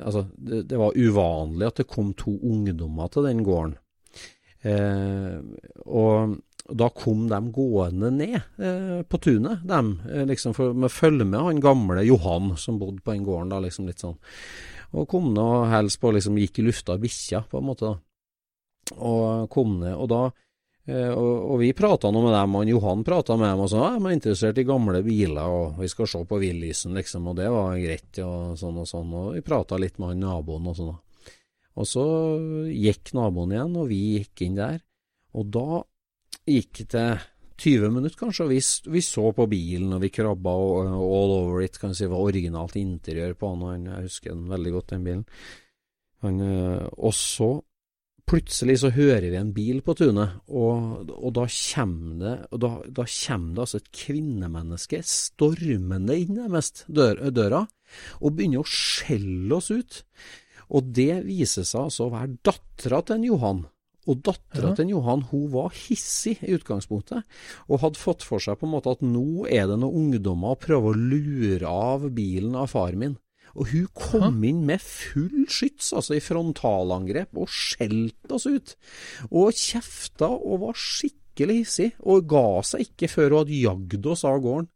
Altså, 0.03 0.25
det, 0.35 0.65
det 0.69 0.79
var 0.79 0.95
uvanlig 0.95 1.67
at 1.67 1.81
det 1.81 1.89
kom 1.91 2.13
to 2.13 2.35
ungdommer 2.37 3.11
til 3.11 3.27
den 3.27 3.43
gården. 3.43 3.77
Eh, 4.63 5.39
og 5.83 6.37
da 6.69 6.87
kom 6.89 7.25
de 7.27 7.39
gående 7.51 8.09
ned 8.11 8.35
eh, 8.57 9.01
på 9.03 9.19
tunet, 9.19 9.65
dem, 9.67 9.97
eh, 10.07 10.23
liksom 10.29 10.55
for 10.55 10.71
å 10.71 10.91
følge 10.91 11.25
med 11.27 11.43
han 11.43 11.59
gamle 11.63 12.05
Johan 12.07 12.53
som 12.59 12.79
bodde 12.79 13.03
på 13.03 13.11
den 13.11 13.25
gården, 13.27 13.51
da, 13.51 13.59
liksom 13.63 13.89
litt 13.89 14.03
sånn. 14.03 14.15
Og 14.93 15.09
kom 15.09 15.33
ned 15.33 15.43
og 15.43 15.67
helst 15.73 15.99
på, 15.99 16.13
liksom 16.15 16.39
gikk 16.39 16.61
i 16.61 16.67
lufta 16.69 16.95
bikkja, 17.01 17.43
på 17.51 17.59
en 17.59 17.67
måte, 17.67 17.91
da. 17.91 18.95
Og 18.95 19.51
kom 19.51 19.75
ned, 19.81 19.95
og 19.97 20.07
da 20.11 20.21
eh, 20.87 21.11
og, 21.11 21.51
og 21.51 21.61
vi 21.65 21.73
prata 21.75 22.11
nå 22.11 22.23
med 22.23 22.35
dem, 22.37 22.57
og 22.59 22.71
Johan 22.71 23.05
prata 23.07 23.37
med 23.39 23.51
dem 23.51 23.67
og 23.67 23.71
sa 23.71 23.93
de 23.97 23.99
er 23.99 24.15
interessert 24.15 24.63
i 24.63 24.67
gamle 24.67 25.03
biler, 25.03 25.43
og 25.43 25.83
vi 25.83 25.91
skal 25.91 26.11
se 26.13 26.23
på 26.27 26.39
Willisen, 26.39 26.95
liksom, 26.95 27.27
og 27.31 27.39
det 27.43 27.51
var 27.51 27.75
greit, 27.75 28.11
og 28.23 28.55
sånn 28.59 28.79
og 28.79 28.87
sånn, 28.87 29.15
og 29.19 29.31
vi 29.35 29.43
prata 29.43 29.79
litt 29.81 29.99
med 29.99 30.13
han 30.13 30.29
naboen 30.29 30.71
og 30.71 30.79
sånn. 30.79 30.99
Og 31.73 31.87
så 31.89 32.03
gikk 32.69 33.11
naboen 33.17 33.51
igjen, 33.51 33.79
og 33.81 33.89
vi 33.91 34.03
gikk 34.19 34.45
inn 34.47 34.61
der, 34.61 34.79
og 35.33 35.49
da 35.51 35.81
gikk 36.47 36.83
det 36.93 37.07
20 37.63 37.91
minutter 37.93 38.19
kanskje, 38.19 38.47
og 38.47 38.51
vi, 38.51 38.61
vi 38.95 39.01
så 39.05 39.29
på 39.35 39.45
bilen, 39.49 39.93
og 39.95 40.01
vi 40.03 40.11
krabba 40.13 40.53
all 40.53 41.35
over 41.37 41.61
it, 41.63 41.77
kan 41.79 41.93
si, 41.93 42.05
det 42.05 42.13
var 42.13 42.25
originalt 42.25 42.75
interiør 42.79 43.37
på 43.39 43.51
han, 43.53 43.85
jeg 43.91 44.07
husker 44.09 44.33
den 44.33 44.49
veldig 44.51 44.73
godt, 44.73 44.89
den 44.95 45.05
bilen. 45.05 45.27
Han, 46.23 46.41
øh, 46.41 46.87
og 46.97 47.13
så 47.15 47.51
plutselig 48.27 48.77
så 48.81 48.91
hører 48.95 49.27
vi 49.27 49.37
en 49.37 49.51
bil 49.55 49.81
på 49.85 49.95
tunet, 49.99 50.37
og, 50.47 51.09
og 51.13 51.33
da 51.35 51.43
kommer 51.51 52.21
det 52.21 52.35
og 52.55 52.61
da, 52.63 52.71
da 52.87 53.05
kommer 53.09 53.57
det 53.57 53.65
altså 53.65 53.81
et 53.81 53.91
kvinnemenneske 53.99 55.01
stormende 55.07 56.17
inn 56.21 56.37
nærmest 56.39 56.85
dør, 56.87 57.19
døra, 57.35 57.65
og 58.23 58.37
begynner 58.37 58.63
å 58.63 58.69
skjelle 58.69 59.59
oss 59.59 59.69
ut. 59.73 60.01
Og 60.73 60.87
det 60.95 61.21
viser 61.27 61.67
seg 61.67 61.89
altså 61.89 62.07
å 62.07 62.13
være 62.15 62.39
dattera 62.47 63.03
til 63.03 63.19
en 63.19 63.27
Johan. 63.27 63.63
Og 64.07 64.19
dattera 64.21 64.69
Ja. 64.69 64.75
til 64.75 64.89
Johan 64.89 65.21
hun 65.31 65.49
var 65.51 65.69
hissig 65.71 66.37
i 66.43 66.57
utgangspunktet, 66.57 67.23
og 67.69 67.79
hadde 67.79 68.01
fått 68.01 68.23
for 68.23 68.39
seg 68.43 68.59
på 68.59 68.67
en 68.67 68.73
måte 68.75 68.91
at 68.91 69.01
nå 69.01 69.45
er 69.47 69.67
det 69.67 69.79
noen 69.79 70.11
ungdommer 70.13 70.57
og 70.57 70.59
prøver 70.59 70.91
å 70.91 70.99
lure 70.99 71.67
av 71.69 72.09
bilen 72.11 72.55
av 72.59 72.67
far 72.73 72.91
min. 72.99 73.17
Og 73.55 73.67
hun 73.69 73.87
kom 73.93 74.43
inn 74.43 74.65
med 74.65 74.81
full 74.81 75.45
skyts, 75.47 75.93
altså 75.93 76.15
i 76.17 76.23
frontalangrep, 76.25 77.37
og 77.37 77.47
skjelte 77.53 78.33
oss 78.33 78.47
ut. 78.49 78.75
Og 79.29 79.53
kjefta 79.53 80.25
og 80.33 80.59
var 80.65 80.73
skikkelig 80.73 81.59
hissig, 81.61 81.91
og 82.01 82.27
ga 82.27 82.61
seg 82.65 82.87
ikke 82.89 83.11
før 83.13 83.29
hun 83.29 83.43
hadde 83.43 83.61
jagd 83.61 84.05
oss 84.09 84.25
av 84.25 84.41
gården. 84.41 84.67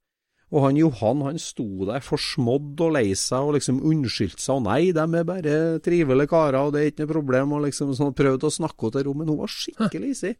Og 0.48 0.64
han 0.64 0.78
Johan 0.80 1.26
han 1.26 1.40
sto 1.42 1.66
der 1.90 2.04
forsmådd 2.06 2.80
og 2.86 2.94
lei 2.96 3.10
seg 3.20 3.50
og 3.50 3.58
liksom 3.58 3.82
unnskyldte 3.84 4.40
seg. 4.40 4.62
Og 4.62 4.64
nei, 4.70 4.94
de 4.96 5.04
er 5.04 5.26
bare 5.28 5.56
trivelige 5.84 6.32
karer, 6.32 6.62
og 6.62 6.72
det 6.72 6.82
er 6.82 6.92
ikke 6.94 7.04
noe 7.04 7.12
problem. 7.12 7.56
Og 7.58 7.66
liksom 7.66 7.92
sånn 7.98 8.16
prøvde 8.16 8.48
å 8.48 8.54
snakke 8.56 8.88
henne 8.88 8.96
til 8.96 9.08
ro, 9.10 9.16
men 9.20 9.32
hun 9.34 9.42
var 9.42 9.52
skikkelig 9.52 10.14
hissig. 10.14 10.38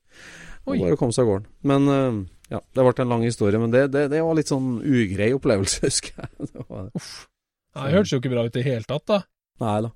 Og 0.64 0.80
bare 0.80 1.00
kom 1.00 1.12
seg 1.16 1.26
av 1.26 1.32
gården. 1.34 1.50
Men 1.68 1.92
uh, 1.92 2.22
ja, 2.54 2.62
det 2.64 2.88
ble 2.88 2.96
en 3.04 3.12
lang 3.12 3.28
historie. 3.28 3.60
Men 3.60 3.76
det, 3.76 3.84
det, 3.92 4.06
det 4.14 4.24
var 4.24 4.40
litt 4.40 4.54
sånn 4.54 4.78
ugrei 4.80 5.34
opplevelse, 5.36 5.84
husker 5.90 6.24
jeg. 6.24 6.52
Det 6.54 6.68
var, 6.70 6.88
Uff. 6.96 7.14
Det 7.78 7.94
hørtes 7.94 8.16
jo 8.16 8.22
ikke 8.22 8.32
bra 8.32 8.48
ut 8.48 8.56
i 8.56 8.62
det 8.62 8.66
hele 8.66 8.88
tatt, 8.88 9.06
da. 9.12 9.22
nei 9.62 9.78
da. 9.86 9.92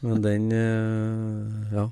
Men 0.00 0.24
den 0.24 0.48
uh, 0.56 1.76
Ja. 1.76 1.88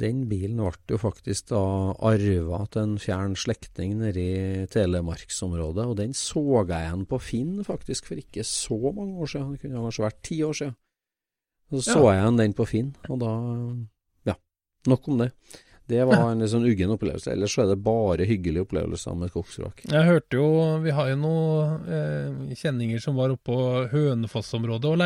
Den 0.00 0.24
bilen 0.26 0.58
ble 0.58 0.72
jo 0.90 0.98
faktisk 0.98 1.52
da 1.52 1.60
arva 2.02 2.64
til 2.74 2.80
en 2.82 2.94
fjern 2.98 3.36
slektning 3.38 3.92
nede 4.00 4.18
i 4.18 4.64
Telemarksområdet, 4.72 5.84
og 5.86 5.96
den 6.00 6.16
så 6.18 6.42
jeg 6.66 6.72
igjen 6.80 7.04
på 7.06 7.20
Finn 7.22 7.60
faktisk 7.66 8.08
for 8.10 8.18
ikke 8.18 8.42
så 8.48 8.78
mange 8.90 9.20
år 9.22 9.30
siden, 9.30 9.52
det 9.54 9.60
kunne 9.62 9.84
kanskje 9.84 10.06
vært 10.08 10.18
ti 10.26 10.40
år 10.42 10.58
siden. 10.58 10.74
Så 11.70 11.84
så 11.86 12.00
Ja. 12.00 12.10
jeg 12.12 12.22
igjen 12.24 12.36
den 12.42 12.52
på 12.58 12.66
Finn, 12.66 12.90
og 13.08 13.20
da 13.22 13.30
Ja, 14.26 14.34
nok 14.90 15.08
om 15.08 15.18
det. 15.18 15.30
Det 15.86 16.02
var 16.08 16.16
en 16.32 16.40
litt 16.40 16.50
sånn 16.50 16.64
uggen 16.66 16.90
opplevelse. 16.90 17.30
Ellers 17.30 17.54
så 17.54 17.62
er 17.62 17.66
det 17.74 17.82
bare 17.84 18.26
hyggelige 18.26 18.64
opplevelser 18.66 19.14
med 19.20 19.30
skogsvrak. 19.30 19.82
Jeg 19.84 20.04
hørte 20.08 20.32
jo 20.40 20.78
Vi 20.82 20.90
har 20.90 21.08
jo 21.10 21.16
noen 21.16 21.88
eh, 21.88 22.54
kjenninger 22.56 22.98
som 23.00 23.14
var 23.14 23.30
oppe 23.30 23.44
på 23.52 23.88
Hønefoss-området 23.92 24.90
og 24.90 24.98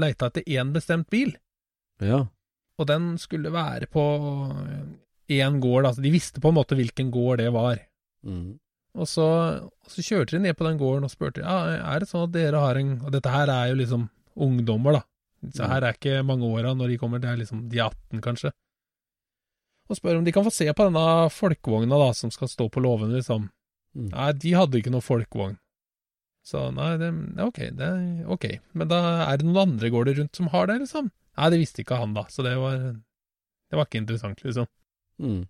leita 0.00 0.26
etter 0.32 0.42
én 0.48 0.72
bestemt 0.72 1.08
bil. 1.10 1.36
Ja. 2.00 2.26
Og 2.80 2.88
den 2.88 3.14
skulle 3.20 3.52
være 3.52 3.88
på 3.92 4.02
én 5.32 5.60
gård. 5.62 5.86
Altså, 5.86 6.02
de 6.04 6.12
visste 6.12 6.40
på 6.42 6.52
en 6.52 6.58
måte 6.58 6.78
hvilken 6.78 7.12
gård 7.12 7.42
det 7.42 7.50
var. 7.54 7.80
Mm. 8.26 8.58
Og 8.92 9.08
så, 9.08 9.26
og 9.64 9.92
så 9.92 10.04
kjørte 10.04 10.36
de 10.36 10.42
ned 10.44 10.56
på 10.58 10.66
den 10.66 10.80
gården 10.80 11.06
og 11.06 11.12
spurte 11.12 11.40
ja, 11.40 11.78
er 11.80 12.02
det 12.02 12.10
sånn 12.10 12.26
at 12.26 12.34
dere 12.34 12.60
har 12.60 12.76
en 12.76 12.90
Og 13.00 13.14
dette 13.14 13.30
her 13.32 13.48
er 13.48 13.70
jo 13.70 13.78
liksom 13.80 14.10
ungdommer, 14.36 14.98
da. 14.98 15.02
Så 15.52 15.66
her 15.66 15.82
er 15.82 15.96
ikke 15.96 16.20
mange 16.26 16.46
åra 16.46 16.74
når 16.76 16.92
de 16.92 16.98
kommer, 17.00 17.22
det 17.22 17.30
er 17.32 17.40
liksom 17.40 17.64
de 17.72 17.80
er 17.80 17.88
18, 17.88 18.20
kanskje. 18.22 18.52
Og 19.90 19.98
spør 19.98 20.20
om 20.20 20.26
de 20.26 20.34
kan 20.34 20.44
få 20.46 20.52
se 20.54 20.68
på 20.70 20.86
denne 20.86 21.30
folkevogna 21.34 21.98
da, 21.98 22.12
som 22.14 22.30
skal 22.32 22.50
stå 22.52 22.68
på 22.72 22.82
låven, 22.84 23.10
liksom. 23.16 23.48
Mm. 23.96 24.12
Nei, 24.12 24.28
de 24.44 24.54
hadde 24.56 24.78
ikke 24.78 24.92
noe 24.94 25.04
folkevogn. 25.04 25.58
Så 26.46 26.68
nei, 26.74 26.94
det, 27.00 27.10
er 27.10 27.48
ok, 27.48 27.58
det 27.78 27.88
er 27.88 28.30
ok. 28.34 28.46
Men 28.78 28.90
da 28.90 29.00
er 29.26 29.40
det 29.40 29.48
noen 29.48 29.64
andre 29.66 29.90
gårder 29.94 30.16
rundt 30.20 30.38
som 30.38 30.48
har 30.54 30.70
det, 30.70 30.78
liksom? 30.84 31.10
Nei, 31.38 31.48
det 31.54 31.58
visste 31.62 31.80
ikke 31.84 31.96
han, 32.00 32.12
da, 32.16 32.26
så 32.28 32.44
det 32.44 32.56
var 32.60 32.76
Det 33.72 33.78
var 33.78 33.86
ikke 33.88 34.02
interessant, 34.02 34.42
liksom. 34.44 34.66
Mm. 35.22 35.42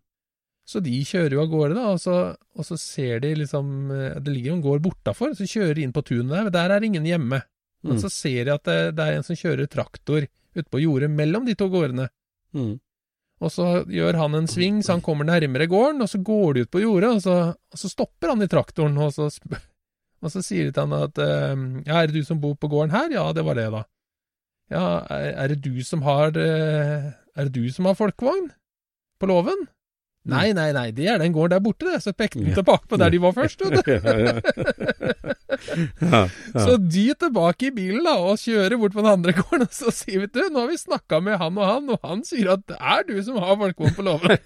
Så 0.68 0.78
de 0.84 0.92
kjører 1.02 1.34
jo 1.34 1.40
av 1.42 1.48
gårde, 1.50 1.74
da, 1.74 1.86
og 1.90 1.98
så, 1.98 2.36
og 2.54 2.64
så 2.68 2.76
ser 2.78 3.18
de 3.24 3.32
liksom 3.40 3.90
eh, 3.90 4.20
Det 4.22 4.30
ligger 4.30 4.52
jo 4.52 4.58
en 4.60 4.62
gård 4.68 4.84
bortafor, 4.84 5.32
så 5.34 5.48
kjører 5.48 5.74
de 5.74 5.82
inn 5.88 5.94
på 5.96 6.04
tunet 6.06 6.30
der, 6.30 6.44
men 6.46 6.54
der 6.54 6.70
er 6.76 6.86
ingen 6.86 7.08
hjemme. 7.08 7.42
Men 7.82 7.96
Mm. 7.98 7.98
så 7.98 8.10
ser 8.14 8.44
de 8.46 8.52
at 8.54 8.62
det, 8.68 8.76
det 8.94 9.02
er 9.08 9.16
en 9.18 9.24
som 9.26 9.34
kjører 9.34 9.66
traktor 9.66 10.22
utpå 10.54 10.78
jordet 10.78 11.08
mellom 11.10 11.44
de 11.48 11.56
to 11.58 11.66
gårdene. 11.72 12.04
Mm. 12.54 12.76
Og 13.42 13.50
så 13.50 13.64
gjør 13.90 14.14
han 14.20 14.36
en 14.38 14.46
sving, 14.46 14.76
så 14.86 14.92
han 14.94 15.02
kommer 15.02 15.26
nærmere 15.26 15.66
gården, 15.66 15.98
og 16.04 16.08
så 16.12 16.20
går 16.22 16.54
de 16.54 16.62
ut 16.62 16.70
på 16.70 16.78
jordet, 16.84 17.10
og 17.16 17.22
så, 17.24 17.34
og 17.58 17.78
så 17.80 17.90
stopper 17.90 18.30
han 18.30 18.42
i 18.44 18.46
traktoren, 18.46 18.94
og 19.02 19.10
så, 19.16 19.26
og 20.22 20.30
så 20.30 20.42
sier 20.46 20.68
de 20.68 20.76
til 20.76 20.86
han 20.86 20.94
at 21.08 21.18
eh, 21.18 21.64
ja, 21.88 21.96
er 22.04 22.06
det 22.06 22.20
du 22.22 22.28
som 22.28 22.38
bor 22.38 22.54
på 22.54 22.70
gården 22.70 22.94
her? 22.94 23.10
Ja, 23.18 23.24
det 23.34 23.42
var 23.50 23.58
det, 23.58 23.66
da. 23.74 23.82
Ja, 24.70 25.02
er, 25.10 25.48
det 25.52 25.64
du 25.64 25.82
som 25.84 26.02
har 26.06 26.32
Er 26.36 27.48
det 27.48 27.52
du 27.52 27.66
som 27.72 27.88
har 27.88 27.98
folkevogn? 27.98 28.50
På 29.20 29.26
låven? 29.26 29.66
Nei, 30.22 30.52
nei, 30.54 30.68
nei, 30.70 30.92
det 30.94 31.08
er 31.10 31.16
den 31.18 31.32
gården 31.34 31.56
der 31.56 31.62
borte, 31.64 31.88
det. 31.90 31.98
Så 32.04 32.12
pekte 32.14 32.38
han 32.44 32.54
tilbake 32.54 32.86
på 32.86 32.98
der 33.00 33.10
de 33.10 33.18
var 33.22 33.32
først, 33.34 33.62
ja, 33.66 33.72
ja. 35.98 36.20
Så 36.54 36.76
de 36.78 37.14
tilbake 37.18 37.66
i 37.68 37.72
bilen 37.74 38.06
da, 38.06 38.14
og 38.22 38.38
kjører 38.38 38.78
bort 38.78 38.94
på 38.94 39.02
den 39.02 39.10
andre 39.10 39.34
gården, 39.34 39.66
og 39.66 39.74
så 39.74 39.90
sier 39.94 40.22
vi 40.22 40.30
du, 40.30 40.40
nå 40.46 40.62
har 40.62 40.70
vi 40.70 40.78
snakka 40.78 41.18
med 41.26 41.40
han 41.42 41.58
og 41.58 41.66
han, 41.66 41.90
og 41.90 42.06
han 42.06 42.22
sier 42.26 42.54
at 42.54 42.62
det 42.70 42.78
er 42.78 43.02
du 43.08 43.16
som 43.26 43.40
har 43.42 43.58
folkevogn 43.64 43.96
på 43.98 44.06
låven. 44.06 44.38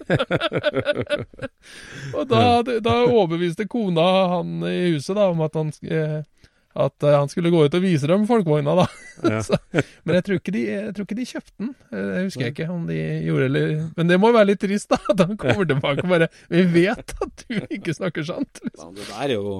og 2.17 2.23
da, 2.33 2.43
da 2.65 2.95
overbeviste 3.05 3.69
kona 3.69 4.07
han 4.33 4.65
i 4.65 4.95
huset 4.95 5.13
da, 5.13 5.29
om 5.29 5.45
at 5.45 5.61
han, 5.61 5.69
eh, 5.85 6.46
at 6.77 7.05
eh, 7.05 7.15
han 7.15 7.29
skulle 7.31 7.51
gå 7.53 7.63
ut 7.65 7.75
og 7.77 7.83
vise 7.83 8.09
dem 8.09 8.25
folkevogna, 8.29 8.75
da. 8.77 8.85
Ja. 9.25 9.41
så, 9.47 9.57
men 10.05 10.17
jeg 10.19 10.25
tror, 10.27 10.41
de, 10.53 10.63
jeg 10.67 10.93
tror 10.95 11.07
ikke 11.07 11.17
de 11.17 11.27
kjøpte 11.27 11.53
den. 11.57 11.71
Det 11.89 12.23
husker 12.27 12.45
Jeg 12.45 12.53
ikke 12.53 12.67
om 12.69 12.83
de 12.89 12.97
gjorde 13.25 13.47
eller 13.49 13.71
Men 13.97 14.11
det 14.11 14.19
må 14.21 14.31
være 14.35 14.51
litt 14.51 14.61
trist, 14.61 14.89
da. 14.93 14.99
At 15.13 15.23
han 15.25 15.39
kommer 15.41 15.69
tilbake 15.69 16.05
og 16.05 16.11
bare 16.13 16.29
Vi 16.53 16.65
vet 16.75 17.15
at 17.17 17.45
du 17.47 17.57
ikke 17.73 17.95
snakker 17.97 18.27
sant. 18.27 18.61
Liksom. 18.63 18.93
Ja, 18.97 18.97
det 18.97 19.07
der 19.09 19.23
er 19.23 19.33
jo 19.33 19.55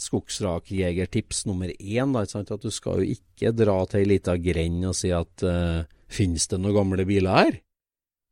skogsrakjegertips 0.00 1.44
nummer 1.50 1.72
én. 1.74 2.14
Da? 2.14 2.24
At 2.40 2.62
du 2.62 2.70
skal 2.74 3.02
jo 3.02 3.16
ikke 3.16 3.54
dra 3.56 3.80
til 3.90 4.04
ei 4.04 4.10
lita 4.14 4.36
grend 4.40 4.86
og 4.86 4.94
si 4.96 5.10
at 5.14 5.44
uh, 5.46 5.82
finnes 6.10 6.46
det 6.50 6.60
noen 6.60 6.76
gamle 6.76 7.06
biler 7.08 7.34
her? 7.34 7.58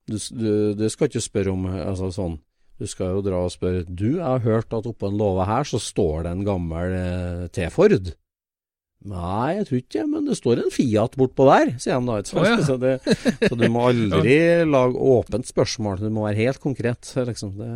Du, 0.09 0.16
du, 0.16 0.51
du 0.78 0.86
skal 0.89 1.11
ikke 1.11 1.24
spørre 1.24 1.55
om 1.55 1.66
altså 1.68 2.12
sånn. 2.14 2.39
Du 2.78 2.86
skal 2.86 3.16
jo 3.16 3.24
dra 3.26 3.43
og 3.43 3.53
spørre 3.53 3.84
Du, 3.89 4.18
jeg 4.18 4.24
har 4.24 4.45
hørt 4.45 4.74
at 4.76 4.86
oppå 4.86 5.11
en 5.11 5.18
låve 5.18 5.47
her 5.49 5.66
så 5.66 5.80
står 5.82 6.26
det 6.26 6.32
en 6.32 6.47
gammel 6.47 6.95
eh, 6.95 7.47
T-Ford. 7.55 8.12
Nei, 9.07 9.55
jeg 9.61 9.66
tror 9.68 9.78
ikke 9.78 10.05
men 10.11 10.24
det 10.26 10.34
står 10.34 10.61
en 10.64 10.72
Fiat 10.74 11.12
bortpå 11.18 11.44
der, 11.46 11.68
sier 11.78 12.01
han 12.01 12.09
da. 12.09 12.18
Å, 12.18 12.44
ja. 12.44 12.57
så, 12.66 12.74
det, 12.82 12.96
så 13.44 13.55
du 13.55 13.66
må 13.70 13.84
aldri 13.92 14.38
lage 14.76 15.11
åpent 15.14 15.46
spørsmål, 15.46 16.01
du 16.03 16.11
må 16.14 16.26
være 16.26 16.49
helt 16.49 16.62
konkret. 16.62 17.12
Liksom. 17.28 17.55
Det 17.59 17.68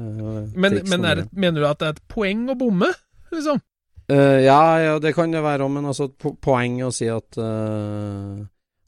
Men, 0.58 0.80
men 0.90 1.06
er 1.06 1.22
det, 1.22 1.28
mener 1.30 1.62
du 1.62 1.68
at 1.68 1.82
det 1.82 1.90
er 1.90 1.94
et 1.96 2.08
poeng 2.10 2.48
å 2.50 2.58
bomme, 2.58 2.90
liksom? 3.32 3.62
Uh, 4.10 4.42
ja, 4.42 4.62
ja, 4.82 4.96
det 5.00 5.14
kan 5.14 5.30
det 5.32 5.44
være 5.44 5.64
òg, 5.64 5.70
men 5.76 5.86
altså, 5.88 6.08
po 6.10 6.34
poeng 6.42 6.80
å 6.84 6.90
si 6.92 7.06
at 7.08 7.38
uh, 7.38 8.42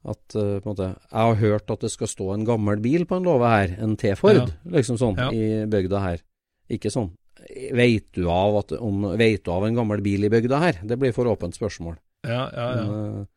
at 0.05 0.37
uh, 0.37 0.59
på 0.59 0.67
en 0.67 0.73
måte, 0.73 0.89
Jeg 0.91 1.21
har 1.31 1.39
hørt 1.41 1.71
at 1.73 1.85
det 1.87 1.91
skal 1.95 2.11
stå 2.11 2.33
en 2.35 2.47
gammel 2.49 2.83
bil 2.83 3.07
på 3.09 3.21
en 3.21 3.29
låve 3.29 3.53
her, 3.53 3.77
en 3.81 3.95
T-Ford, 4.01 4.43
Ja. 4.43 4.49
liksom 4.75 4.99
sånn, 5.01 5.21
i 5.33 5.65
bygda 5.71 6.03
her. 6.03 6.25
Ikke 6.73 6.93
sånn 6.93 7.13
Veit 7.77 8.07
du, 8.17 8.25
av 8.31 8.57
at, 8.63 8.73
om, 8.81 9.03
vet 9.21 9.43
du 9.45 9.51
av 9.53 9.67
en 9.67 9.77
gammel 9.77 10.01
bil 10.05 10.25
i 10.25 10.31
bygda 10.33 10.61
her? 10.63 10.79
Det 10.87 10.97
blir 10.97 11.13
for 11.13 11.29
åpent 11.29 11.57
spørsmål. 11.57 11.99
Ja, 12.25 12.43
ja, 12.51 12.67
ja. 12.79 12.85
Men, 12.89 13.23
eh, 13.23 13.31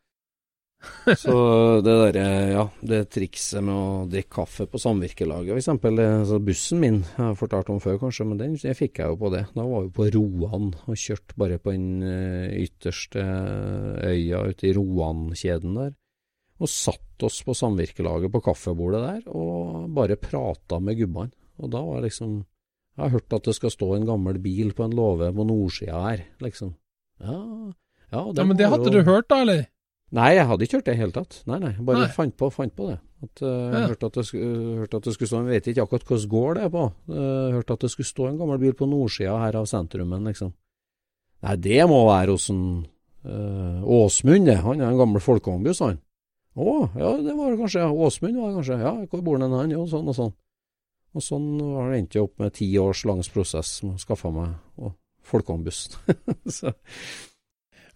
så 1.18 1.34
det 1.82 1.94
derre, 1.98 2.24
ja, 2.52 2.64
det 2.86 3.00
trikset 3.10 3.64
med 3.66 3.74
å 3.74 4.06
drikke 4.10 4.30
kaffe 4.38 4.66
på 4.70 4.78
samvirkelaget, 4.78 5.56
eksempel. 5.58 5.98
Altså 6.04 6.38
bussen 6.44 6.82
min, 6.82 7.00
jeg 7.02 7.24
har 7.24 7.38
fortalt 7.38 7.70
om 7.74 7.80
før 7.82 7.98
kanskje, 8.04 8.26
men 8.28 8.38
den 8.40 8.54
jeg 8.62 8.78
fikk 8.78 9.00
jeg 9.02 9.12
jo 9.12 9.18
på 9.18 9.32
det. 9.34 9.44
Da 9.56 9.64
var 9.66 9.86
vi 9.86 9.94
på 9.96 10.06
Roan 10.14 10.70
og 10.78 11.00
kjørte 11.00 11.38
bare 11.40 11.58
på 11.62 11.74
den 11.74 12.04
eh, 12.06 12.60
ytterste 12.62 13.24
øya 14.06 14.44
ute 14.52 14.70
i 14.70 14.76
Roan-kjeden 14.76 15.80
der. 15.80 15.96
Og 16.58 16.70
satt 16.70 17.26
oss 17.26 17.40
på 17.46 17.54
samvirkelaget 17.54 18.32
på 18.34 18.42
kaffebordet 18.42 19.02
der 19.02 19.34
og 19.34 19.90
bare 19.94 20.18
prata 20.18 20.80
med 20.82 20.98
gubbene. 20.98 21.34
Og 21.58 21.70
da 21.74 21.82
var 21.82 22.04
liksom 22.04 22.44
Jeg 22.98 23.04
har 23.04 23.12
hørt 23.14 23.34
at 23.34 23.44
det 23.46 23.54
skal 23.54 23.70
stå 23.70 23.92
en 23.94 24.06
gammel 24.06 24.40
bil 24.42 24.72
på 24.74 24.82
en 24.82 24.94
låve 24.98 25.28
på 25.30 25.44
nordsida 25.46 26.00
her, 26.02 26.24
liksom. 26.42 26.72
Ja, 27.22 27.36
ja, 28.12 28.22
ja 28.34 28.44
men 28.44 28.56
det 28.56 28.68
hadde 28.70 28.90
jo- 28.90 28.94
du 28.98 29.02
hørt, 29.04 29.28
da, 29.28 29.42
eller? 29.42 29.66
Nei, 30.10 30.30
jeg 30.38 30.46
hadde 30.48 30.64
ikke 30.64 30.78
hørt 30.78 30.86
det 30.88 30.94
i 30.94 31.00
hele 31.02 31.12
tatt. 31.12 31.42
Nei, 31.46 31.58
nei, 31.60 31.72
bare 31.84 32.06
Nei. 32.06 32.12
fant 32.14 32.34
på, 32.36 32.48
fant 32.52 32.72
på 32.74 32.86
det. 32.88 32.98
At, 33.22 33.42
uh, 33.42 33.48
Ja. 33.74 33.86
hørte, 33.88 34.06
at 34.06 34.12
det 34.14 34.24
skulle, 34.24 34.78
hørte 34.78 34.96
at 34.96 35.02
det 35.04 35.12
skulle 35.14 35.28
stå 35.28 35.40
Jeg 35.42 35.50
vet 35.50 35.66
ikke 35.68 35.82
akkurat 35.84 36.04
hvilken 36.06 36.28
gård 36.30 36.54
det 36.56 36.64
er 36.64 36.70
på. 36.70 36.84
Uh, 37.10 37.50
hørte 37.52 37.72
at 37.72 37.80
det 37.80 37.90
skulle 37.90 38.06
stå 38.06 38.28
en 38.28 38.38
gammel 38.38 38.58
bil 38.58 38.72
på 38.72 38.88
nordsida 38.88 39.36
her 39.38 39.56
av 39.58 39.66
sentrumen, 39.66 40.24
liksom. 40.24 40.52
Nei, 41.42 41.56
det 41.56 41.88
må 41.90 42.06
være 42.08 42.30
hos 42.30 42.48
en 42.50 42.86
uh, 43.26 43.82
Åsmund, 43.84 44.46
det. 44.46 44.56
Han 44.64 44.80
er 44.80 44.88
en 44.88 44.96
gammel 44.98 45.20
folkevognbuss, 45.20 45.80
han. 45.84 46.00
Å, 46.56 46.90
ja, 46.96 47.10
det 47.22 47.36
var 47.36 47.50
det 47.52 47.58
kanskje. 47.60 47.84
Åsmund 47.92 48.38
var 48.40 48.48
det 48.48 48.56
kanskje. 48.62 48.80
Ja, 48.80 48.94
hvor 49.06 49.22
bor 49.22 49.38
han? 49.38 49.70
Jo, 49.70 49.84
sånn 49.86 50.08
og 50.08 50.16
sånn. 50.16 50.32
Og 51.14 51.22
sånn 51.24 51.60
har 51.60 51.92
det 51.92 51.98
endt 51.98 52.16
opp 52.22 52.38
med 52.38 52.54
ti 52.54 52.70
års 52.78 53.04
langs 53.04 53.28
prosess 53.28 53.82
med 53.82 53.96
å 53.98 54.02
skaffe 54.02 54.32
meg 54.32 54.56
og. 54.78 54.94
Så 56.48 56.72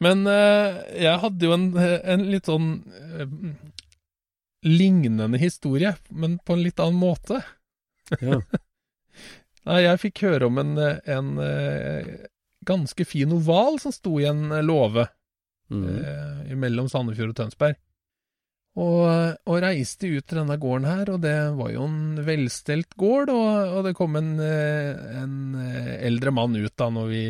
Men 0.02 0.26
eh, 0.26 0.80
jeg 1.04 1.20
hadde 1.22 1.46
jo 1.46 1.54
en, 1.54 1.66
en 1.78 2.26
litt 2.32 2.48
sånn 2.50 2.68
eh, 3.14 3.30
lignende 4.66 5.38
historie, 5.38 5.94
men 6.10 6.38
på 6.42 6.56
en 6.56 6.62
litt 6.66 6.80
annen 6.82 7.00
måte. 7.02 7.42
ja. 8.20 8.40
Nei, 9.62 9.76
jeg 9.84 10.00
fikk 10.02 10.24
høre 10.26 10.48
om 10.50 10.56
en, 10.58 10.72
en 11.06 11.28
eh, 11.38 12.08
ganske 12.66 13.04
fin 13.06 13.30
oval 13.36 13.76
som 13.78 13.94
sto 13.94 14.16
i 14.22 14.26
en 14.30 14.48
låve 14.66 15.08
Mm. 15.72 15.84
eh, 16.04 16.50
mellom 16.58 16.84
Sandefjord 16.90 17.30
og 17.32 17.36
Tønsberg. 17.38 17.78
Og, 18.72 19.02
og 19.44 19.58
reiste 19.60 20.08
ut 20.08 20.24
til 20.24 20.38
denne 20.40 20.56
gården 20.56 20.86
her, 20.88 21.10
og 21.12 21.18
det 21.20 21.34
var 21.58 21.74
jo 21.74 21.82
en 21.84 22.22
velstelt 22.24 22.94
gård, 22.96 23.28
og, 23.28 23.74
og 23.76 23.84
det 23.84 23.92
kom 23.98 24.16
en, 24.16 24.30
eh, 24.40 25.02
en 25.20 25.34
eh, 25.60 25.90
eldre 26.08 26.32
mann 26.32 26.56
ut 26.56 26.72
da 26.80 26.88
når 26.88 27.10
vi 27.10 27.20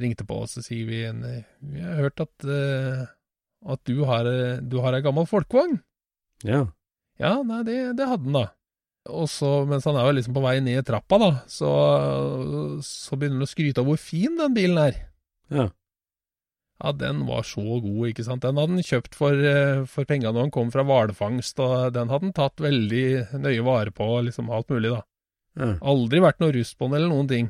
ringte 0.00 0.24
på 0.24 0.38
oss, 0.46 0.56
så 0.56 0.64
sier 0.64 0.88
vi 0.88 1.02
en, 1.04 1.20
vi 1.60 1.84
har 1.84 2.00
hørt 2.00 2.24
at, 2.24 2.48
eh, 2.48 3.04
at 3.76 3.82
du 3.84 4.06
har, 4.08 4.30
du 4.64 4.78
har 4.80 4.96
ei 4.96 5.04
gammel 5.04 5.28
folkevogn. 5.28 5.78
ja. 6.48 6.64
Ja, 7.16 7.38
nei, 7.40 7.62
det, 7.64 7.76
det 7.96 8.04
hadde 8.10 8.28
han 8.28 8.34
da. 8.36 8.42
Og 9.08 9.28
så, 9.30 9.48
mens 9.68 9.86
han 9.88 9.96
er 9.96 10.08
jo 10.08 10.16
liksom 10.18 10.34
på 10.36 10.42
vei 10.44 10.58
ned 10.60 10.84
trappa 10.84 11.16
da, 11.22 11.30
så, 11.48 11.70
så 12.84 13.16
begynner 13.16 13.40
han 13.40 13.46
å 13.46 13.48
skryte 13.48 13.80
av 13.80 13.88
hvor 13.88 14.00
fin 14.00 14.34
den 14.36 14.56
bilen 14.56 14.80
er. 14.82 14.98
Ja. 15.48 15.68
Ja, 16.82 16.90
den 16.92 17.22
var 17.26 17.42
så 17.48 17.62
god, 17.80 18.02
ikke 18.10 18.24
sant. 18.26 18.42
Den 18.44 18.58
hadde 18.60 18.74
han 18.76 18.84
kjøpt 18.84 19.14
for, 19.16 19.32
eh, 19.32 19.84
for 19.88 20.04
penga 20.04 20.28
når 20.32 20.46
han 20.46 20.50
kom 20.52 20.70
fra 20.74 20.84
hvalfangst, 20.84 21.58
og 21.64 21.92
den 21.96 22.10
hadde 22.12 22.28
han 22.28 22.34
tatt 22.36 22.60
veldig 22.60 23.40
nøye 23.40 23.62
vare 23.64 23.92
på, 23.96 24.08
liksom 24.26 24.50
alt 24.52 24.68
mulig, 24.74 24.90
da. 24.92 25.02
Ja. 25.56 25.70
Aldri 25.80 26.20
vært 26.20 26.42
noe 26.44 26.52
rust 26.52 26.76
på 26.76 26.90
den 26.90 26.98
eller 26.98 27.08
noen 27.14 27.30
ting. 27.30 27.48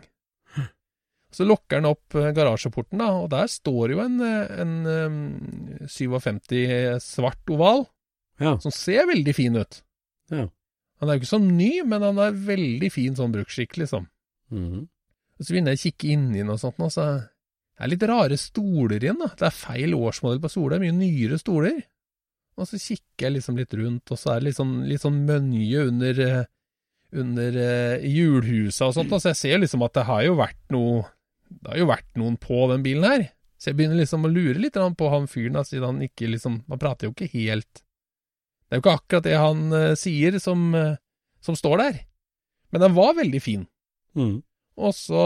Så 1.34 1.44
lokker 1.44 1.80
han 1.80 1.88
opp 1.90 2.14
eh, 2.14 2.30
garasjeporten, 2.32 3.00
da, 3.02 3.08
og 3.18 3.30
der 3.34 3.50
står 3.50 3.96
jo 3.96 3.98
en, 4.04 4.20
eh, 4.22 4.60
en 4.62 4.76
eh, 4.86 5.86
57 5.90 7.00
svart 7.02 7.50
oval, 7.50 7.88
Ja. 8.38 8.56
som 8.62 8.70
ser 8.70 9.06
veldig 9.10 9.34
fin 9.34 9.56
ut. 9.56 9.82
Ja. 10.30 10.46
Han 11.00 11.08
er 11.10 11.16
jo 11.16 11.24
ikke 11.24 11.34
sånn 11.34 11.50
ny, 11.56 11.82
men 11.84 12.02
han 12.02 12.18
er 12.22 12.30
veldig 12.32 12.92
fin 12.92 13.16
sånn 13.18 13.32
bruksskikk, 13.34 13.76
liksom. 13.82 14.06
Mm 14.52 14.86
så 15.36 15.52
begynner 15.52 15.74
jeg 15.74 15.76
å 15.76 15.84
kikke 15.90 16.08
inni 16.14 16.38
den 16.40 16.48
og 16.48 16.56
sånt, 16.62 16.78
og 16.80 16.88
så 16.94 17.02
det 17.76 17.84
er 17.84 17.92
litt 17.92 18.04
rare 18.08 18.36
stoler 18.40 19.02
igjen, 19.02 19.18
da. 19.20 19.28
Det 19.36 19.50
er 19.50 19.52
feil 19.52 19.92
årsmodell 19.98 20.40
på 20.40 20.48
stoler, 20.48 20.80
mye 20.80 20.94
nyere 20.96 21.36
stoler. 21.40 21.82
Og 22.56 22.68
så 22.70 22.80
kikker 22.80 23.26
jeg 23.26 23.34
liksom 23.34 23.58
litt 23.60 23.74
rundt, 23.76 24.12
og 24.12 24.20
så 24.20 24.32
er 24.32 24.40
det 24.40 24.48
litt 24.48 24.56
sånn, 24.56 24.76
litt 24.88 25.02
sånn 25.02 25.18
mønje 25.28 25.82
under, 25.90 26.20
eh, 26.24 26.46
under 27.20 27.58
uh, 27.60 28.06
hjulhusa 28.08 28.88
og 28.88 28.96
sånt, 28.96 29.12
så 29.20 29.34
jeg 29.34 29.40
ser 29.42 29.60
liksom 29.60 29.84
at 29.84 29.92
det 29.98 30.06
har 30.08 30.24
jo 30.24 30.38
vært 30.40 30.64
noe 30.74 31.04
Det 31.46 31.70
har 31.70 31.78
jo 31.78 31.86
vært 31.86 32.16
noen 32.18 32.34
på 32.42 32.64
den 32.72 32.82
bilen 32.82 33.04
her. 33.06 33.28
Så 33.54 33.70
jeg 33.70 33.76
begynner 33.78 34.00
liksom 34.00 34.24
å 34.26 34.30
lure 34.32 34.58
litt 34.58 34.74
på 34.74 35.10
han 35.12 35.28
fyren, 35.30 35.60
siden 35.64 35.84
han 35.86 36.02
ikke 36.02 36.26
liksom 36.32 36.64
Han 36.66 36.80
prater 36.80 37.06
jo 37.06 37.14
ikke 37.14 37.30
helt 37.38 37.84
Det 38.66 38.74
er 38.74 38.80
jo 38.80 38.82
ikke 38.82 38.96
akkurat 38.98 39.28
det 39.28 39.36
han 39.38 39.62
uh, 39.70 39.94
sier 39.94 40.40
som, 40.42 40.72
uh, 40.74 40.96
som 41.44 41.54
står 41.54 41.78
der. 41.84 42.00
Men 42.72 42.82
den 42.82 42.96
var 42.96 43.14
veldig 43.20 43.42
fin. 43.44 43.68
Mhm. 44.16 44.40
Og 44.76 44.92
så, 44.92 45.20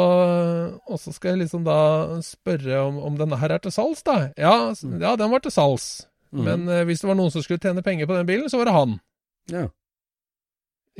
og 0.86 0.98
så 1.02 1.10
skal 1.16 1.32
jeg 1.34 1.40
liksom 1.44 1.64
da 1.66 1.76
spørre 2.22 2.84
om, 2.86 3.00
om 3.08 3.16
denne 3.18 3.38
her 3.40 3.56
er 3.56 3.62
til 3.64 3.72
salgs, 3.74 4.04
da. 4.06 4.28
Ja, 4.38 4.70
s- 4.70 4.84
ja 4.86 5.16
den 5.18 5.32
var 5.32 5.42
til 5.42 5.50
salgs. 5.54 5.88
Mm. 6.30 6.44
Men 6.46 6.68
uh, 6.70 6.84
hvis 6.86 7.02
det 7.02 7.08
var 7.10 7.18
noen 7.18 7.32
som 7.34 7.42
skulle 7.42 7.58
tjene 7.62 7.82
penger 7.82 8.06
på 8.06 8.14
den 8.14 8.28
bilen, 8.28 8.46
så 8.52 8.60
var 8.60 8.70
det 8.70 8.76
han. 8.76 8.92
Ja. 9.50 9.64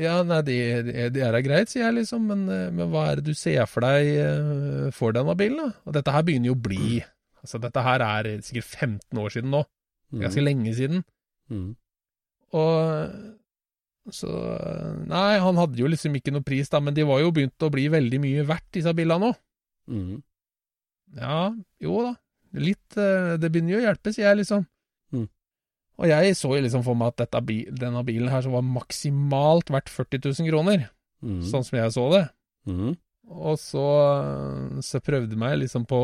Ja, 0.01 0.16
nei, 0.24 0.40
det, 0.46 0.57
de, 0.88 1.07
de 1.14 1.22
er 1.26 1.34
da 1.34 1.40
greit, 1.44 1.70
sier 1.70 1.84
jeg 1.88 1.96
liksom, 2.01 2.22
men, 2.30 2.42
eh, 2.51 2.68
men 2.72 2.88
hva 2.92 3.03
er 3.11 3.20
det 3.20 3.26
du 3.34 3.36
ser 3.36 3.66
for 3.68 3.84
deg 3.84 4.11
uh, 4.22 4.86
for 4.96 5.12
denne 5.14 5.34
bilen, 5.38 5.61
da? 5.61 5.74
Og 5.86 5.94
dette 5.98 6.14
her 6.14 6.24
begynner 6.26 6.51
jo 6.53 6.57
å 6.59 6.62
bli 6.66 7.01
Altså, 7.40 7.57
dette 7.62 7.80
her 7.80 8.03
er 8.05 8.26
sikkert 8.44 8.66
15 8.68 9.16
år 9.22 9.30
siden 9.32 9.55
nå. 9.55 9.62
Ganske 10.20 10.42
lenge 10.44 10.74
siden. 10.76 10.98
Mm. 11.48 11.70
Og 12.53 13.14
så 14.15 14.31
Nei, 15.11 15.39
han 15.43 15.59
hadde 15.61 15.81
jo 15.81 15.91
liksom 15.91 16.17
ikke 16.19 16.33
noe 16.35 16.47
pris, 16.47 16.71
da, 16.73 16.81
men 16.83 16.97
de 16.97 17.07
var 17.09 17.23
jo 17.23 17.33
begynt 17.35 17.67
å 17.67 17.71
bli 17.73 17.87
veldig 17.93 18.21
mye 18.23 18.45
verdt, 18.49 18.69
disse 18.77 18.95
bilene 18.97 19.31
nå. 19.31 19.33
Mm. 19.91 20.19
Ja, 21.19 21.51
jo 21.83 22.03
da. 22.07 22.15
Litt 22.61 22.97
eh, 22.99 23.37
Det 23.39 23.51
begynner 23.51 23.77
jo 23.77 23.81
å 23.81 23.85
hjelpe, 23.89 24.13
sier 24.15 24.29
jeg 24.29 24.41
liksom. 24.43 24.65
Mm. 25.15 25.27
Og 26.01 26.09
jeg 26.11 26.37
så 26.39 26.53
jo 26.55 26.63
liksom 26.65 26.85
for 26.87 26.99
meg 26.99 27.13
at 27.13 27.25
dette, 27.25 27.43
denne 27.83 28.03
bilen 28.07 28.31
her 28.33 28.45
som 28.47 28.55
var 28.57 28.67
maksimalt 28.67 29.71
verdt 29.73 29.91
40 29.93 30.25
000 30.31 30.51
kroner, 30.51 30.87
mm. 31.23 31.43
sånn 31.51 31.67
som 31.67 31.81
jeg 31.81 31.97
så 31.97 32.07
det. 32.15 32.25
Mhm. 32.71 32.99
Og 33.31 33.55
så, 33.63 33.83
så 34.83 34.99
prøvde 35.07 35.37
meg 35.39 35.61
liksom 35.61 35.85
på 35.87 35.99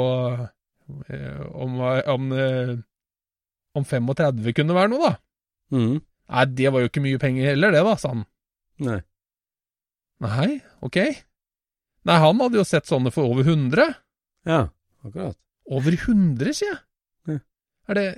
eh, 1.11 1.41
om, 1.59 1.81
om, 1.83 2.29
eh, 2.31 2.77
om 3.75 3.87
35 3.89 4.53
kunne 4.55 4.77
være 4.77 4.93
noe, 4.93 5.09
da. 5.09 5.17
Nei, 6.27 6.45
det 6.59 6.73
var 6.75 6.83
jo 6.83 6.91
ikke 6.91 7.05
mye 7.05 7.21
penger 7.23 7.53
heller, 7.53 7.75
det, 7.75 7.83
da, 7.87 7.95
sa 8.01 8.13
han. 8.15 8.25
Nei. 8.83 9.01
Nei, 10.25 10.49
ok. 10.85 10.99
Nei, 12.07 12.17
han 12.23 12.41
hadde 12.43 12.59
jo 12.59 12.65
sett 12.67 12.89
sånne 12.89 13.13
for 13.15 13.29
over 13.29 13.47
100. 13.47 13.95
Ja, 14.49 14.63
akkurat. 15.07 15.39
Over 15.67 15.97
100, 15.99 16.53
sier 16.57 16.73
jeg. 16.73 16.81
Ja. 17.31 17.39
Er 17.91 17.99
det 17.99 18.09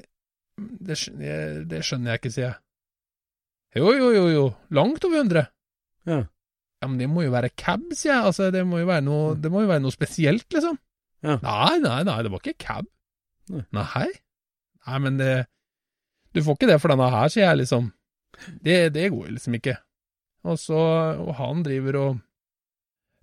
det, 0.58 0.96
det 1.70 1.84
skjønner 1.86 2.14
jeg 2.14 2.20
ikke, 2.22 2.32
sier 2.34 2.46
jeg. 2.48 2.58
Jo, 3.78 3.92
jo, 3.94 4.10
jo, 4.14 4.24
jo. 4.32 4.44
Langt 4.74 5.04
over 5.06 5.22
100. 5.22 5.46
Ja. 6.08 6.22
Ja, 6.78 6.86
men 6.86 6.98
det 7.00 7.08
må 7.10 7.24
jo 7.24 7.34
være 7.34 7.50
cab, 7.58 7.84
sier 7.92 8.14
jeg. 8.14 8.30
Altså, 8.30 8.48
det 8.54 8.62
må 8.66 8.80
jo 8.82 8.88
være 8.88 9.04
noe, 9.06 9.34
det 9.38 9.50
må 9.52 9.64
jo 9.64 9.70
være 9.70 9.82
noe 9.84 9.94
spesielt, 9.94 10.46
liksom. 10.54 10.78
Ja. 11.26 11.38
Nei, 11.42 11.78
nei, 11.82 12.00
nei, 12.06 12.18
det 12.24 12.32
var 12.32 12.42
ikke 12.42 12.62
cab. 12.62 12.88
Nei. 13.50 13.64
Nei. 13.74 14.08
Nei, 14.88 14.98
men 15.04 15.16
det 15.18 15.32
Du 16.36 16.42
får 16.44 16.58
ikke 16.58 16.68
det 16.68 16.76
for 16.82 16.92
denne 16.92 17.08
her, 17.10 17.30
sier 17.32 17.48
jeg, 17.48 17.62
liksom. 17.64 17.88
Det, 18.62 18.78
det 18.94 19.08
går 19.14 19.30
liksom 19.34 19.56
ikke. 19.58 19.76
Og 20.48 20.58
så 20.62 20.78
Og 21.18 21.32
han 21.40 21.62
driver 21.66 21.96
og 21.98 22.18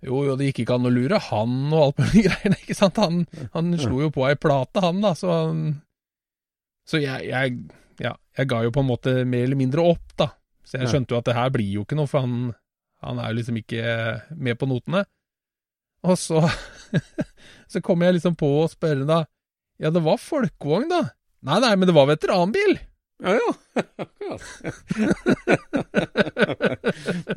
Jo, 0.04 0.18
jo, 0.26 0.34
det 0.36 0.50
gikk 0.50 0.60
ikke 0.66 0.76
an 0.76 0.86
å 0.86 0.92
lure 0.92 1.18
han 1.30 1.54
og 1.72 1.80
alt 1.80 2.02
mulig 2.04 2.24
greier, 2.28 2.56
ikke 2.60 2.76
sant? 2.76 3.00
Han, 3.00 3.22
han 3.54 3.72
slo 3.80 4.02
jo 4.04 4.10
på 4.12 4.26
ei 4.28 4.36
plate, 4.38 4.82
han, 4.84 5.00
da, 5.02 5.14
så 5.16 5.32
han 5.32 5.62
Så 6.86 7.00
jeg, 7.02 7.30
jeg 7.30 7.56
Ja, 8.04 8.12
jeg 8.36 8.50
ga 8.52 8.60
jo 8.66 8.74
på 8.76 8.84
en 8.84 8.90
måte 8.90 9.14
mer 9.24 9.46
eller 9.48 9.56
mindre 9.58 9.82
opp, 9.88 10.12
da. 10.20 10.28
Så 10.66 10.76
jeg 10.82 10.90
skjønte 10.92 11.14
jo 11.14 11.18
at 11.22 11.28
det 11.30 11.36
her 11.38 11.48
blir 11.54 11.70
jo 11.78 11.86
ikke 11.86 11.96
noe, 11.96 12.10
for 12.10 12.26
han, 12.26 12.50
han 13.00 13.20
er 13.22 13.30
jo 13.32 13.38
liksom 13.38 13.56
ikke 13.62 13.84
med 14.36 14.58
på 14.60 14.68
notene. 14.68 15.06
Og 16.04 16.18
så 16.20 16.42
Så 17.72 17.80
kommer 17.82 18.06
jeg 18.06 18.18
liksom 18.18 18.36
på 18.38 18.50
å 18.60 18.66
spørre, 18.70 19.06
da. 19.08 19.22
Ja, 19.82 19.90
det 19.90 20.02
var 20.04 20.20
folkevogn, 20.22 20.90
da. 20.92 21.00
Nei, 21.46 21.58
nei, 21.62 21.72
men 21.76 21.88
det 21.88 21.94
var 21.96 22.08
veteranbil. 22.10 22.76
Ja, 23.22 23.32
ja. 23.32 23.50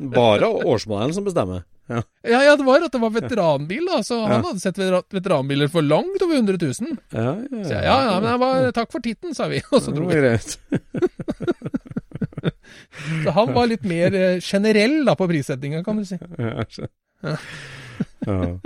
Bare 0.00 0.46
årsmodellen 0.46 1.14
som 1.14 1.24
bestemmer. 1.24 1.62
Ja. 1.90 2.02
Ja, 2.22 2.42
ja, 2.44 2.56
det 2.56 2.64
var 2.66 2.84
at 2.86 2.92
det 2.94 3.00
var 3.02 3.10
veteranbil, 3.14 3.86
da. 3.88 4.02
Så 4.06 4.20
han 4.22 4.30
Ja. 4.36 4.42
hadde 4.50 4.60
sett 4.62 4.78
veteranbiler 4.78 5.68
for 5.72 5.82
langt 5.82 6.22
over 6.22 6.34
100 6.36 6.58
000. 6.60 6.96
Ja, 7.10 7.34
ja, 7.34 7.64
Så 7.64 7.72
jeg, 7.74 7.84
ja, 7.84 7.96
ja, 8.10 8.20
men 8.20 8.40
var 8.40 8.70
takk 8.76 8.92
for 8.92 9.00
titten, 9.00 9.34
sa 9.34 9.48
vi. 9.50 9.62
Og 9.72 9.82
så 9.82 9.90
dro 9.96 10.06
vi. 10.06 10.38
Så 13.24 13.30
han 13.34 13.52
var 13.56 13.66
litt 13.66 13.82
mer 13.88 14.14
eh, 14.14 14.38
generell 14.40 15.00
da 15.08 15.16
på 15.18 15.26
prissettinga, 15.28 15.82
kan 15.84 15.96
du 15.98 16.04
si. 16.04 16.18
Ja. 18.26 18.58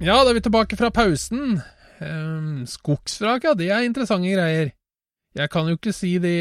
Ja, 0.00 0.22
da 0.24 0.30
er 0.30 0.38
vi 0.38 0.40
tilbake 0.40 0.78
fra 0.80 0.88
pausen. 0.88 1.58
Um, 2.00 2.62
skogsvrak, 2.64 3.44
ja, 3.44 3.50
det 3.52 3.66
er 3.68 3.84
interessante 3.84 4.30
greier. 4.32 4.70
Jeg 5.36 5.52
kan 5.52 5.68
jo 5.68 5.76
ikke 5.76 5.92
si 5.94 6.14
det 6.18 6.32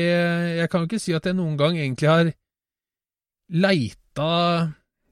Jeg 0.58 0.70
kan 0.72 0.82
jo 0.82 0.88
ikke 0.88 1.02
si 1.04 1.12
at 1.14 1.28
jeg 1.28 1.36
noen 1.38 1.60
gang 1.60 1.76
egentlig 1.78 2.08
har 2.10 2.32
leita 3.54 4.30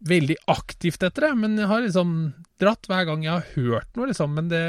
veldig 0.07 0.37
aktivt 0.49 1.03
etter 1.03 1.27
det, 1.27 1.33
men 1.43 1.59
jeg 1.59 1.69
har 1.69 1.83
liksom 1.83 2.15
dratt 2.61 2.87
hver 2.87 3.05
gang 3.09 3.25
jeg 3.25 3.35
har 3.35 3.51
hørt 3.57 3.99
noe, 3.99 4.07
liksom. 4.13 4.33
Men 4.39 4.49
det, 4.49 4.63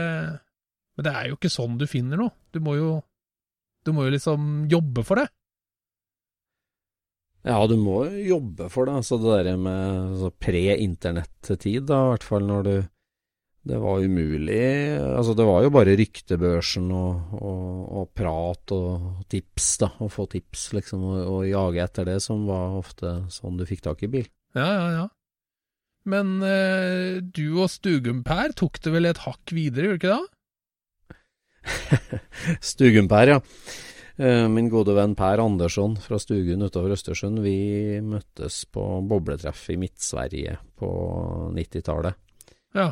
men 0.98 1.06
det 1.06 1.14
er 1.14 1.30
jo 1.30 1.38
ikke 1.38 1.54
sånn 1.54 1.78
du 1.78 1.86
finner 1.86 2.18
noe. 2.18 2.34
Du 2.50 2.60
må 2.64 2.74
jo 2.80 2.96
Du 3.86 3.94
må 3.94 4.04
jo 4.08 4.10
liksom 4.12 4.66
jobbe 4.68 5.06
for 5.06 5.22
det. 5.22 5.28
Ja, 7.46 7.62
du 7.70 7.78
må 7.78 8.02
jobbe 8.10 8.66
for 8.74 8.90
det. 8.90 8.98
Altså 8.98 9.22
det 9.22 9.38
der 9.46 9.56
med 9.56 10.12
altså, 10.12 10.34
pre-internett-tid, 10.34 11.86
da, 11.86 12.02
i 12.02 12.16
hvert 12.16 12.26
fall 12.26 12.48
når 12.50 12.66
du 12.66 12.74
Det 13.68 13.76
var 13.82 14.00
umulig. 14.00 14.96
Altså, 14.96 15.34
det 15.36 15.44
var 15.44 15.60
jo 15.66 15.70
bare 15.74 15.96
ryktebørsen 15.98 16.86
og, 16.94 17.34
og, 17.36 17.82
og 18.00 18.06
prat 18.16 18.72
og 18.72 19.26
tips, 19.28 19.66
da. 19.82 19.90
Å 20.00 20.08
få 20.12 20.24
tips, 20.32 20.70
liksom, 20.78 21.02
og, 21.04 21.18
og 21.28 21.42
jage 21.50 21.82
etter 21.84 22.08
det, 22.08 22.18
som 22.24 22.46
var 22.48 22.78
ofte 22.78 23.12
sånn 23.34 23.58
du 23.60 23.66
fikk 23.68 23.84
tak 23.84 24.04
i 24.06 24.10
bil. 24.14 24.28
Ja, 24.56 24.68
ja, 24.72 24.86
ja. 24.94 25.06
Men 26.08 26.38
eh, 26.46 27.18
du 27.20 27.58
og 27.60 27.68
Stugum-Per 27.68 28.54
tok 28.56 28.80
det 28.84 28.92
vel 28.94 29.10
et 29.10 29.20
hakk 29.26 29.52
videre, 29.52 29.90
gjorde 29.90 29.98
du 29.98 30.00
ikke 30.00 30.16
det? 30.16 30.24
Stugum-Per, 32.70 33.34
ja. 33.34 33.42
Eh, 34.18 34.46
Min 34.50 34.70
gode 34.72 34.94
venn 34.96 35.12
Per 35.18 35.42
Andersson 35.42 35.98
fra 36.00 36.16
Stugun 36.22 36.64
utover 36.64 36.94
Østersund, 36.96 37.42
vi 37.44 38.00
møttes 38.00 38.62
på 38.72 38.86
bobletreff 39.10 39.66
i 39.74 39.76
Midt-Sverige 39.78 40.56
på 40.80 40.88
90-tallet. 41.54 42.16
Ja. 42.78 42.88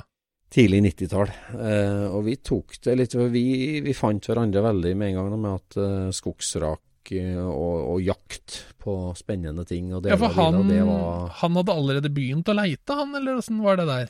Tidlig 0.52 0.80
90-tall. 0.84 1.30
Eh, 1.58 2.06
og 2.06 2.22
vi 2.28 2.36
tok 2.38 2.78
det 2.86 2.94
litt 3.00 3.14
Vi, 3.18 3.80
vi 3.82 3.94
fant 3.96 4.28
hverandre 4.28 4.62
veldig 4.68 4.92
med 4.96 5.08
en 5.10 5.16
gang 5.18 5.40
med 5.42 5.52
at 5.58 5.70
eh, 5.82 6.10
skogsrak 6.14 7.10
eh, 7.18 7.42
og, 7.42 7.76
og 7.96 7.98
jakt 8.04 8.48
på 8.82 8.92
spennende 9.18 9.64
ting 9.66 9.90
og 9.90 10.06
Ja, 10.06 10.14
deler 10.14 10.22
for 10.22 10.30
av 10.30 10.34
han, 10.38 10.54
biler, 10.62 10.70
det 10.70 10.82
var 10.86 11.34
han 11.42 11.58
hadde 11.58 11.78
allerede 11.82 12.10
begynt 12.14 12.50
å 12.52 12.54
leite, 12.54 12.90
han, 12.94 13.10
eller 13.18 13.42
åssen 13.42 13.58
var 13.64 13.74
det 13.80 13.88
der? 13.90 14.06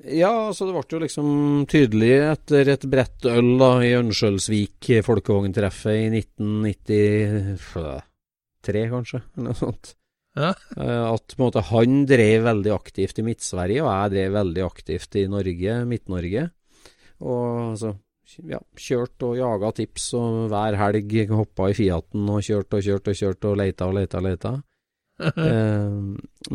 Ja, 0.00 0.48
altså 0.48 0.64
det 0.66 0.72
ble 0.74 0.82
jo 0.88 0.98
liksom 1.02 1.26
tydelig 1.68 2.14
etter 2.24 2.68
et 2.72 2.84
bredt 2.90 3.24
øl 3.28 3.58
da 3.60 3.84
i 3.84 3.92
Ørnskjølsvik 3.98 4.88
folkevogntreffet 5.04 6.08
i 6.08 6.10
1993, 6.24 8.88
kanskje, 8.90 9.20
eller 9.36 9.52
noe 9.52 9.60
sånt. 9.60 9.92
Ja. 10.38 10.52
Eh, 10.76 11.06
At 11.10 11.34
måte 11.40 11.62
han 11.70 12.04
drev 12.08 12.44
veldig 12.46 12.72
aktivt 12.74 13.18
i 13.18 13.24
Midt-Sverige, 13.26 13.82
og 13.82 13.90
jeg 13.90 14.14
drev 14.14 14.36
veldig 14.38 14.62
aktivt 14.66 15.18
i 15.18 15.26
Norge, 15.30 15.80
Midt-Norge. 15.90 16.46
Og 17.20 17.44
altså 17.72 17.94
ja, 18.46 18.60
kjørt 18.78 19.24
og 19.26 19.36
jaga 19.40 19.72
tips, 19.74 20.04
og 20.14 20.44
hver 20.52 20.76
helg 20.78 21.32
hoppa 21.34 21.70
i 21.70 21.74
Fiaten 21.76 22.28
og 22.30 22.44
kjørt 22.46 22.76
og 22.78 22.84
kjørt 22.86 23.10
og 23.10 23.18
kjørt 23.18 23.48
og 23.50 23.56
leita 23.58 23.88
og 23.90 23.96
leita 23.98 24.20
og 24.22 24.28
leita. 24.30 24.56
Eh, 25.20 25.96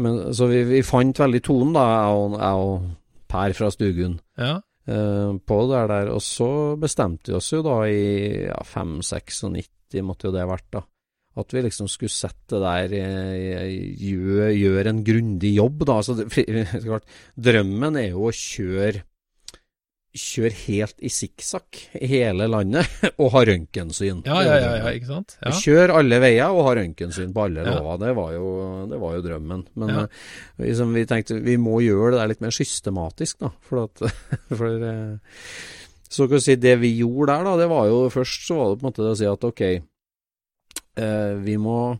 men, 0.01 0.15
så 0.33 0.47
vi, 0.49 0.63
vi 0.65 0.79
fant 0.81 1.19
veldig 1.21 1.41
tonen, 1.45 1.75
da, 1.75 1.83
jeg 1.85 2.15
og, 2.17 2.37
jeg 2.41 2.63
og 2.63 2.87
Per 3.29 3.53
fra 3.53 3.67
Stugun. 3.69 4.15
Ja. 4.41 4.55
eh, 4.89 5.35
på 5.37 5.57
det 5.69 5.83
der, 5.91 6.09
og 6.15 6.23
så 6.25 6.47
bestemte 6.81 7.29
vi 7.29 7.35
oss 7.37 7.51
jo 7.53 7.59
da 7.61 7.75
i 7.85 8.47
ja, 8.47 8.57
5-96 8.65 10.01
måtte 10.01 10.31
jo 10.31 10.33
det 10.33 10.47
vært 10.49 10.65
da, 10.73 10.81
at 11.35 11.51
vi 11.51 11.61
liksom 11.65 11.89
skulle 11.91 12.13
sette 12.15 12.55
det 12.55 12.61
der, 12.63 12.93
eh, 12.99 13.73
gjøre 13.99 14.51
gjør 14.55 14.87
en 14.93 15.01
grundig 15.07 15.55
jobb 15.57 15.83
da, 15.89 15.97
altså 15.99 16.15
det, 16.21 16.29
drømmen 17.49 17.97
er 17.99 18.09
jo 18.13 18.29
å 18.29 18.31
kjøre 18.35 19.03
kjøre 20.15 20.55
helt 20.61 21.01
i 21.03 21.09
sikksakk 21.11 21.79
i 21.99 22.07
hele 22.07 22.45
landet 22.47 22.87
og 23.21 23.33
ha 23.33 23.41
røntgensyn. 23.49 24.21
Ja, 24.23 24.37
ja, 24.47 24.53
ja, 24.63 24.69
ja, 24.79 24.91
ikke 24.95 25.09
sant? 25.09 25.33
Ja. 25.43 25.51
Kjør 25.59 25.91
alle 25.99 26.21
veier 26.23 26.55
og 26.55 26.61
ha 26.69 26.75
røntgensyn 26.79 27.33
på 27.35 27.43
alle 27.49 27.65
Ja. 27.65 27.73
låver. 27.75 27.99
Det, 28.05 28.13
var 28.15 28.29
jo, 28.37 28.45
det 28.93 28.99
var 29.01 29.17
jo 29.17 29.25
drømmen. 29.25 29.65
Men 29.75 29.91
Ja. 29.91 30.05
liksom, 30.63 30.93
vi 30.95 31.03
tenkte 31.09 31.41
vi 31.43 31.57
må 31.59 31.81
gjøre 31.83 32.13
det 32.15 32.21
der 32.21 32.31
litt 32.31 32.45
mer 32.45 32.55
systematisk, 32.55 33.41
da. 33.43 33.51
For 33.67 33.83
at 33.83 34.05
for, 34.55 34.71
eh, 34.87 35.17
Så 36.07 36.29
kan 36.29 36.39
du 36.39 36.45
si 36.47 36.55
det 36.55 36.77
vi 36.79 36.93
gjorde 37.01 37.33
der, 37.35 37.43
da, 37.43 37.57
det 37.59 37.67
var 37.75 37.89
jo 37.91 38.05
først 38.13 38.47
så 38.47 38.55
var 38.55 38.71
det 38.71 38.79
på 38.79 38.85
en 38.85 38.91
måte 38.93 39.09
å 39.11 39.17
si 39.19 39.27
at 39.27 39.43
ok, 39.51 39.63
vi 41.45 41.57
må 41.57 41.99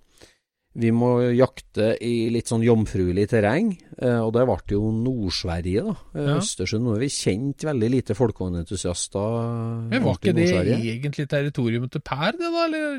vi 0.76 0.90
må 0.92 1.22
jakte 1.32 1.94
i 2.04 2.28
litt 2.36 2.50
sånn 2.52 2.60
jomfruelig 2.66 3.30
terreng, 3.32 3.70
eh, 3.96 4.18
og 4.20 4.34
det 4.36 4.42
ble 4.44 4.58
jo 4.76 4.90
Nord-Sverige, 4.92 5.84
da. 5.86 5.94
Eh, 6.20 6.26
Ja. 6.28 6.34
Østersund. 6.42 6.84
Nå 6.84 6.92
har 6.92 7.00
vi 7.00 7.08
kjent 7.08 7.64
veldig 7.64 7.90
lite 7.94 8.14
folkevognentusiaster. 8.14 9.88
Men 9.90 10.04
var 10.04 10.18
ikke 10.20 10.34
det 10.36 10.50
egentlig 10.52 11.30
territorium 11.32 11.88
til 11.90 12.02
Per, 12.02 12.32
det 12.36 12.40
da, 12.52 12.66
eller, 12.66 12.98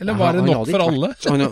eller 0.00 0.12
Ja, 0.12 0.18
var 0.18 0.32
det 0.32 0.44
nok 0.48 0.66
for 0.72 0.84
alle? 0.88 1.12
Han, 1.28 1.46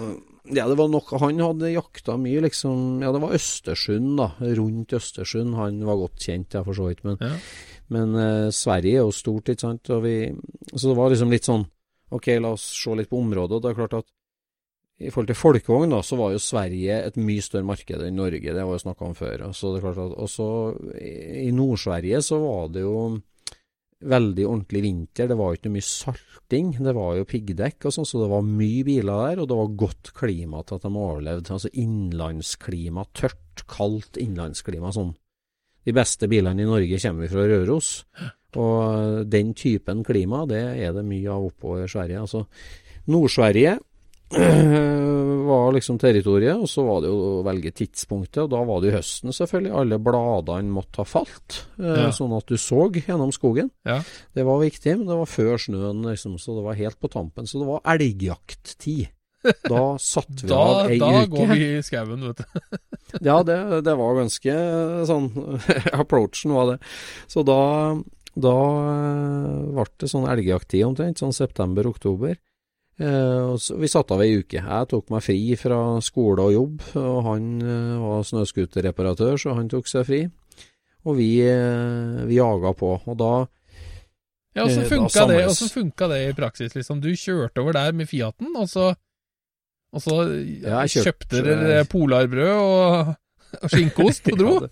ja, 0.55 0.67
det 0.67 0.77
var 0.79 0.89
nok, 0.91 1.15
han 1.21 1.39
hadde 1.39 1.73
jakta 1.75 2.17
mye, 2.19 2.43
liksom 2.43 3.01
Ja, 3.03 3.13
det 3.15 3.23
var 3.23 3.35
Østersund, 3.39 4.17
da. 4.19 4.29
Rundt 4.41 4.93
Østersund. 4.99 5.55
Han 5.55 5.79
var 5.87 5.97
godt 5.97 6.19
kjent, 6.27 6.55
ja, 6.59 6.63
for 6.67 6.75
så 6.75 6.89
vidt. 6.91 7.05
Men, 7.05 7.19
Ja. 7.21 7.37
men 7.89 8.15
eh, 8.17 8.51
Sverige 8.51 8.99
er 8.99 9.07
jo 9.07 9.13
stort, 9.15 9.45
ikke 9.47 9.61
sant. 9.61 9.91
Og 9.91 10.03
vi, 10.03 10.35
så 10.75 10.89
det 10.91 10.97
var 10.99 11.11
liksom 11.11 11.31
litt 11.31 11.45
sånn 11.47 11.67
Ok, 12.15 12.29
la 12.39 12.53
oss 12.55 12.67
se 12.77 12.95
litt 12.95 13.11
på 13.11 13.19
området. 13.19 13.63
Det 13.63 13.73
er 13.73 13.81
klart 13.81 13.97
at 13.99 14.13
i 14.97 15.11
forhold 15.13 15.29
til 15.29 15.37
folkevogn, 15.37 15.93
da, 15.93 16.01
så 16.01 16.17
var 16.17 16.33
jo 16.33 16.41
Sverige 16.41 16.95
et 17.05 17.17
mye 17.21 17.45
større 17.45 17.69
marked 17.69 18.01
enn 18.01 18.17
Norge. 18.17 18.41
Det 18.41 18.63
var 18.65 18.79
jo 18.79 18.81
snakka 18.81 19.05
om 19.05 19.17
før. 19.17 19.43
Så 19.53 19.75
det 19.75 19.83
er 19.83 19.85
klart 19.85 20.05
at 20.07 20.21
også 20.25 20.47
i 20.97 21.51
Nord-Sverige 21.53 22.23
så 22.25 22.39
var 22.41 22.71
det 22.73 22.87
jo 22.87 23.01
veldig 24.07 24.47
ordentlig 24.49 24.83
vinter. 24.87 25.29
Det 25.29 25.37
var 25.37 25.53
jo 25.53 25.61
ikke 25.61 25.75
mye 25.75 25.85
salting. 25.85 26.73
Det 26.81 26.95
var 26.97 27.19
jo 27.19 27.29
piggdekk 27.29 27.89
og 27.89 27.97
sånn, 27.97 28.09
så 28.09 28.23
det 28.23 28.31
var 28.33 28.49
mye 28.49 28.87
biler 28.89 29.23
der. 29.27 29.43
Og 29.43 29.51
det 29.51 29.61
var 29.61 29.77
godt 29.85 30.13
klima 30.17 30.65
til 30.65 30.81
at 30.81 30.89
de 30.89 30.93
overlevde. 30.95 31.59
Altså 31.59 31.73
innlandsklima. 31.85 33.07
Tørt, 33.17 33.67
kaldt 33.69 34.21
innlandsklima. 34.23 34.95
Sånn. 34.97 35.13
De 35.87 35.95
beste 35.95 36.29
bilene 36.31 36.65
i 36.65 36.69
Norge 36.69 37.03
kommer 37.05 37.31
fra 37.31 37.45
Røros. 37.53 37.91
Og 38.57 39.27
den 39.29 39.55
typen 39.55 40.05
klima, 40.07 40.45
det 40.49 40.63
er 40.87 40.93
det 40.97 41.05
mye 41.05 41.29
av 41.29 41.49
oppover 41.51 41.87
Sverige. 41.91 42.21
Altså 42.23 42.47
Nord-Sverige 43.11 43.79
var 45.47 45.73
liksom 45.77 45.99
territoriet, 46.03 46.57
og 46.59 46.69
så 46.71 46.83
var 46.87 47.03
det 47.05 47.11
jo 47.13 47.19
å 47.41 47.43
velge 47.47 47.71
tidspunktet, 47.79 48.41
og 48.45 48.51
da 48.51 48.63
var 48.67 48.81
det 48.83 48.91
jo 48.91 48.97
høsten 48.99 49.35
selvfølgelig. 49.37 49.75
Alle 49.83 49.99
bladene 50.03 50.73
måtte 50.75 51.03
ha 51.03 51.07
falt, 51.07 51.61
eh, 51.79 52.07
Ja. 52.07 52.09
sånn 52.11 52.35
at 52.37 52.47
du 52.51 52.57
så 52.59 52.89
gjennom 52.91 53.31
skogen. 53.33 53.71
Ja. 53.87 54.01
Det 54.35 54.45
var 54.45 54.59
viktig, 54.65 54.97
men 54.99 55.07
det 55.07 55.17
var 55.21 55.27
før 55.31 55.55
snøen, 55.59 56.03
liksom, 56.07 56.39
så 56.43 56.57
det 56.57 56.65
var 56.65 56.75
helt 56.75 56.99
på 57.01 57.09
tampen. 57.13 57.47
Så 57.47 57.61
det 57.61 57.67
var 57.69 57.81
elgjakttid. 57.85 59.09
Da 59.69 59.95
satte 60.03 60.43
vi 60.43 60.49
Da, 60.51 60.59
av 60.59 60.91
ei 60.91 60.99
da 60.99 61.11
uke. 61.23 61.31
går 61.31 61.47
vi 61.55 61.67
i 61.79 61.83
skauen, 61.87 62.27
vet 62.27 62.39
du. 62.43 63.21
Ja, 63.23 63.43
det, 63.47 63.85
det 63.87 63.95
var 63.97 64.17
ganske 64.19 64.55
sånn 65.07 65.29
Approachen 66.01 66.51
var 66.57 66.73
det. 66.73 66.79
Så 67.31 67.45
da, 67.47 67.95
da 68.37 68.53
eh, 68.93 69.63
ble 69.77 69.87
det 70.03 70.11
sånn 70.13 70.27
elgjakttid 70.29 70.85
omtrent, 70.85 71.19
sånn 71.23 71.33
september-oktober. 71.37 72.37
Eh, 73.01 73.41
og 73.53 73.59
så, 73.61 73.77
vi 73.81 73.89
satte 73.93 74.17
av 74.17 74.23
ei 74.25 74.39
uke. 74.41 74.61
Jeg 74.61 74.89
tok 74.93 75.11
meg 75.13 75.25
fri 75.25 75.39
fra 75.61 75.79
skole 76.05 76.45
og 76.49 76.53
jobb, 76.55 76.85
og 77.01 77.19
han 77.31 77.49
eh, 77.65 77.97
var 78.05 78.25
snøscooterreparatør, 78.29 79.37
så 79.41 79.57
han 79.59 79.69
tok 79.73 79.89
seg 79.91 80.07
fri. 80.09 80.23
Og 81.07 81.15
vi, 81.21 81.31
vi 82.27 82.35
jaga 82.41 82.73
på. 82.75 82.97
Og 83.07 83.17
da 83.21 83.33
Ja, 84.57 84.65
Åssen 84.65 84.87
funka, 84.89 85.27
funka 85.71 86.07
det 86.09 86.17
i 86.31 86.33
praksis, 86.35 86.73
liksom? 86.75 86.99
Du 87.05 87.11
kjørte 87.13 87.61
over 87.61 87.77
der 87.77 87.93
med 87.93 88.09
Fiaten, 88.09 88.49
og 88.57 88.67
så, 88.73 88.89
og 89.93 90.03
så 90.03 90.17
Ja, 90.65 90.81
kjøpte- 90.89 91.05
kjøpte 91.05 91.43
dere 91.45 91.85
polarbrød 91.93 92.55
og, 92.57 93.15
og 93.65 93.73
skinkeost 93.73 94.31
og 94.33 94.39
dro? 94.43 94.53
Ja, 94.67 94.69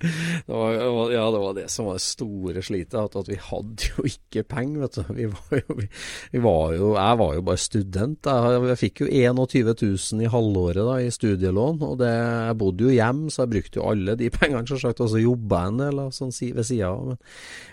det, 0.47 0.89
var, 0.97 1.13
ja, 1.15 1.25
det 1.35 1.41
var 1.43 1.57
det 1.57 1.67
som 1.73 1.89
var 1.89 1.99
det 1.99 2.05
store 2.05 2.65
slitet, 2.65 2.97
at, 3.01 3.17
at 3.19 3.31
vi 3.31 3.39
hadde 3.41 3.91
jo 3.91 4.07
ikke 4.09 4.45
penger, 4.51 4.85
vet 4.85 4.99
du. 4.99 5.13
Vi 5.17 5.29
var 5.33 5.59
jo, 5.61 5.79
vi, 5.81 5.89
vi 6.35 6.43
var 6.45 6.77
jo, 6.77 6.93
jeg 6.99 7.21
var 7.23 7.35
jo 7.39 7.45
bare 7.49 7.63
student. 7.65 8.31
Jeg, 8.31 8.63
jeg 8.71 8.81
fikk 8.85 9.05
jo 9.05 9.11
21 9.11 9.75
000 9.75 10.25
i 10.25 10.33
halvåret 10.35 10.83
da, 10.83 10.97
i 11.03 11.13
studielån, 11.15 11.83
og 11.89 11.99
det, 12.03 12.13
jeg 12.15 12.59
bodde 12.63 12.89
jo 12.89 12.95
hjem, 12.95 13.27
så 13.29 13.45
jeg 13.45 13.55
brukte 13.57 13.81
jo 13.81 13.91
alle 13.93 14.17
de 14.21 14.33
pengene, 14.39 14.65
selvsagt. 14.71 15.05
Og 15.05 15.13
så 15.13 15.23
jobba 15.23 15.65
jeg 15.65 15.75
en 15.75 15.85
del 15.85 16.03
sånn 16.15 16.35
ved 16.55 16.67
sida 16.69 16.91
av. 16.93 17.13
Men, 17.13 17.23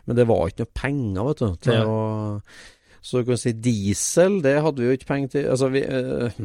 men 0.07 0.19
det 0.19 0.27
var 0.29 0.45
ikke 0.47 0.65
noe 0.65 0.75
penger, 0.83 1.23
vet 1.31 1.41
du, 1.41 1.49
til 1.67 1.79
ja. 1.79 1.87
å 1.87 3.01
Så 3.01 3.21
du 3.21 3.31
kan 3.31 3.39
si 3.41 3.55
diesel, 3.57 4.41
det 4.45 4.59
hadde 4.61 4.83
vi 4.83 4.91
jo 4.91 4.97
ikke 4.99 5.09
penger 5.09 5.33
til. 5.35 5.49
Altså, 5.53 5.71
vi 5.73 5.81
eh, 5.81 6.43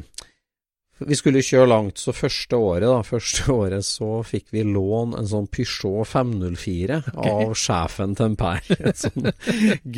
vi 0.99 1.17
skulle 1.19 1.43
kjøre 1.45 1.69
langt, 1.69 2.01
så 2.01 2.15
første 2.17 2.57
året 2.57 2.89
da, 2.89 3.03
første 3.05 3.45
året 3.53 3.85
så 3.85 4.23
fikk 4.25 4.49
vi 4.55 4.65
lån 4.65 5.13
en 5.19 5.29
sånn 5.29 5.49
Peugeot 5.53 6.09
504 6.09 7.03
av 7.21 7.53
sjefen 7.59 8.17
til 8.17 8.37
Per. 8.41 8.71
En 8.87 8.97
sånn 8.97 9.31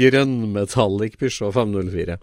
grønnmetallic 0.00 1.18
Peugeot 1.20 1.54
504. 1.54 2.18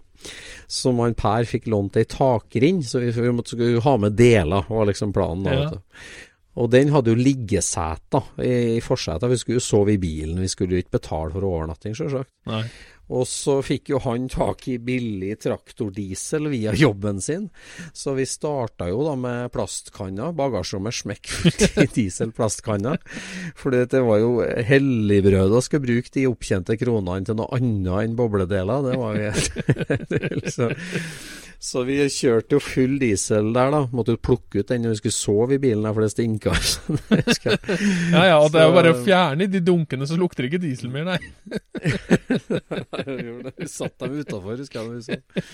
Som 0.68 1.00
han 1.04 1.16
Per 1.16 1.48
fikk 1.48 1.68
lånt 1.72 1.96
ei 1.96 2.06
takrind, 2.10 2.84
så 2.88 3.00
vi, 3.00 3.12
vi 3.16 3.32
måtte 3.32 3.54
skulle 3.54 3.82
ha 3.84 3.96
med 4.02 4.16
deler, 4.18 4.68
var 4.68 4.88
liksom 4.92 5.14
planen. 5.16 5.46
da, 5.48 5.58
Ja. 5.66 5.82
Og 6.56 6.70
den 6.72 6.88
hadde 6.88 7.12
jo 7.12 7.20
liggeseter 7.20 8.30
i, 8.40 8.78
i 8.78 8.80
forsetet. 8.80 9.28
Vi 9.28 9.36
skulle 9.36 9.58
jo 9.58 9.64
sove 9.64 9.92
i 9.92 9.98
bilen, 10.00 10.38
vi 10.40 10.48
skulle 10.48 10.78
jo 10.78 10.80
ikke 10.80 10.94
betale 10.96 11.34
for 11.34 11.44
overnatting, 11.44 11.92
selvsagt. 11.98 12.30
Og 13.14 13.26
så 13.30 13.60
fikk 13.62 13.92
jo 13.92 14.00
han 14.02 14.26
tak 14.32 14.64
i 14.70 14.78
billig 14.82 15.36
traktordiesel 15.44 16.48
via 16.50 16.74
jobben 16.74 17.20
sin, 17.22 17.48
så 17.94 18.16
vi 18.16 18.26
starta 18.26 18.88
jo 18.90 19.04
da 19.06 19.14
med 19.20 19.52
plastkanner, 19.54 20.34
bagasjerommet 20.36 20.98
smekkfullt 21.00 21.80
i 21.84 21.88
dieselplastkanner. 22.00 22.98
For 23.58 23.74
det 23.76 24.02
var 24.02 24.20
jo 24.22 24.32
helligbrød 24.42 25.54
å 25.54 25.62
skulle 25.64 25.86
bruke 25.86 26.14
de 26.16 26.26
opptjente 26.30 26.78
kronene 26.80 27.26
til 27.26 27.38
noe 27.38 27.50
annet 27.54 28.06
enn 28.06 28.18
bobledeler. 28.18 28.90
Det 28.90 28.98
var 29.00 29.20
jo 29.20 29.30
helt 29.30 30.50
så, 30.56 30.70
så 31.62 31.82
vi 31.88 31.98
kjørte 32.12 32.56
jo 32.56 32.60
full 32.62 32.98
diesel 33.00 33.52
der, 33.56 33.72
da. 33.74 33.80
Måtte 33.96 34.14
jo 34.14 34.22
plukke 34.28 34.60
ut 34.60 34.70
den 34.70 34.84
når 34.84 34.94
vi 34.94 35.00
skulle 35.00 35.16
sove 35.16 35.56
i 35.56 35.60
bilen, 35.62 35.84
der, 35.86 35.96
for 35.96 36.04
det 36.04 36.12
stinka. 36.12 36.54
Ja 38.16 38.22
ja, 38.30 38.36
og 38.38 38.52
det 38.52 38.60
er 38.60 38.68
jo 38.68 38.76
bare 38.76 38.92
å 38.94 39.00
fjerne 39.04 39.48
de 39.50 39.60
dunkene, 39.64 40.06
så 40.08 40.18
lukter 40.18 40.44
det 40.44 40.52
ikke 40.52 40.62
diesel 40.62 40.92
mer, 40.92 41.04
nei. 41.08 41.18
Vi 43.56 43.68
satt 43.70 43.96
dem 44.02 44.18
utafor, 44.20 44.56
husker 44.56 44.80
jeg. 44.80 45.44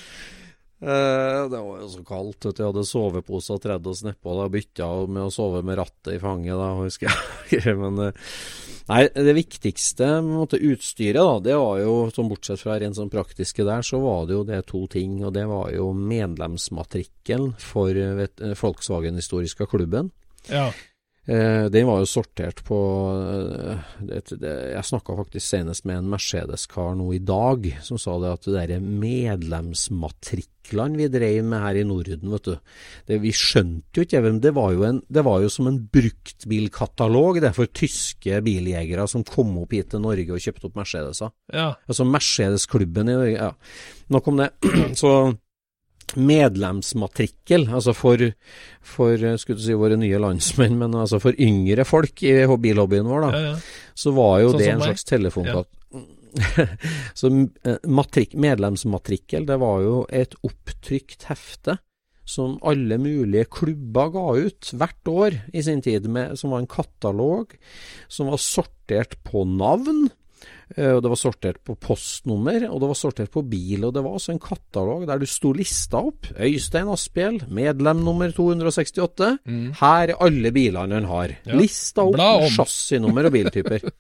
Eh, 0.83 1.49
det 1.51 1.61
var 1.62 1.78
jo 1.78 1.89
så 1.89 2.03
kaldt. 2.07 2.49
Vet. 2.49 2.59
Jeg 2.59 2.72
hadde 2.72 2.83
soveposer 2.87 3.61
tredd 3.62 3.87
oss 3.87 4.03
nedpå 4.03 4.35
og 4.35 4.51
bytta 4.51 4.89
med 5.07 5.28
å 5.28 5.33
sove 5.33 5.62
med 5.66 5.78
rattet 5.78 6.16
i 6.16 6.20
fanget, 6.22 6.59
da, 6.59 6.72
husker 6.80 7.09
jeg. 7.09 7.76
Men 7.83 8.01
eh, 8.09 8.30
nei, 8.91 9.03
det 9.14 9.37
viktigste 9.39 10.09
måte, 10.26 10.59
utstyret, 10.59 11.20
da, 11.22 11.39
det 11.45 11.59
var 11.61 11.78
jo, 11.85 11.97
som 12.14 12.30
bortsett 12.33 12.64
fra 12.64 12.80
rent 12.83 12.99
sånn 12.99 13.12
praktiske 13.12 13.66
der, 13.68 13.87
så 13.87 14.03
var 14.03 14.26
det 14.26 14.39
jo 14.41 14.47
det 14.49 14.62
to 14.70 14.83
ting. 14.91 15.20
Og 15.22 15.30
det 15.37 15.47
var 15.51 15.70
jo 15.74 15.93
medlemsmatrikkelen 15.95 17.55
for 17.62 17.95
eh, 17.95 18.57
Volkswagen 18.59 19.22
Historiska 19.22 19.70
Klubben. 19.70 20.11
Ja. 20.51 20.72
Eh, 21.23 21.70
den 21.70 21.87
var 21.87 22.01
jo 22.03 22.07
sortert 22.11 22.64
på 22.66 22.77
eh, 23.14 23.79
det, 24.03 24.35
det, 24.43 24.51
Jeg 24.73 24.83
snakka 24.89 25.14
faktisk 25.20 25.47
senest 25.47 25.85
med 25.87 26.01
en 26.01 26.09
Mercedes-kar 26.11 26.97
nå 26.99 27.12
i 27.14 27.20
dag, 27.23 27.79
som 27.87 27.95
sa 28.01 28.16
det 28.18 28.33
at 28.35 28.43
det 28.49 28.57
derre 28.57 28.79
medlemsmatriklene 28.83 30.99
vi 30.99 31.07
drev 31.14 31.47
med 31.47 31.62
her 31.62 31.79
i 31.79 31.87
Norden, 31.87 32.27
vet 32.35 32.43
du 32.49 32.59
det, 33.07 33.23
Vi 33.23 33.31
skjønte 33.39 33.95
jo 33.95 34.03
ikke, 34.09 34.25
men 34.27 34.43
det 34.43 34.51
var 34.59 34.75
jo, 34.75 34.83
en, 34.89 34.99
det 35.07 35.23
var 35.29 35.39
jo 35.47 35.51
som 35.55 35.70
en 35.70 35.79
bruktbilkatalog 35.95 37.39
det 37.47 37.55
for 37.55 37.70
tyske 37.70 38.43
biljegere 38.43 39.07
som 39.07 39.23
kom 39.23 39.55
opp 39.62 39.70
hit 39.79 39.95
til 39.95 40.03
Norge 40.03 40.27
og 40.35 40.43
kjøpte 40.43 40.66
opp 40.73 40.77
Mercedeser. 40.83 41.31
ja. 41.55 41.79
Altså 41.87 42.03
Mercedes-klubben 42.09 43.07
i 43.07 43.14
Norge. 43.20 43.39
Ja. 43.39 43.55
Nok 44.11 44.27
om 44.33 44.37
det. 44.43 44.51
Så 44.99 45.39
medlemsmatrikkel, 46.18 47.68
altså 47.72 47.94
for, 47.96 48.24
for 48.84 49.14
eh, 49.16 49.36
skulle 49.40 49.60
du 49.60 49.66
si 49.66 49.76
våre 49.78 49.98
nye 50.00 50.20
landsmenn, 50.22 50.78
men 50.80 50.96
altså 50.98 51.20
for 51.22 51.36
yngre 51.40 51.86
folk 51.88 52.24
i 52.26 52.34
bilhobbyen 52.46 53.08
vår, 53.08 53.26
da, 53.26 53.30
ja, 53.32 53.52
ja. 53.52 53.94
så 53.94 54.14
var 54.16 54.40
jo 54.44 54.52
Sånn 54.52 54.62
det 54.62 54.72
en 54.72 54.84
slags 54.86 55.06
Ja. 55.52 55.62
så 57.18 57.28
eh, 57.28 57.80
matrik, 57.92 58.36
medlemsmatrikkel, 58.40 59.46
det 59.48 59.58
var 59.60 59.82
jo 59.84 59.96
et 60.08 60.36
opptrykt 60.46 61.28
hefte 61.28 61.78
som 62.24 62.54
alle 62.62 62.96
mulige 63.02 63.48
klubber 63.50 64.12
ga 64.14 64.26
ut 64.46 64.70
hvert 64.78 65.10
år 65.10 65.38
i 65.52 65.62
sin 65.64 65.82
tid, 65.84 66.06
med, 66.08 66.38
som 66.38 66.54
var 66.54 66.62
en 66.62 66.70
katalog 66.70 67.56
som 68.08 68.30
var 68.32 68.40
sortert 68.40 69.18
på 69.26 69.44
navn. 69.48 70.06
Eh, 70.76 70.92
Og 70.92 71.02
det 71.04 71.12
var 71.12 71.20
sortert 71.20 71.60
på 71.64 71.76
postnummer, 71.80 72.68
og 72.70 72.80
det 72.82 72.90
var 72.92 72.98
sortert 72.98 73.32
på 73.34 73.42
bil. 73.46 73.84
Og 73.88 73.94
det 73.94 74.02
var 74.04 74.16
altså 74.18 74.34
en 74.34 74.42
katalog 74.42 75.06
der 75.08 75.22
du 75.22 75.26
sto 75.26 75.52
lista 75.56 76.02
opp. 76.02 76.30
Øystein 76.38 76.90
Asphjell, 76.92 77.42
medlem 77.48 78.04
nummer 78.06 78.32
268. 78.34 79.32
Her 79.82 80.14
er 80.14 80.22
alle 80.22 80.52
bilene 80.54 81.00
han 81.00 81.10
har. 81.10 81.36
Ja. 81.46 81.58
Lista 81.58 82.06
opp 82.06 82.18
med 82.20 82.48
chassisnummer 82.56 83.30
og 83.30 83.36
biltyper. 83.38 83.88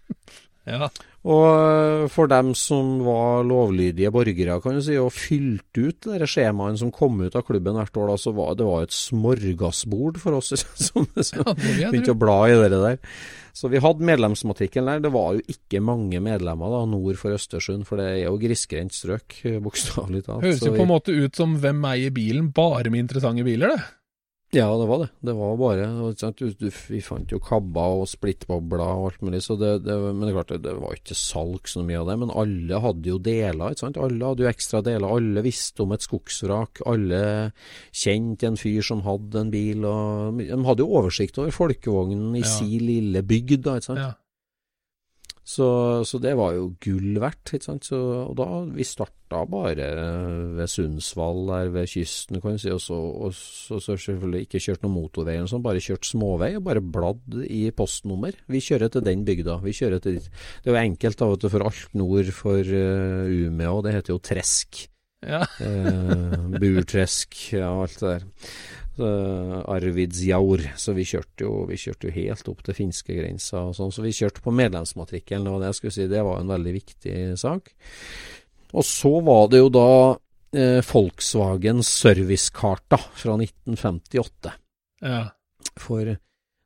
Ja. 0.62 0.86
Og 1.26 1.44
øh, 1.58 2.08
for 2.10 2.26
dem 2.30 2.52
som 2.54 3.00
var 3.02 3.42
lovlydige 3.42 4.12
borgere, 4.14 4.60
kan 4.62 4.76
du 4.78 4.82
si, 4.82 4.94
og 4.98 5.12
fylte 5.14 5.88
ut 5.88 6.06
de 6.06 6.26
skjemaene 6.30 6.78
som 6.78 6.92
kom 6.94 7.18
ut 7.22 7.34
av 7.34 7.42
klubben 7.46 7.74
hvert 7.78 7.98
år, 7.98 8.12
da, 8.12 8.16
så 8.18 8.30
var 8.34 8.54
det 8.58 8.66
var 8.66 8.86
et 8.86 8.94
smorgasbord 8.94 10.20
for 10.22 10.38
oss 10.38 10.52
som, 10.86 11.06
som 11.18 11.42
Ja, 11.78 11.90
begynte 11.90 12.14
å 12.14 12.18
bla 12.18 12.36
i 12.46 12.54
det 12.62 12.78
der. 12.78 13.00
Så 13.52 13.68
vi 13.68 13.80
hadde 13.84 14.06
medlemsmatrikkelen 14.08 14.88
der. 14.88 15.02
Det 15.04 15.12
var 15.12 15.36
jo 15.36 15.42
ikke 15.52 15.82
mange 15.84 16.20
medlemmer 16.24 16.72
da, 16.72 16.84
nord 16.88 17.18
for 17.20 17.36
Østersund, 17.36 17.84
for 17.88 18.00
det 18.00 18.08
er 18.08 18.22
jo 18.24 18.38
grisgrendt 18.40 18.96
strøk, 18.96 19.40
bokstavelig 19.66 20.24
talt. 20.26 20.46
Høres 20.46 20.64
jo 20.64 20.72
på 20.76 20.86
en 20.86 20.92
måte 20.94 21.16
ut 21.16 21.36
som 21.36 21.58
hvem 21.60 21.84
eier 21.92 22.14
bilen, 22.14 22.52
bare 22.56 22.92
med 22.92 23.06
interessante 23.06 23.44
biler, 23.46 23.76
det. 23.76 23.90
Ja, 24.52 24.66
det 24.76 24.84
var 24.84 24.98
det. 25.00 25.06
Det 25.24 25.32
var 25.32 25.54
bare 25.56 25.84
du, 26.36 26.42
du, 26.60 26.66
Vi 26.68 26.98
fant 27.00 27.30
jo 27.32 27.38
kabber 27.40 28.02
og 28.02 28.08
splittbobler 28.10 28.82
og 28.84 29.06
alt 29.06 29.22
mulig, 29.24 29.40
så 29.46 29.56
det, 29.56 29.70
det, 29.86 29.94
men 29.96 30.20
det 30.26 30.28
er 30.28 30.36
klart, 30.36 30.52
det, 30.52 30.58
det 30.66 30.74
var 30.76 30.98
ikke 30.98 31.16
salg 31.16 31.70
så 31.72 31.80
mye 31.86 32.02
av 32.02 32.10
det. 32.10 32.18
Men 32.20 32.34
alle 32.36 32.80
hadde 32.84 33.08
jo 33.14 33.16
deler, 33.16 33.72
ikke 33.72 33.84
sant. 33.86 33.96
Alle 33.96 34.28
hadde 34.28 34.44
jo 34.44 34.50
ekstra 34.52 34.82
deler. 34.84 35.08
Alle 35.08 35.44
visste 35.46 35.86
om 35.86 35.94
et 35.96 36.04
skogsvrak. 36.04 36.82
Alle 36.92 37.22
kjente 37.96 38.50
en 38.50 38.60
fyr 38.60 38.84
som 38.84 39.00
hadde 39.06 39.40
en 39.40 39.52
bil. 39.54 39.86
og 39.88 40.42
De 40.42 40.60
hadde 40.68 40.84
jo 40.84 40.90
oversikt 41.00 41.40
over 41.40 41.54
folkevognen 41.56 42.36
i 42.36 42.44
Ja. 42.44 42.50
si 42.52 42.76
lille 42.82 43.24
bygd, 43.24 43.62
da, 43.64 43.78
ikke 43.80 43.88
sant. 43.88 44.04
Ja. 44.04 44.12
Så, 45.42 45.66
så 46.06 46.20
det 46.22 46.36
var 46.38 46.54
jo 46.54 46.68
gull 46.82 47.18
verdt, 47.20 47.56
ikke 47.56 47.66
sant. 47.66 47.88
Så, 47.88 47.98
og 47.98 48.36
da 48.38 48.46
vi 48.70 48.86
starta 48.86 49.42
bare 49.50 49.88
ved 50.54 50.70
Sundsvall 50.70 51.42
der 51.48 51.72
ved 51.74 51.90
kysten, 51.90 52.38
kan 52.42 52.54
du 52.54 52.62
si, 52.62 52.70
og 52.70 52.82
så, 52.82 52.98
og 53.26 53.34
så, 53.34 53.80
så 53.82 53.96
selvfølgelig 53.98 54.46
ikke 54.46 54.62
kjørt 54.62 54.86
noen 54.86 54.96
motorvei 55.00 55.34
eller 55.38 55.50
sånn, 55.50 55.64
bare 55.64 55.82
kjørt 55.82 56.06
småvei 56.06 56.52
og 56.58 56.66
bare 56.68 56.84
bladd 56.84 57.40
i 57.48 57.64
postnummer. 57.74 58.38
Vi 58.52 58.62
kjører 58.62 58.92
til 58.94 59.06
den 59.08 59.26
bygda. 59.26 59.58
Vi 59.66 59.74
kjører 59.80 60.04
til 60.04 60.20
dit. 60.20 60.30
Det 60.62 60.70
er 60.70 60.78
jo 60.78 60.84
enkelt 60.84 61.18
da, 61.18 61.30
vet 61.32 61.44
du, 61.44 61.50
for 61.56 61.66
alt 61.66 61.98
nord 61.98 62.32
for 62.36 62.62
uh, 62.62 63.26
Umeå, 63.42 63.76
det 63.82 63.98
heter 63.98 64.14
jo 64.14 64.22
Tresk. 64.22 64.86
Ja. 65.22 65.44
Eh, 65.62 66.38
Burtresk, 66.58 67.36
ja, 67.54 67.68
alt 67.70 68.00
det 68.00 68.08
der. 68.08 68.24
Så, 68.96 69.10
Arvidsjaur. 69.72 70.64
Så 70.76 70.94
vi 70.96 71.06
kjørte, 71.08 71.46
jo, 71.46 71.52
vi 71.68 71.78
kjørte 71.80 72.08
jo 72.08 72.16
helt 72.16 72.50
opp 72.52 72.64
til 72.66 72.76
finske 72.76 73.16
grensa 73.16 73.66
og 73.68 73.76
sånn. 73.78 73.92
Så 73.94 74.04
vi 74.04 74.14
kjørte 74.16 74.44
på 74.44 74.54
medlemsmatrikkelen, 74.54 75.48
og 75.48 75.62
det 75.62 75.70
jeg 75.70 75.80
skulle 75.80 75.96
si, 75.96 76.08
det 76.10 76.24
var 76.26 76.40
en 76.40 76.52
veldig 76.52 76.74
viktig 76.76 77.16
sak. 77.40 77.72
Og 78.72 78.86
så 78.88 79.14
var 79.24 79.46
det 79.52 79.62
jo 79.62 79.70
da 79.72 79.88
eh, 80.56 80.80
Volkswagen 80.88 81.84
servicekarta 81.86 83.00
fra 83.00 83.38
1958. 83.38 84.58
ja. 85.04 85.22
For 85.78 86.08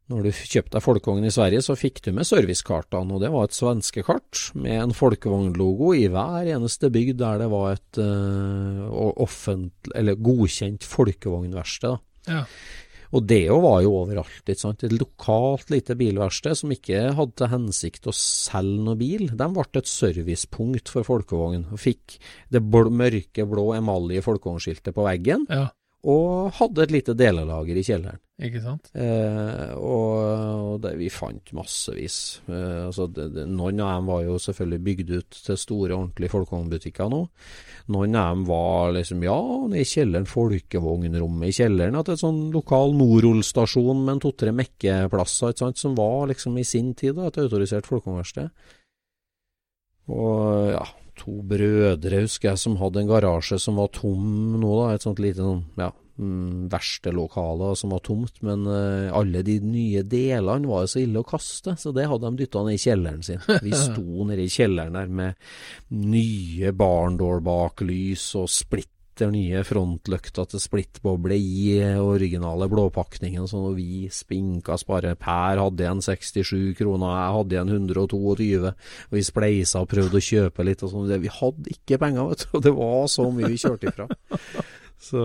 når 0.07 0.23
du 0.23 0.31
kjøpte 0.31 0.77
deg 0.77 0.85
folkevogn 0.85 1.27
i 1.27 1.33
Sverige, 1.35 1.61
så 1.67 1.75
fikk 1.79 1.99
du 2.05 2.13
med 2.15 2.27
servicekartene, 2.29 3.17
og 3.17 3.23
det 3.25 3.31
var 3.35 3.49
et 3.49 3.57
svenskekart 3.57 4.43
med 4.55 4.79
en 4.79 4.95
folkevognlogo 4.95 5.91
i 5.99 6.05
hver 6.15 6.47
eneste 6.55 6.91
bygd 6.95 7.19
der 7.23 7.43
det 7.43 7.49
var 7.51 7.75
et 7.75 7.99
uh, 7.99 8.87
offentlig, 9.19 9.91
eller 9.99 10.19
godkjent 10.29 10.87
folkevognverksted. 10.87 11.99
Ja. 12.27 12.45
Og 13.15 13.23
det 13.31 13.45
jo 13.47 13.61
var 13.63 13.81
jo 13.85 13.95
overalt. 14.01 14.43
ikke 14.43 14.59
sant? 14.61 14.83
Et 14.85 14.93
lokalt 14.93 15.71
lite 15.73 15.95
bilverksted 15.99 16.59
som 16.59 16.73
ikke 16.75 17.13
hadde 17.17 17.37
til 17.39 17.53
hensikt 17.53 18.09
å 18.11 18.15
selge 18.17 18.83
noe 18.83 18.99
bil. 18.99 19.29
De 19.31 19.49
ble 19.55 19.67
et 19.79 19.91
servicepunkt 19.91 20.91
for 20.93 21.07
folkevogn. 21.07 21.69
Og 21.71 21.81
fikk 21.81 22.19
det 22.53 22.65
bl 22.67 22.91
mørke 22.91 23.47
blå 23.49 23.69
emalje 23.79 24.25
folkevognskiltet 24.27 24.97
på 24.97 25.07
veggen, 25.07 25.47
ja. 25.53 25.69
Og 26.07 26.55
hadde 26.61 26.85
et 26.85 26.95
lite 26.95 27.17
delelager 27.19 27.79
i 27.79 27.85
kjelleren. 27.87 28.23
Ikke 28.47 28.61
sant? 28.63 28.91
Eh, 28.95 29.73
og 29.81 30.67
og 30.77 30.83
det, 30.85 30.93
vi 31.01 31.09
fant 31.13 31.53
massevis. 31.57 32.17
Eh, 32.51 32.87
altså 32.87 33.07
det, 33.09 33.31
det, 33.33 33.47
noen 33.49 33.81
av 33.81 33.95
dem 33.95 34.11
var 34.11 34.25
jo 34.27 34.37
selvfølgelig 34.43 34.83
bygd 34.89 35.13
ut 35.15 35.39
til 35.47 35.59
store, 35.61 35.97
ordentlige 35.97 36.33
folkevognbutikker 36.35 37.09
nå. 37.13 37.23
Noen 37.95 38.19
av 38.21 38.35
dem 38.35 38.43
var 38.51 38.93
liksom, 38.99 39.25
ja, 39.25 39.39
nede 39.71 39.81
i 39.81 39.89
kjelleren, 39.89 40.29
folkevognrommet 40.29 41.49
i 41.49 41.57
kjelleren. 41.61 41.97
At 42.01 42.13
et 42.13 42.23
sånn 42.23 42.43
lokal 42.55 42.93
Norol-stasjon 42.99 44.05
med 44.05 44.17
en 44.17 44.25
to-tre 44.27 44.53
mekkeplasser, 44.57 45.55
ikke 45.55 45.65
sant, 45.65 45.81
som 45.81 45.97
var 45.99 46.29
liksom 46.33 46.61
i 46.61 46.67
sin 46.69 46.93
tid 46.99 47.17
da, 47.17 47.31
et 47.31 47.41
autorisert 47.41 47.89
folkevognverksted. 47.89 48.53
Og 50.13 50.71
ja, 50.75 50.85
to 51.19 51.41
brødre 51.49 52.25
husker 52.25 52.53
jeg 52.53 52.63
som 52.63 52.77
hadde 52.81 53.03
en 53.03 53.11
garasje 53.11 53.59
som 53.63 53.79
var 53.81 53.93
tom 53.95 54.57
nå, 54.61 54.73
da. 54.81 54.95
Et 54.95 55.07
sånt 55.07 55.23
lite 55.23 55.43
sånn, 55.43 55.63
ja, 55.81 55.91
mm, 56.21 56.67
verkstedlokale 56.73 57.73
som 57.79 57.95
var 57.95 58.03
tomt. 58.07 58.41
Men 58.47 58.67
eh, 58.71 59.09
alle 59.17 59.43
de 59.47 59.59
nye 59.65 60.05
delene 60.07 60.71
var 60.71 60.85
jo 60.85 60.93
så 60.95 61.03
ille 61.03 61.23
å 61.23 61.29
kaste, 61.29 61.77
så 61.81 61.93
det 61.97 62.09
hadde 62.11 62.31
de 62.31 62.43
dytta 62.45 62.65
ned 62.67 62.79
i 62.79 62.83
kjelleren 62.83 63.25
sin. 63.27 63.43
Vi 63.65 63.75
sto 63.87 64.29
nede 64.29 64.45
i 64.47 64.53
kjelleren 64.53 64.99
der 65.01 65.13
med 65.23 65.41
nye 65.97 66.75
barndoor-baklys 66.77 68.29
og 68.41 68.51
splitter 69.17 69.33
nye 69.33 69.63
frontløkta 69.65 70.45
til 70.45 70.61
splittboble 70.61 71.37
i 71.41 71.79
eh, 71.81 71.97
originale 71.97 72.67
blåpakningen, 72.69 73.47
sånn, 73.49 73.71
og 73.71 73.79
vi 73.79 74.11
spinka 74.13 74.77
spare. 74.77 75.15
Per 75.17 75.57
hadde 75.57 75.87
igjen 75.87 76.03
67 76.05 76.75
kroner, 76.77 77.15
jeg 77.17 77.37
hadde 77.37 77.57
igjen 77.57 77.73
122, 77.73 78.75
og 79.09 79.17
vi 79.17 79.23
spleisa 79.25 79.81
og 79.81 79.89
prøvde 79.89 80.21
å 80.21 80.27
kjøpe 80.27 80.67
litt 80.67 80.85
og 80.85 80.93
sånn. 80.93 81.09
Vi 81.23 81.33
hadde 81.33 81.73
ikke 81.73 82.01
penger, 82.03 82.29
vet 82.29 82.45
du, 82.45 82.51
og 82.59 82.67
det 82.67 82.75
var 82.77 83.09
så 83.09 83.25
mye 83.31 83.51
vi 83.55 83.63
kjørte 83.63 83.89
ifra. 83.89 84.09
Så 85.07 85.23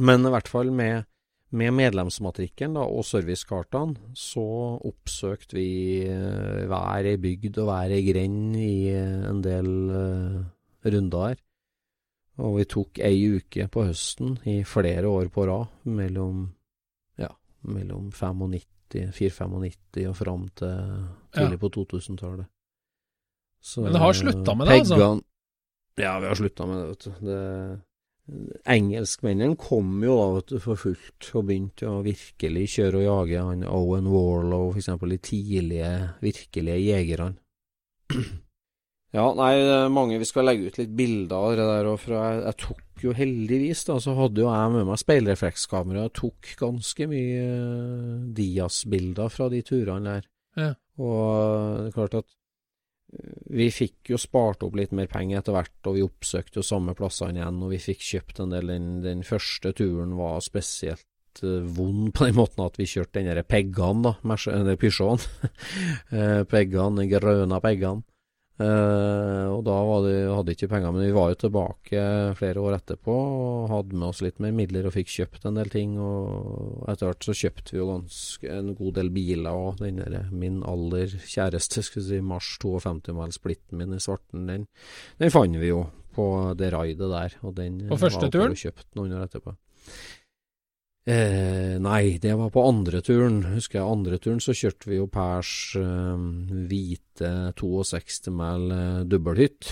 Men 0.00 0.24
i 0.24 0.30
hvert 0.32 0.48
fall 0.48 0.70
med, 0.74 1.04
med 1.52 1.72
medlemsmatrikkelen 1.76 2.78
og 2.80 3.04
servicekartene, 3.06 4.12
så 4.18 4.44
oppsøkte 4.88 5.56
vi 5.56 5.68
eh, 6.08 6.64
hver 6.68 7.10
ei 7.12 7.16
bygd 7.20 7.60
og 7.62 7.68
hver 7.68 7.94
ei 7.94 8.04
grend 8.08 8.56
i 8.58 8.90
eh, 8.90 9.28
en 9.28 9.44
del 9.44 9.68
uh, 9.92 10.40
runder 10.90 11.28
her. 11.28 11.44
Og 12.42 12.56
vi 12.58 12.64
tok 12.66 12.98
ei 13.06 13.18
uke 13.36 13.68
på 13.70 13.84
høsten 13.86 14.38
i 14.50 14.56
flere 14.66 15.06
år 15.06 15.28
på 15.34 15.44
rad, 15.46 15.70
mellom 15.86 16.48
ja, 17.20 17.30
mellom 17.70 18.10
95, 18.10 19.12
495 19.14 20.08
og 20.10 20.16
fram 20.18 20.48
til 20.58 20.74
tidlig 21.34 21.60
på 21.62 21.70
2000-tallet. 21.76 22.50
Men 23.80 23.94
det 23.94 24.02
har 24.02 24.18
slutta 24.18 24.54
med 24.58 24.68
det, 24.68 24.80
altså? 24.82 25.10
Ja, 25.96 26.18
vi 26.20 26.26
har 26.26 26.34
slutta 26.34 26.66
med 26.66 26.80
det, 26.80 26.88
vet 26.90 27.04
du. 27.04 27.26
Det, 27.28 27.40
engelskmennene 28.72 29.56
kom 29.60 30.02
jo 30.04 30.16
da, 30.18 30.28
vet 30.38 30.52
du, 30.54 30.58
for 30.64 30.80
fullt 30.80 31.30
og 31.36 31.46
begynte 31.48 31.88
å 31.90 32.02
virkelig 32.04 32.66
kjøre 32.76 33.02
og 33.02 33.06
jage 33.06 33.44
han 33.46 33.66
Owen 33.68 34.08
Warlow, 34.10 34.72
eksempel, 34.76 35.14
de 35.14 35.20
tidlige, 35.30 35.92
virkelige 36.24 36.80
jegerne. 36.82 37.36
Ja, 39.14 39.28
nei, 39.38 39.54
mange 39.94 40.18
vi 40.18 40.26
skal 40.26 40.48
legge 40.48 40.72
ut 40.72 40.78
litt 40.80 40.94
bilder 40.98 41.36
av 41.38 41.52
det 41.54 41.66
der, 41.68 41.86
òg, 41.86 42.00
fra 42.02 42.22
jeg, 42.32 42.38
jeg 42.48 42.58
tok 42.64 43.04
jo 43.04 43.12
heldigvis, 43.14 43.84
da, 43.86 43.98
så 44.02 44.14
hadde 44.18 44.42
jo 44.42 44.48
jeg 44.50 44.70
med 44.74 44.88
meg 44.88 45.00
speilreflekskamera, 45.00 46.06
jeg 46.08 46.14
tok 46.18 46.54
ganske 46.58 47.06
mye 47.10 47.42
eh, 47.44 48.24
Dias-bilder 48.34 49.30
fra 49.30 49.46
de 49.52 49.60
turene 49.66 50.16
der. 50.16 50.26
Ja. 50.58 50.72
Og 51.02 51.84
det 51.84 51.92
er 51.92 51.94
klart 51.94 52.16
at 52.18 52.28
eh, 53.14 53.36
vi 53.54 53.68
fikk 53.74 54.10
jo 54.14 54.18
spart 54.18 54.64
opp 54.66 54.78
litt 54.78 54.94
mer 54.98 55.10
penger 55.12 55.44
etter 55.44 55.54
hvert, 55.54 55.76
og 55.86 55.94
vi 55.94 56.02
oppsøkte 56.06 56.58
jo 56.58 56.66
samme 56.66 56.96
plassene 56.98 57.38
igjen, 57.38 57.60
og 57.62 57.74
vi 57.74 57.82
fikk 57.84 58.02
kjøpt 58.08 58.42
en 58.42 58.54
del. 58.56 58.72
Den, 58.74 58.88
den 59.04 59.22
første 59.26 59.74
turen 59.78 60.16
var 60.18 60.42
spesielt 60.42 61.44
eh, 61.44 61.60
vond 61.76 62.10
på 62.14 62.26
den 62.26 62.40
måten 62.40 62.64
at 62.66 62.80
vi 62.82 62.88
kjørte 62.90 63.20
den 63.20 63.30
der 63.30 63.46
Peggan, 63.46 64.02
da, 64.08 64.16
Peugeoten. 64.24 65.22
Peggan, 66.50 66.98
den 66.98 67.14
grønne 67.14 67.62
Peggan. 67.62 68.02
Eh, 68.54 69.46
og 69.50 69.64
da 69.66 69.74
var 69.82 70.04
det, 70.04 70.12
hadde 70.30 70.52
ikke 70.54 70.68
penger, 70.70 70.92
men 70.94 71.02
vi 71.08 71.14
var 71.16 71.32
jo 71.32 71.38
tilbake 71.42 72.02
flere 72.38 72.62
år 72.62 72.76
etterpå 72.76 73.14
og 73.14 73.72
hadde 73.72 73.98
med 73.98 74.06
oss 74.12 74.20
litt 74.22 74.38
mer 74.42 74.54
midler 74.54 74.86
og 74.86 74.94
fikk 74.94 75.10
kjøpt 75.10 75.48
en 75.50 75.58
del 75.58 75.72
ting. 75.72 75.96
Og 75.98 76.84
etter 76.92 77.10
hvert 77.10 77.26
så 77.26 77.34
kjøpte 77.40 77.74
vi 77.74 77.80
jo 77.80 77.88
ganske 77.90 78.52
en 78.54 78.70
god 78.78 78.94
del 79.00 79.10
biler 79.16 79.58
og 79.58 79.82
den 79.82 79.98
der 79.98 80.30
min 80.30 80.62
aller 80.70 81.10
kjæreste, 81.18 81.82
skulle 81.82 82.06
si 82.06 82.22
Mars 82.22 82.54
52 82.62 83.10
mile 83.18 83.34
splitten 83.34 83.82
min 83.82 83.98
i 83.98 84.02
svarten, 84.02 84.46
den, 84.50 84.68
den 85.18 85.34
fant 85.34 85.58
vi 85.58 85.72
jo 85.72 85.86
på 86.14 86.28
det 86.54 86.70
raidet 86.70 87.10
der. 87.10 87.34
Og 87.42 87.56
den 87.58 87.82
På 87.90 87.98
første 87.98 88.28
var 88.28 88.36
turen? 88.38 88.54
kjøpt 88.54 88.92
noen 88.94 89.16
år 89.18 89.26
etterpå. 89.26 89.56
Eh, 91.04 91.76
nei, 91.84 92.16
det 92.16 92.32
var 92.40 92.48
på 92.48 92.62
andre 92.64 93.02
turen. 93.04 93.42
Husker 93.52 93.80
jeg 93.80 93.88
andre 93.92 94.18
turen 94.22 94.40
så 94.40 94.54
kjørte 94.56 94.88
vi 94.88 94.96
jo 94.96 95.08
Pers 95.12 95.50
eh, 95.76 96.22
hvite 96.70 97.32
62 97.60 98.32
mæl 98.32 98.70
eh, 98.72 99.02
dobbelthytt. 99.04 99.68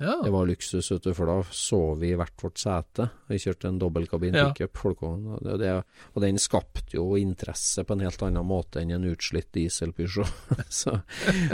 Ja. 0.00 0.16
Det 0.24 0.30
var 0.34 0.46
luksus, 0.48 0.88
vet 0.90 1.04
du, 1.04 1.12
for 1.14 1.28
da 1.30 1.34
sov 1.54 1.98
vi 2.00 2.08
i 2.10 2.16
hvert 2.18 2.34
vårt 2.42 2.58
sete. 2.58 3.04
Vi 3.28 3.36
kjørte 3.38 3.68
en 3.68 3.76
dobbeltkabin 3.78 4.34
Ja. 4.34 4.48
pickup, 4.50 4.80
og, 5.04 5.42
det- 5.60 5.84
og 6.14 6.20
den 6.24 6.38
skapte 6.38 6.96
jo 6.96 7.14
interesse 7.16 7.84
på 7.84 7.92
en 7.94 8.00
helt 8.00 8.22
annen 8.22 8.44
måte 8.46 8.80
enn 8.80 8.90
en 8.90 9.04
utslitt 9.04 9.52
diesel-Peugeot. 9.52 10.32
så, 10.68 10.96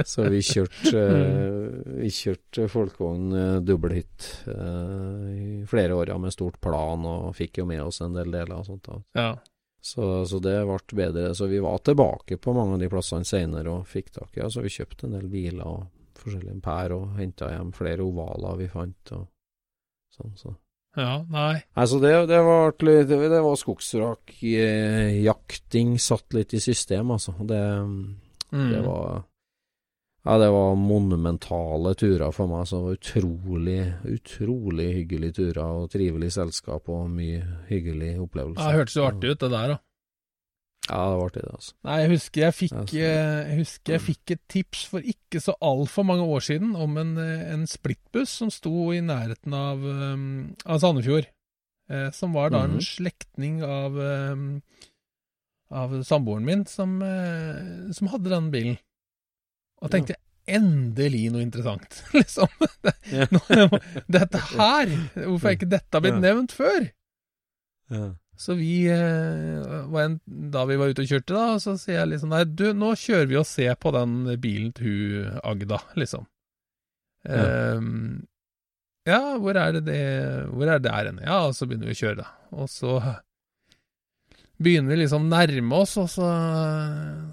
så 0.07 0.29
vi 0.31 0.41
kjørte 0.41 1.03
eh, 1.19 2.01
Vi 2.01 2.09
kjørte 2.15 2.69
folkevogn 2.73 3.33
eh, 3.37 3.61
dobbelthytt 3.61 4.31
eh, 4.47 5.29
i 5.35 5.67
flere 5.69 5.95
år 5.99 6.09
ja, 6.09 6.17
med 6.19 6.33
stort 6.33 6.61
plan, 6.61 7.05
og 7.05 7.35
fikk 7.37 7.59
jo 7.59 7.67
med 7.69 7.83
oss 7.85 8.01
en 8.01 8.15
del 8.17 8.31
deler 8.33 8.57
og 8.63 8.67
sånt. 8.71 8.85
da. 8.89 9.03
ja. 9.19 9.31
Så, 9.81 10.25
så 10.27 10.41
det 10.43 10.57
ble 10.67 10.97
bedre. 10.99 11.35
Så 11.39 11.47
vi 11.47 11.61
var 11.63 11.79
tilbake 11.87 12.37
på 12.43 12.53
mange 12.53 12.75
av 12.75 12.81
de 12.83 12.89
plassene 12.91 13.25
senere 13.25 13.71
og 13.71 13.87
fikk 13.87 14.11
tak 14.17 14.37
i 14.37 14.49
Så 14.51 14.61
vi 14.65 14.73
kjøpte 14.75 15.07
en 15.07 15.15
del 15.15 15.29
biler 15.31 15.65
og 15.69 15.87
forskjellige 16.29 16.61
pærer 16.65 16.95
og 17.01 17.17
henta 17.19 17.51
hjem 17.51 17.73
flere 17.75 18.05
ovaler 18.07 18.57
vi 18.63 18.69
fant. 18.71 19.13
og 19.17 19.27
sånn, 20.15 20.37
så. 20.37 20.55
Ja, 20.99 21.19
nei. 21.31 21.61
Altså 21.77 21.99
det, 22.03 22.13
det 22.31 22.39
var 22.43 22.73
Det, 23.07 23.19
det 23.31 23.43
var 23.45 23.59
skogsrak 23.61 24.33
eh, 24.43 25.19
satt 26.01 26.33
litt 26.35 26.55
i 26.55 26.61
system, 26.61 27.11
altså. 27.17 27.35
Det, 27.47 27.61
Mm. 28.51 28.71
det 28.73 28.79
var 28.87 29.25
Ja, 30.25 30.39
det 30.39 30.49
var 30.51 30.75
monumentale 30.77 31.95
turer 31.95 32.33
for 32.33 32.49
meg. 32.49 32.67
Så 32.67 32.81
utrolig, 32.97 33.95
utrolig 34.05 34.89
hyggelige 34.97 35.33
turer 35.39 35.63
og 35.83 35.91
trivelig 35.93 36.33
selskap 36.33 36.89
og 36.89 37.09
mye 37.11 37.43
hyggelig 37.69 38.19
opplevelse. 38.21 38.61
Ja, 38.61 38.73
Det 38.73 38.79
hørtes 38.81 38.97
jo 38.97 39.05
artig 39.07 39.31
ut, 39.31 39.39
det 39.41 39.51
der, 39.51 39.69
da. 39.69 39.79
Ja, 40.89 40.99
det 41.11 41.17
var 41.19 41.27
artig, 41.29 41.43
det, 41.45 41.53
altså. 41.53 41.73
Nei, 41.85 41.97
jeg 42.01 42.11
husker 42.15 42.41
jeg 42.47 42.55
fikk, 42.57 42.93
Ja, 42.97 43.09
eh, 43.09 43.49
jeg 43.51 43.59
husker 43.61 43.93
jeg 43.93 44.03
fikk 44.07 44.31
et 44.35 44.43
tips 44.49 44.85
for 44.89 45.01
ikke 45.15 45.41
så 45.45 45.55
altfor 45.61 46.07
mange 46.09 46.25
år 46.25 46.41
siden 46.47 46.75
om 46.81 46.97
en, 46.97 47.11
eh, 47.21 47.43
en 47.53 47.67
splittbuss 47.69 48.31
som 48.41 48.51
sto 48.51 48.91
i 48.97 49.01
nærheten 49.05 49.53
av, 49.55 49.83
um, 49.85 50.55
av 50.65 50.81
Sandefjord. 50.81 51.27
Eh, 51.91 52.11
som 52.13 52.33
var 52.37 52.51
da 52.51 52.65
en 52.65 52.77
Mhm. 52.79 52.85
slektning 52.85 53.63
av, 53.65 53.97
um, 53.97 54.63
av 55.71 55.91
samboeren 56.05 56.45
min 56.45 56.65
som, 56.67 57.01
eh, 57.03 57.93
som 57.93 58.09
hadde 58.09 58.29
den 58.29 58.51
bilen. 58.51 58.79
Og 59.83 59.91
tenkte 59.91 60.17
endelig 60.49 61.31
noe 61.33 61.43
interessant, 61.45 62.03
liksom. 62.15 62.49
Ja. 63.13 63.27
Nå- 63.31 63.81
Dette 64.09 64.39
her, 64.57 64.87
hvorfor 65.15 65.49
er 65.51 65.57
ikke 65.57 65.69
dette 65.69 66.01
blitt 66.01 66.15
Ja. 66.17 66.21
nevnt 66.21 66.53
før? 66.57 66.91
Ja. 67.91 68.15
Så 68.39 68.55
vi 68.55 68.87
eh, 68.87 69.87
var 69.91 70.05
en, 70.05 70.19
Da 70.27 70.63
vi 70.69 70.77
var 70.79 70.93
ute 70.93 71.03
og 71.03 71.11
kjørte, 71.11 71.35
da, 71.35 71.59
så 71.63 71.75
sier 71.81 72.01
jeg 72.01 72.13
liksom 72.13 72.31
Nei, 72.31 72.45
du, 72.47 72.69
nå 72.77 72.93
kjører 72.95 73.31
vi 73.31 73.39
og 73.41 73.49
ser 73.51 73.75
på 73.83 73.91
den 73.97 74.21
bilen 74.39 74.75
til 74.77 74.93
hun 74.93 75.41
Agda, 75.43 75.81
liksom. 75.99 76.29
Ja. 77.27 77.47
Ehm, 77.75 78.29
ja, 79.09 79.23
hvor 79.43 79.59
er 79.59 79.75
det 79.75 79.83
det 79.89 80.03
Hvor 80.53 80.69
er 80.69 80.79
det 80.79 80.87
der 80.87 81.09
henne? 81.11 81.25
Ja, 81.27 81.41
og 81.49 81.57
så 81.59 81.67
begynner 81.67 81.91
vi 81.91 81.97
å 81.97 82.03
kjøre, 82.03 82.23
da. 82.23 82.29
Og 82.55 82.71
så 82.71 83.01
begynner 84.59 84.95
vi 84.95 85.03
liksom 85.03 85.29
nærme 85.31 85.83
oss, 85.83 85.97
og 86.01 86.09
så, 86.11 86.29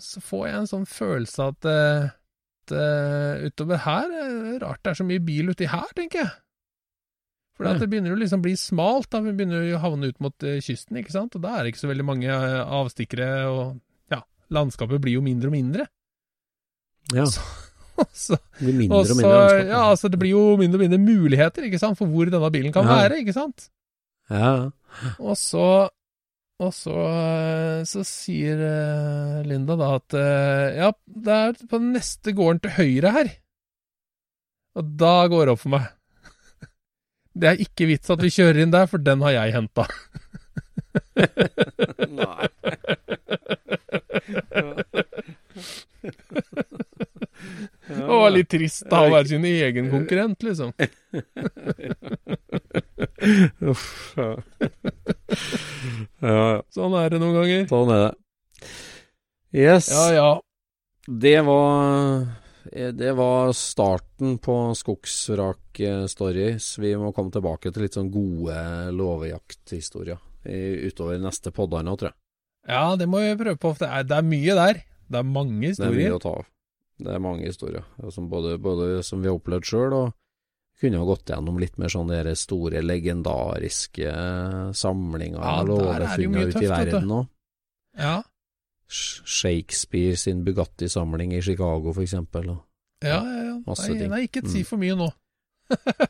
så 0.01 0.21
får 0.21 0.47
jeg 0.47 0.57
en 0.59 0.71
sånn 0.71 0.89
følelse 0.89 1.47
at, 1.51 1.69
eh, 1.69 2.09
at 2.09 2.73
eh, 2.81 3.45
utover 3.49 3.81
her 3.85 4.13
er 4.13 4.35
rart 4.61 4.83
det 4.85 4.93
er 4.93 4.99
så 5.01 5.07
mye 5.07 5.23
bil 5.25 5.49
uti 5.53 5.69
her, 5.69 5.87
tenker 5.97 6.21
jeg. 6.21 6.33
For 7.55 7.63
det 7.79 7.87
begynner 7.87 8.11
å 8.11 8.19
liksom 8.19 8.41
bli 8.43 8.51
smalt, 8.59 9.07
da. 9.13 9.21
Vi 9.23 9.31
begynner 9.31 9.61
å 9.77 9.79
havne 9.79 10.09
ut 10.11 10.17
mot 10.23 10.43
eh, 10.43 10.57
kysten, 10.63 10.97
ikke 10.99 11.13
sant. 11.13 11.37
Og 11.37 11.43
da 11.45 11.53
er 11.55 11.63
det 11.63 11.71
ikke 11.71 11.85
så 11.85 11.91
veldig 11.91 12.05
mange 12.07 12.27
eh, 12.27 12.55
avstikkere, 12.79 13.29
og 13.47 13.77
ja, 14.11 14.19
landskapet 14.51 14.99
blir 15.03 15.15
jo 15.15 15.23
mindre 15.23 15.47
og 15.51 15.55
mindre. 15.55 15.85
ja. 17.15 17.27
så, 18.11 18.35
Det 18.59 18.65
blir 18.65 18.75
mindre 18.81 18.97
og 18.99 19.07
og 19.13 19.19
mindre 19.21 19.35
landskap. 19.39 19.69
ja, 19.71 19.81
altså 19.93 20.09
det 20.11 20.19
blir 20.19 20.33
jo 20.33 20.41
mindre 20.59 20.81
og 20.81 20.83
mindre 20.83 20.99
muligheter, 20.99 21.69
ikke 21.69 21.79
sant, 21.79 21.95
for 22.01 22.11
hvor 22.11 22.27
denne 22.27 22.51
bilen 22.51 22.75
kan 22.75 22.83
Ja. 22.89 22.97
være, 23.05 23.21
ikke 23.23 23.37
sant. 23.37 23.69
Ja, 24.29 24.49
Og 25.19 25.37
så 25.39 25.89
og 26.59 26.71
så, 26.71 26.91
eh, 26.95 27.81
så 27.87 28.03
sier 28.07 28.59
Linda 29.47 29.75
da 29.79 29.89
at 29.97 30.13
ja, 30.15 30.91
det 31.05 31.33
er 31.39 31.57
på 31.67 31.79
den 31.79 31.89
neste 31.95 32.31
gården 32.35 32.61
til 32.63 32.71
høyre 32.77 33.11
her. 33.15 33.31
Og 34.75 34.91
da 34.99 35.15
går 35.31 35.45
det 35.47 35.55
opp 35.55 35.63
for 35.63 35.73
meg. 35.75 35.87
Det 37.35 37.49
er 37.51 37.63
ikke 37.65 37.89
vits 37.89 38.13
at 38.13 38.21
vi 38.23 38.31
kjører 38.31 38.61
inn 38.63 38.73
der, 38.73 38.87
for 38.87 39.03
den 39.03 39.19
har 39.25 39.35
jeg 39.35 39.55
henta. 39.57 39.85
Nei. 42.19 42.47
Det 47.85 48.01
var 48.09 48.31
litt 48.33 48.49
trist 48.49 48.87
da 48.89 49.03
å 49.05 49.11
være 49.13 49.27
sin 49.29 49.43
egen 49.45 49.91
konkurrent, 49.91 50.41
liksom. 50.45 50.71
Uff. 53.71 54.15
Ja. 56.21 56.61
Sånn 56.73 56.93
er 56.97 57.09
det 57.13 57.19
noen 57.21 57.35
ganger. 57.37 57.67
Sånn 57.69 57.91
er 57.93 57.99
det. 58.07 58.13
Yes. 59.55 59.89
Ja, 59.93 60.05
ja. 60.15 60.31
Det 61.05 61.37
var 61.45 62.25
Det 62.75 63.11
var 63.15 63.53
starten 63.55 64.37
på 64.43 64.55
Skogsvrak 64.75 65.79
eh, 65.79 66.05
Stories. 66.11 66.73
Vi 66.83 66.91
må 66.99 67.13
komme 67.15 67.31
tilbake 67.31 67.71
til 67.71 67.85
litt 67.85 67.95
sånn 67.95 68.11
gode 68.11 68.57
låvejakthistorier 68.91 70.19
utover 70.45 71.21
neste 71.23 71.53
poddene, 71.55 71.95
tror 71.95 72.11
jeg. 72.11 72.17
Ja, 72.67 72.83
det 72.99 73.07
må 73.09 73.21
vi 73.23 73.31
prøve 73.39 73.57
på. 73.61 73.71
Det 73.79 73.87
er, 73.87 74.03
det 74.09 74.17
er 74.17 74.27
mye 74.27 74.57
der. 74.59 74.81
Det 75.07 75.21
er 75.21 75.25
mange 75.29 75.71
historier. 75.71 75.95
Det 75.95 76.03
er 76.03 76.09
mye 76.09 76.17
å 76.17 76.21
ta 76.21 76.35
av. 76.41 76.51
Det 77.05 77.11
er 77.11 77.23
mange 77.23 77.47
historier, 77.47 77.87
som 78.11 78.29
både, 78.31 78.55
både 78.61 79.01
som 79.03 79.23
vi 79.23 79.27
har 79.29 79.39
opplevd 79.39 79.67
sjøl, 79.67 79.95
og 79.95 80.13
kunne 80.79 80.99
ha 80.99 81.07
gått 81.07 81.31
gjennom 81.31 81.57
litt 81.59 81.79
mer 81.79 81.91
sånn 81.91 82.11
der 82.11 82.29
store, 82.39 82.83
legendariske 82.83 84.13
samlinger 84.75 85.39
Ja, 85.39 85.57
og 85.63 85.89
er 85.95 86.23
mye 86.31 86.47
ute 86.51 86.63
i 86.63 86.71
verden 86.71 87.11
òg. 87.21 87.27
Ja, 87.99 88.17
Shakespeare 88.87 90.15
sin 90.17 90.43
Bugatti-samling 90.45 91.33
i 91.33 91.41
Chicago, 91.41 91.91
for 91.93 92.01
eksempel. 92.01 92.49
og- 92.49 92.63
ja, 93.03 93.21
ja. 93.23 93.43
ja. 93.43 93.59
Masse 93.67 93.89
Nei, 93.93 94.07
nei, 94.07 94.21
ikke 94.27 94.41
si 94.47 94.59
Mm. 94.59 94.65
for 94.65 94.77
mye 94.77 94.95
nå. 94.95 95.09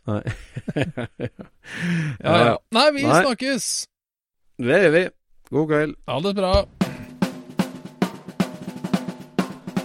Nei. 0.07 0.21
Ja, 2.23 2.37
ja. 2.45 2.57
Nei, 2.71 2.91
vi 2.93 3.03
Nei. 3.03 3.21
snakkes! 3.23 3.87
Det 4.59 4.81
gjør 4.83 4.91
vi. 4.91 5.09
God 5.51 5.67
kveld. 5.69 5.95
Ha 6.07 6.19
det 6.19 6.35
bra. 6.35 6.65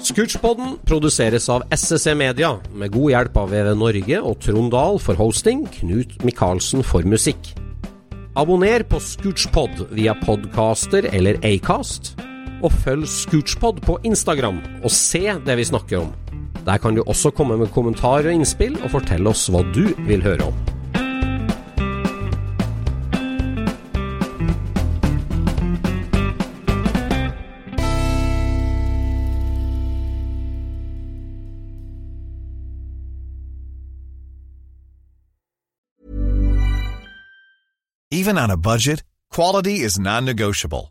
Scootspodden 0.01 0.79
produseres 0.89 1.49
av 1.53 1.63
SSC 1.71 2.15
Media, 2.17 2.55
med 2.73 2.91
god 2.95 3.11
hjelp 3.13 3.37
av 3.37 3.51
VV 3.53 3.75
Norge 3.79 4.21
og 4.27 4.41
Trond 4.43 4.71
Dahl 4.73 4.99
for 5.03 5.15
hosting, 5.21 5.67
Knut 5.77 6.17
Micaelsen 6.27 6.83
for 6.87 7.03
musikk. 7.07 7.53
Abonner 8.39 8.83
på 8.89 8.99
Scootspod 9.03 9.85
via 9.95 10.15
podcaster 10.25 11.07
eller 11.13 11.39
Acast, 11.47 12.15
og 12.63 12.73
følg 12.85 13.09
Scootspod 13.09 13.81
på 13.87 13.99
Instagram 14.05 14.61
og 14.83 14.91
se 14.95 15.25
det 15.47 15.57
vi 15.61 15.69
snakker 15.69 16.05
om. 16.05 16.13
Der 16.67 16.79
kan 16.79 16.95
du 16.95 17.03
også 17.07 17.31
komme 17.31 17.57
med 17.57 17.73
kommentarer 17.73 18.29
og 18.29 18.37
innspill, 18.37 18.77
og 18.85 18.93
fortelle 18.93 19.33
oss 19.33 19.49
hva 19.49 19.65
du 19.75 19.89
vil 20.07 20.23
høre 20.23 20.51
om. 20.51 20.67
Even 38.13 38.37
on 38.37 38.51
a 38.51 38.57
budget, 38.57 39.03
quality 39.33 39.83
is 39.87 39.99
non-negotiable. 39.99 40.91